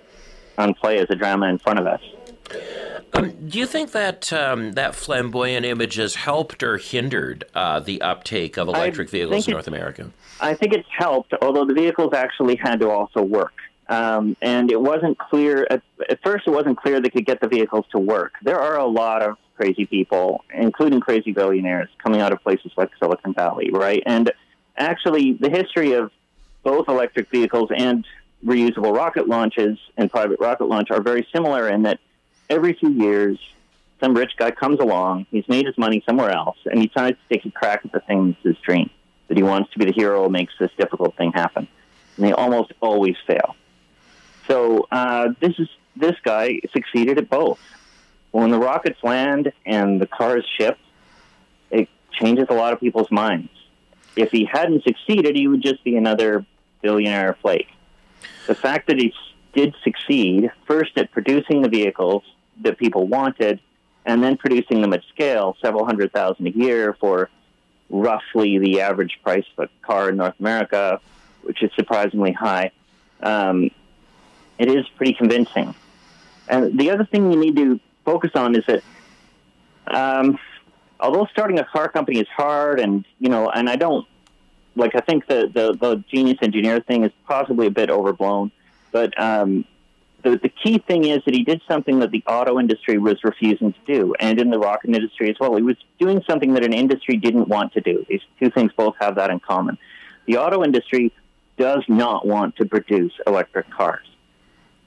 unplay 0.58 0.98
as 0.98 1.08
a 1.10 1.16
drama 1.16 1.48
in 1.48 1.58
front 1.58 1.80
of 1.80 1.88
us. 1.88 2.02
Um, 3.14 3.50
do 3.50 3.60
you 3.60 3.66
think 3.66 3.92
that 3.92 4.32
um, 4.32 4.74
that 4.74 4.96
flamboyant 4.96 5.66
image 5.66 5.96
has 5.96 6.16
helped 6.16 6.64
or 6.64 6.78
hindered 6.78 7.44
uh, 7.54 7.80
the 7.80 8.02
uptake 8.02 8.58
of 8.58 8.68
electric 8.68 9.10
vehicles 9.10 9.48
in 9.48 9.52
North 9.54 9.68
America? 9.68 10.12
I 10.40 10.54
think 10.54 10.74
it's 10.74 10.88
helped, 10.98 11.34
although 11.42 11.66
the 11.66 11.74
vehicles 11.74 12.14
actually 12.14 12.56
had 12.56 12.80
to 12.80 12.90
also 12.90 13.22
work. 13.22 13.54
Um, 13.90 14.38
and 14.42 14.72
it 14.72 14.80
wasn't 14.80 15.18
clear 15.18 15.68
at, 15.70 15.82
at 16.10 16.24
first. 16.24 16.48
It 16.48 16.52
wasn't 16.52 16.78
clear 16.78 17.02
they 17.02 17.10
could 17.10 17.26
get 17.26 17.42
the 17.42 17.50
vehicles 17.50 17.86
to 17.92 18.00
work. 18.00 18.34
There 18.42 18.60
are 18.60 18.78
a 18.78 18.88
lot 18.88 19.22
of 19.22 19.38
crazy 19.58 19.86
people, 19.86 20.44
including 20.54 21.02
crazy 21.02 21.34
billionaires, 21.34 21.90
coming 22.02 22.22
out 22.22 22.32
of 22.32 22.42
places 22.42 22.72
like 22.78 22.90
Silicon 23.00 23.34
Valley, 23.34 23.70
right? 23.72 24.02
And 24.06 24.32
actually, 24.78 25.34
the 25.34 25.50
history 25.50 25.92
of 25.94 26.12
both 26.64 26.88
electric 26.88 27.30
vehicles 27.30 27.70
and 27.76 28.06
reusable 28.46 28.96
rocket 28.96 29.28
launches 29.28 29.78
and 29.98 30.10
private 30.10 30.40
rocket 30.40 30.66
launch 30.66 30.90
are 30.90 31.02
very 31.02 31.28
similar 31.34 31.68
in 31.68 31.84
that 31.84 32.00
every 32.52 32.74
few 32.74 32.92
years, 32.92 33.40
some 34.02 34.14
rich 34.14 34.34
guy 34.38 34.52
comes 34.52 34.80
along, 34.80 35.26
he's 35.32 35.48
made 35.48 35.66
his 35.66 35.78
money 35.78 36.04
somewhere 36.06 36.32
else, 36.32 36.58
and 36.66 36.80
he 36.80 36.88
decides 36.88 37.18
to 37.18 37.36
take 37.36 37.46
a 37.46 37.52
crack 37.52 37.82
at 37.86 37.92
the 37.92 38.02
thing 38.02 38.32
that's 38.32 38.44
his 38.44 38.58
dream, 38.58 38.90
that 39.30 39.38
he 39.38 39.44
wants 39.44 39.72
to 39.72 39.80
be 39.80 39.86
the 39.86 39.94
hero 39.94 40.28
makes 40.28 40.54
this 40.60 40.72
difficult 40.78 41.16
thing 41.16 41.32
happen. 41.32 41.68
And 42.18 42.26
they 42.26 42.34
almost 42.34 42.74
always 42.82 43.16
fail. 43.26 43.56
So 44.48 44.88
uh, 44.92 45.30
this 45.40 45.54
is 45.58 45.70
this 45.96 46.16
guy 46.24 46.60
succeeded 46.74 47.18
at 47.18 47.30
both. 47.30 47.60
When 48.32 48.50
the 48.50 48.60
rockets 48.60 49.00
land 49.04 49.52
and 49.66 50.02
the 50.02 50.08
cars 50.08 50.46
ship, 50.58 50.78
it 51.70 51.90
changes 52.12 52.48
a 52.50 52.54
lot 52.54 52.74
of 52.74 52.80
people's 52.80 53.12
minds. 53.12 53.50
If 54.16 54.32
he 54.32 54.46
hadn't 54.46 54.84
succeeded, 54.84 55.36
he 55.36 55.48
would 55.48 55.62
just 55.62 55.84
be 55.84 55.96
another 55.96 56.46
billionaire 56.82 57.38
flake. 57.42 57.68
The 58.48 58.56
fact 58.56 58.88
that 58.88 58.98
he 58.98 59.14
did 59.54 59.76
succeed 59.84 60.52
first 60.66 60.98
at 60.98 61.12
producing 61.12 61.62
the 61.62 61.70
vehicles 61.70 62.24
that 62.64 62.78
people 62.78 63.08
wanted, 63.08 63.60
and 64.06 64.24
then 64.24 64.38
producing 64.38 64.82
them 64.82 64.94
at 64.94 65.04
scale, 65.14 65.56
several 65.62 65.86
hundred 65.86 66.12
thousand 66.12 66.48
a 66.48 66.52
year 66.52 66.96
for 67.00 67.30
roughly 67.90 68.58
the 68.58 68.82
average 68.82 69.20
price 69.24 69.46
of 69.58 69.66
a 69.66 69.86
car 69.86 70.10
in 70.10 70.18
North 70.18 70.36
America, 70.40 71.00
which 71.44 71.62
is 71.62 71.72
surprisingly 71.76 72.32
high. 72.32 72.72
Um, 73.22 73.70
it 74.58 74.70
is 74.70 74.88
pretty 74.96 75.14
convincing. 75.14 75.76
And 76.48 76.80
the 76.80 76.92
other 76.92 77.06
thing 77.06 77.32
you 77.32 77.40
need 77.40 77.56
to 77.58 77.80
focus 78.06 78.32
on 78.36 78.56
is 78.56 78.64
that 78.68 78.84
um, 79.88 80.40
although 81.00 81.26
starting 81.32 81.60
a 81.60 81.66
car 81.66 81.90
company 81.90 82.20
is 82.20 82.28
hard, 82.28 82.80
and 82.80 83.06
you 83.20 83.30
know, 83.30 83.50
and 83.50 83.70
I 83.70 83.76
don't 83.76 84.06
like, 84.76 84.96
I 84.96 85.02
think 85.02 85.28
the 85.28 85.50
the, 85.54 85.74
the 85.74 86.04
genius 86.10 86.38
engineer 86.42 86.80
thing 86.80 87.04
is 87.04 87.12
possibly 87.28 87.68
a 87.68 87.72
bit 87.72 87.90
overblown, 87.90 88.52
but 88.92 89.20
um, 89.20 89.66
the 90.24 90.38
the 90.38 90.50
key 90.50 90.80
thing 90.80 91.06
is 91.06 91.24
that 91.26 91.34
he 91.34 91.44
did 91.44 91.62
something 91.68 92.00
that 92.00 92.12
the 92.12 92.24
auto 92.28 92.60
industry 92.60 92.98
was 92.98 93.24
refusing 93.24 93.74
to 93.74 93.80
do, 93.86 94.16
and 94.20 94.40
in 94.40 94.50
the 94.50 94.60
rocket 94.60 94.90
industry 94.90 95.30
as 95.30 95.36
well. 95.40 95.56
He 95.56 95.62
was 95.62 95.78
doing 96.00 96.24
something 96.30 96.54
that 96.54 96.64
an 96.64 96.74
industry 96.74 97.18
didn't 97.18 97.48
want 97.48 97.74
to 97.74 97.82
do. 97.82 98.06
These 98.08 98.22
two 98.40 98.50
things 98.50 98.72
both 98.76 98.96
have 99.00 99.16
that 99.16 99.30
in 99.30 99.40
common. 99.40 99.78
The 100.26 100.38
auto 100.38 100.64
industry 100.64 101.14
does 101.58 101.84
not 101.88 102.26
want 102.26 102.56
to 102.58 102.66
produce 102.66 103.14
electric 103.28 103.70
cars 103.70 104.06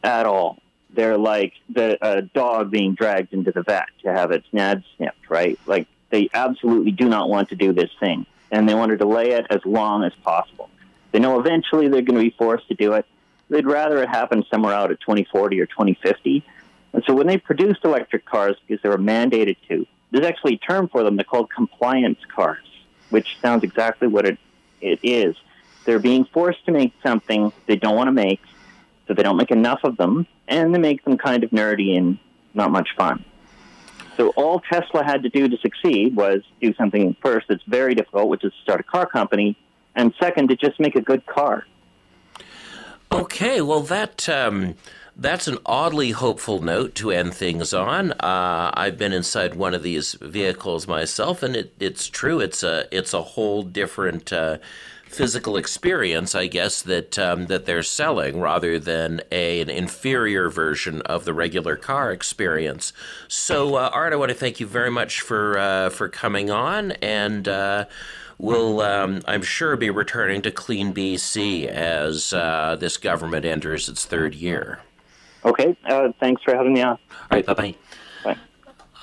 at 0.03 0.26
all. 0.26 0.59
They're 0.91 1.18
like 1.18 1.53
the 1.68 1.99
a 2.01 2.22
dog 2.22 2.70
being 2.70 2.95
dragged 2.95 3.32
into 3.32 3.51
the 3.53 3.62
vet 3.62 3.87
to 4.05 4.12
have 4.12 4.30
its 4.30 4.47
nads 4.53 4.85
snipped, 4.97 5.28
right? 5.28 5.59
Like 5.66 5.89
they 6.11 6.28
absolutely 6.32 6.93
do 6.93 7.09
not 7.09 7.28
want 7.28 7.49
to 7.49 7.57
do 7.57 7.72
this 7.72 7.91
thing, 7.99 8.26
and 8.51 8.68
they 8.68 8.74
want 8.74 8.91
to 8.91 8.97
delay 8.97 9.30
it 9.30 9.47
as 9.51 9.61
long 9.64 10.05
as 10.05 10.12
possible. 10.22 10.70
They 11.11 11.18
know 11.18 11.39
eventually 11.39 11.89
they're 11.89 12.03
going 12.03 12.18
to 12.18 12.30
be 12.30 12.35
forced 12.37 12.68
to 12.68 12.74
do 12.74 12.93
it. 12.95 13.07
They'd 13.51 13.66
rather 13.66 14.03
it 14.03 14.09
happen 14.09 14.45
somewhere 14.51 14.74
out 14.74 14.90
at 14.90 15.01
2040 15.01 15.61
or 15.61 15.66
2050. 15.66 16.45
And 16.92 17.03
so 17.07 17.14
when 17.14 17.26
they 17.26 17.38
produced 17.38 17.84
electric 17.84 18.24
cars, 18.24 18.57
because 18.66 18.82
they 18.82 18.88
were 18.88 18.99
mandated 18.99 19.57
to, 19.68 19.86
there's 20.11 20.26
actually 20.26 20.55
a 20.55 20.59
term 20.59 20.88
for 20.88 21.03
them. 21.03 21.16
They're 21.16 21.24
called 21.24 21.51
compliance 21.51 22.20
cars, 22.34 22.64
which 23.11 23.38
sounds 23.40 23.64
exactly 23.64 24.09
what 24.09 24.26
it, 24.26 24.38
it 24.80 25.01
is. 25.03 25.34
They're 25.84 25.99
being 25.99 26.24
forced 26.24 26.64
to 26.66 26.72
make 26.72 26.92
something 27.03 27.53
they 27.66 27.76
don't 27.76 27.97
want 27.97 28.09
to 28.09 28.12
make 28.12 28.40
so 29.07 29.14
they 29.14 29.22
don't 29.22 29.36
make 29.36 29.51
enough 29.51 29.80
of 29.84 29.97
them, 29.97 30.26
and 30.49 30.74
they 30.74 30.78
make 30.78 31.05
them 31.05 31.18
kind 31.18 31.45
of 31.45 31.51
nerdy 31.51 31.99
and 31.99 32.18
not 32.55 32.70
much 32.70 32.88
fun. 32.97 33.24
So 34.16 34.28
all 34.30 34.61
Tesla 34.61 35.05
had 35.05 35.24
to 35.24 35.28
do 35.28 35.49
to 35.49 35.59
succeed 35.59 36.14
was 36.14 36.42
do 36.61 36.72
something 36.74 37.16
first 37.20 37.49
that's 37.49 37.62
very 37.64 37.95
difficult, 37.95 38.28
which 38.28 38.45
is 38.45 38.53
start 38.62 38.80
a 38.80 38.84
car 38.84 39.07
company, 39.07 39.59
and 39.95 40.14
second, 40.20 40.49
to 40.49 40.57
just 40.57 40.78
make 40.80 40.97
a 40.97 41.01
good 41.01 41.26
car. 41.26 41.66
Okay, 43.14 43.60
well 43.60 43.80
that 43.80 44.28
um, 44.28 44.74
that's 45.16 45.46
an 45.46 45.58
oddly 45.64 46.10
hopeful 46.10 46.60
note 46.60 46.94
to 46.96 47.12
end 47.12 47.34
things 47.34 47.72
on. 47.72 48.12
Uh, 48.12 48.72
I've 48.74 48.98
been 48.98 49.12
inside 49.12 49.54
one 49.54 49.72
of 49.74 49.82
these 49.84 50.14
vehicles 50.14 50.88
myself, 50.88 51.42
and 51.42 51.54
it, 51.54 51.72
it's 51.78 52.08
true. 52.08 52.40
It's 52.40 52.62
a 52.62 52.86
it's 52.90 53.14
a 53.14 53.22
whole 53.22 53.62
different. 53.62 54.32
Uh, 54.32 54.58
physical 55.06 55.56
experience, 55.56 56.34
I 56.34 56.48
guess 56.48 56.82
that 56.82 57.16
um, 57.20 57.46
that 57.46 57.66
they're 57.66 57.84
selling, 57.84 58.40
rather 58.40 58.80
than 58.80 59.20
a 59.30 59.60
an 59.60 59.70
inferior 59.70 60.50
version 60.50 61.02
of 61.02 61.24
the 61.24 61.32
regular 61.32 61.76
car 61.76 62.10
experience. 62.10 62.92
So, 63.28 63.76
uh, 63.76 63.90
Art, 63.92 64.12
I 64.12 64.16
want 64.16 64.30
to 64.30 64.36
thank 64.36 64.58
you 64.58 64.66
very 64.66 64.90
much 64.90 65.20
for 65.20 65.56
uh, 65.56 65.90
for 65.90 66.08
coming 66.08 66.50
on, 66.50 66.92
and 66.92 67.46
uh, 67.46 67.84
we'll 68.39 68.80
um, 68.80 69.22
I'm 69.26 69.43
sure 69.43 69.76
be 69.76 69.91
returning 69.91 70.43
to 70.43 70.51
Clean 70.51 70.93
BC 70.93 71.66
as 71.66 72.32
uh, 72.32 72.76
this 72.78 72.97
government 72.97 73.45
enters 73.45 73.89
its 73.89 74.05
third 74.05 74.35
year. 74.35 74.80
Okay, 75.45 75.76
uh, 75.87 76.11
thanks 76.20 76.43
for 76.43 76.55
having 76.55 76.72
me 76.72 76.82
on. 76.82 76.93
All 76.93 76.99
right, 77.30 77.47
bye 77.47 77.55
bye. 77.55 77.74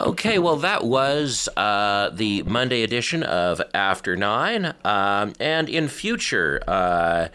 Okay, 0.01 0.39
well, 0.39 0.55
that 0.55 0.83
was 0.83 1.47
uh, 1.55 2.09
the 2.11 2.41
Monday 2.43 2.81
edition 2.81 3.21
of 3.21 3.61
After 3.71 4.15
Nine. 4.15 4.73
Um, 4.83 5.33
and 5.39 5.69
in 5.69 5.87
future, 5.89 6.59
uh, 6.67 7.27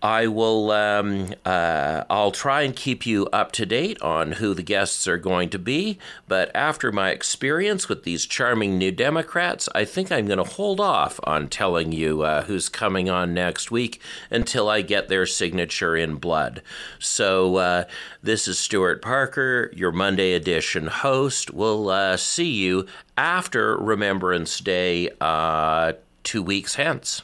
I 0.00 0.28
will. 0.28 0.70
Um, 0.70 1.34
uh, 1.44 2.04
I'll 2.08 2.30
try 2.30 2.62
and 2.62 2.74
keep 2.74 3.04
you 3.04 3.26
up 3.32 3.50
to 3.52 3.66
date 3.66 4.00
on 4.00 4.32
who 4.32 4.54
the 4.54 4.62
guests 4.62 5.08
are 5.08 5.18
going 5.18 5.48
to 5.50 5.58
be. 5.58 5.98
But 6.28 6.54
after 6.54 6.92
my 6.92 7.10
experience 7.10 7.88
with 7.88 8.04
these 8.04 8.24
charming 8.24 8.78
new 8.78 8.92
Democrats, 8.92 9.68
I 9.74 9.84
think 9.84 10.12
I'm 10.12 10.26
going 10.26 10.38
to 10.38 10.44
hold 10.44 10.78
off 10.80 11.18
on 11.24 11.48
telling 11.48 11.90
you 11.90 12.22
uh, 12.22 12.44
who's 12.44 12.68
coming 12.68 13.10
on 13.10 13.34
next 13.34 13.70
week 13.70 14.00
until 14.30 14.68
I 14.68 14.82
get 14.82 15.08
their 15.08 15.26
signature 15.26 15.96
in 15.96 16.16
blood. 16.16 16.62
So 17.00 17.56
uh, 17.56 17.84
this 18.22 18.46
is 18.46 18.58
Stuart 18.58 19.02
Parker, 19.02 19.70
your 19.74 19.90
Monday 19.90 20.34
edition 20.34 20.86
host. 20.86 21.52
We'll 21.52 21.90
uh, 21.90 22.16
see 22.16 22.52
you 22.52 22.86
after 23.16 23.76
Remembrance 23.76 24.60
Day, 24.60 25.10
uh, 25.20 25.94
two 26.22 26.42
weeks 26.42 26.76
hence. 26.76 27.22